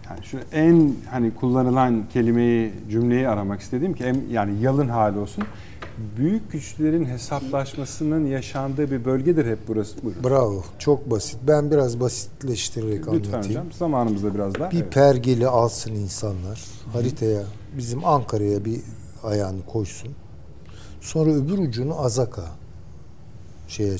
[0.09, 5.43] yani şu en hani kullanılan kelimeyi, cümleyi aramak istediğim ki en, yani yalın hali olsun.
[6.17, 10.03] Büyük güçlerin hesaplaşmasının yaşandığı bir bölgedir hep burası.
[10.03, 10.23] Buyurun.
[10.23, 10.63] Bravo.
[10.79, 11.39] Çok basit.
[11.47, 13.45] Ben biraz basitleştirerek Lütfen anlatayım.
[13.47, 13.71] hocam.
[13.71, 14.71] Zamanımızda biraz daha.
[14.71, 14.93] Bir Evet.
[14.93, 16.61] pergeli alsın insanlar.
[16.93, 17.43] Haritaya
[17.77, 18.81] bizim Ankara'ya bir
[19.23, 20.09] ayağını koysun.
[21.01, 22.43] Sonra öbür ucunu Azaka
[23.67, 23.97] şeye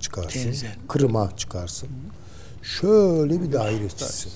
[0.00, 0.44] çıkarsın.
[0.44, 0.66] Denize.
[0.88, 1.88] Kırım'a çıkarsın.
[2.62, 4.32] Şöyle bir daire çizsin.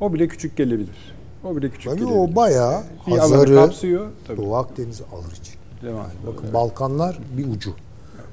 [0.00, 1.14] O bile küçük gelebilir.
[1.44, 2.18] O bile küçük Tabii gelebilir.
[2.18, 4.10] o bayağı bir Hazar'ı kapsıyor.
[4.26, 4.42] Tabii.
[4.42, 5.54] Doğu Akdeniz'i alır için.
[5.82, 6.06] Devam.
[6.26, 7.74] Bakın Balkanlar bir ucu.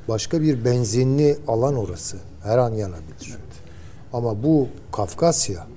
[0.07, 2.17] Başka bir benzinli alan orası.
[2.43, 3.37] Her an yanabilir.
[4.13, 5.67] Ama bu Kafkasya,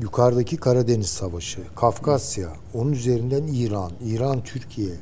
[0.00, 4.94] yukarıdaki Karadeniz Savaşı, Kafkasya, onun üzerinden İran, İran Türkiye,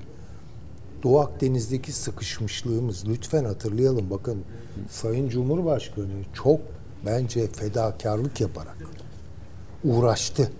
[1.02, 4.10] Doğu Akdeniz'deki sıkışmışlığımız lütfen hatırlayalım.
[4.10, 4.44] Bakın
[4.90, 6.60] Sayın Cumhurbaşkanı çok
[7.06, 8.76] bence fedakarlık yaparak
[9.84, 10.50] uğraştı.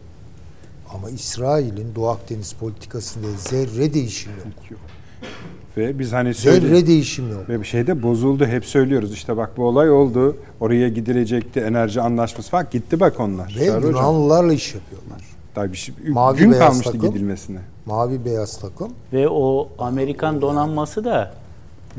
[0.95, 4.33] Ama İsrail'in Doğu Akdeniz politikasında zerre değişim
[4.71, 4.79] yok.
[5.77, 7.49] Ve biz hani söyle Zerre değişim yok.
[7.49, 8.47] ve bir şey de bozuldu.
[8.47, 9.13] Hep söylüyoruz.
[9.13, 10.37] İşte bak bu olay oldu.
[10.61, 11.61] Oraya gidilecekti.
[11.61, 12.67] Enerji anlaşması falan.
[12.71, 13.57] Gitti bak onlar.
[13.61, 13.83] Ve hocam.
[13.91, 15.23] Yunanlılarla iş yapıyorlar.
[15.57, 17.09] Daha bir şey, Mavi gün beyaz kalmıştı takım.
[17.11, 17.59] gidilmesine.
[17.87, 18.93] Mavi beyaz takım.
[19.13, 21.35] Ve o Amerikan donanması da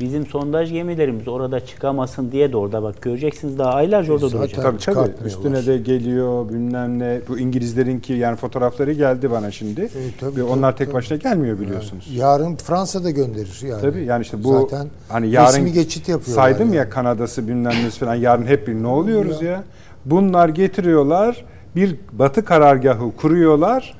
[0.00, 4.64] bizim sondaj gemilerimiz orada çıkamasın diye de orada bak göreceksiniz daha aylarca orada Zaten- duracak.
[4.94, 5.28] Tabii tabii.
[5.28, 7.20] Üstüne de geliyor bilmem ne.
[7.28, 9.88] Bu İngilizlerinki yani fotoğrafları geldi bana şimdi.
[10.20, 10.94] tabii, Ve onlar tabii, tek tabii.
[10.94, 12.08] başına gelmiyor biliyorsunuz.
[12.14, 13.80] Yarın Fransa da gönderir yani.
[13.80, 16.42] Tabii yani işte bu Zaten hani yarın resmi geçit yapıyorlar.
[16.42, 16.76] saydım yani.
[16.76, 19.62] ya Kanada'sı bilmem nesi falan yarın hep bir ne oluyoruz ya.
[20.04, 21.44] Bunlar getiriyorlar
[21.76, 23.94] bir batı karargahı kuruyorlar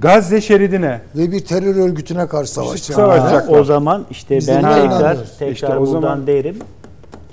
[0.00, 1.00] Gazze şeridine.
[1.16, 2.96] Ve bir terör örgütüne karşı savaşacak.
[2.96, 3.50] Savaşacak.
[3.50, 6.56] O zaman işte Biz ben tekrar tekrar İşte buradan zaman- derim.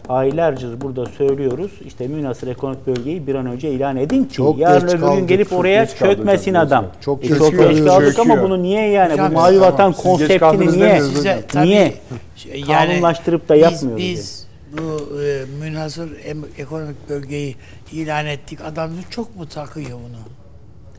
[0.09, 1.71] Aylarca burada söylüyoruz.
[1.85, 5.27] İşte münasır ekonomik bölgeyi bir an önce ilan edin ki Çok yarın geç öbür gün
[5.27, 6.85] gelip çok oraya geç kaldık çökmesin adam.
[7.01, 7.85] Çok E, geç çok geç kalıyoruz.
[7.85, 9.13] kaldık ama bunu niye yani?
[9.13, 9.59] Bu mavi tamam.
[9.61, 11.01] vatan Siz geç konseptini niye?
[11.01, 11.93] Size tabii Niye?
[12.35, 14.47] şey, Kanunlaştırıp da biz- yapmıyoruz Biz,
[14.77, 17.55] bu e, münhasır em- ekonomik bölgeyi
[17.91, 18.59] ilan ettik.
[18.71, 20.17] Adam çok mu takıyor bunu?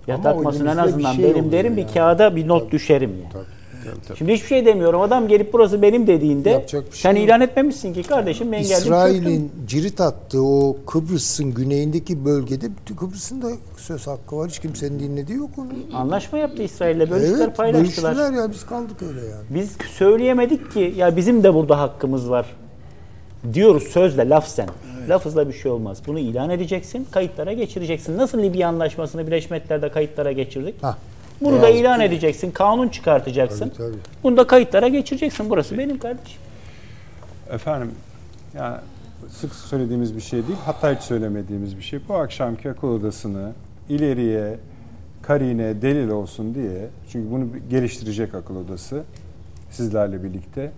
[0.06, 1.92] Ya Ama takmasın en bir azından şey benim derim bir yani.
[1.94, 3.44] kağıda bir not düşerim yani.
[4.18, 5.00] Şimdi hiçbir şey demiyorum.
[5.00, 7.24] Adam gelip burası benim dediğinde bir şey sen yok.
[7.24, 8.76] ilan etmemişsin ki kardeşim ben geldim.
[8.78, 12.66] İsrail'in cirit attığı o Kıbrıs'ın güneyindeki bölgede
[13.00, 13.46] Kıbrıs'ın da
[13.76, 14.48] söz hakkı var.
[14.50, 15.68] Hiç kimsenin dinlediği yok onu.
[15.98, 18.16] Anlaşma yaptı İsrail'le bölüştüler Evet, paylaştılar.
[18.16, 19.44] bölüştüler ya biz kaldık öyle yani.
[19.50, 22.46] Biz söyleyemedik ki ya bizim de burada hakkımız var.
[23.54, 24.68] Diyoruz sözle lafzen.
[25.08, 26.02] Lafızla bir şey olmaz.
[26.06, 28.18] Bunu ilan edeceksin, kayıtlara geçireceksin.
[28.18, 30.74] Nasıl Libya Anlaşması'nı Birleşmiş Milletler'de kayıtlara geçirdik?
[30.82, 30.96] Hah.
[31.40, 33.68] Bunu da Beyaz- ilan edeceksin, kanun çıkartacaksın.
[33.68, 33.96] Tabii, tabii.
[34.22, 35.50] Bunu da kayıtlara geçireceksin.
[35.50, 36.40] Burası benim kardeşim.
[37.50, 37.90] Efendim
[38.56, 38.76] yani
[39.28, 42.00] sık söylediğimiz bir şey değil hatta hiç söylemediğimiz bir şey.
[42.08, 43.52] Bu akşamki akıl odasını
[43.88, 44.56] ileriye
[45.22, 49.02] karine delil olsun diye çünkü bunu geliştirecek akıl odası
[49.70, 50.72] sizlerle birlikte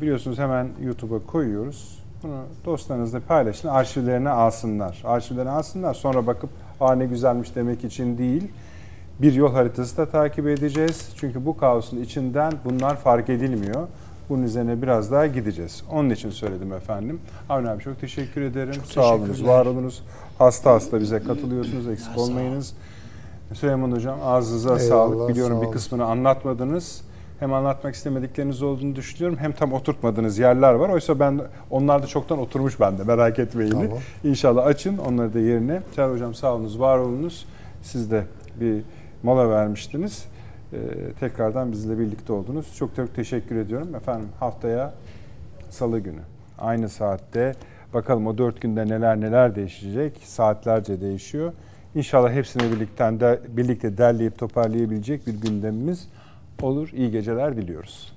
[0.00, 1.98] biliyorsunuz hemen YouTube'a koyuyoruz.
[2.22, 5.02] Bunu dostlarınızla paylaşın, arşivlerine alsınlar.
[5.04, 6.50] Arşivlerine alsınlar sonra bakıp
[6.80, 8.48] aa ne güzelmiş demek için değil.
[9.22, 11.08] Bir yol haritası da takip edeceğiz.
[11.16, 13.88] Çünkü bu kaosun içinden bunlar fark edilmiyor.
[14.28, 15.82] Bunun üzerine biraz daha gideceğiz.
[15.92, 17.20] Onun için söyledim efendim.
[17.48, 18.74] Avni abi çok teşekkür ederim.
[18.84, 20.02] Sağ olunuz, var olunuz.
[20.38, 21.88] Hasta hasta bize katılıyorsunuz.
[21.88, 22.74] Eksik olmayınız.
[23.54, 25.28] Süleyman Hocam ağzınıza Eyvallah, sağlık.
[25.28, 27.02] Biliyorum sağ bir kısmını anlatmadınız.
[27.40, 30.88] Hem anlatmak istemedikleriniz olduğunu düşünüyorum hem tam oturtmadığınız yerler var.
[30.88, 31.40] Oysa ben
[31.70, 33.70] onlar da çoktan oturmuş bende merak etmeyin.
[33.70, 33.88] Tamam.
[34.24, 35.82] İnşallah açın onları da yerine.
[35.96, 37.46] Çağrı Hocam sağ olunuz, var olunuz.
[37.82, 38.24] Siz de
[38.60, 38.82] bir
[39.22, 40.24] mola vermiştiniz.
[40.72, 40.78] Ee,
[41.20, 42.76] tekrardan bizle birlikte oldunuz.
[42.76, 43.94] Çok çok teşekkür ediyorum.
[43.94, 44.94] Efendim haftaya
[45.70, 46.20] salı günü
[46.58, 47.54] aynı saatte
[47.94, 50.20] bakalım o dört günde neler neler değişecek.
[50.24, 51.52] Saatlerce değişiyor.
[51.94, 56.08] İnşallah hepsini birlikte, de, birlikte derleyip toparlayabilecek bir gündemimiz
[56.64, 56.90] olur.
[56.92, 58.12] İyi geceler diliyoruz.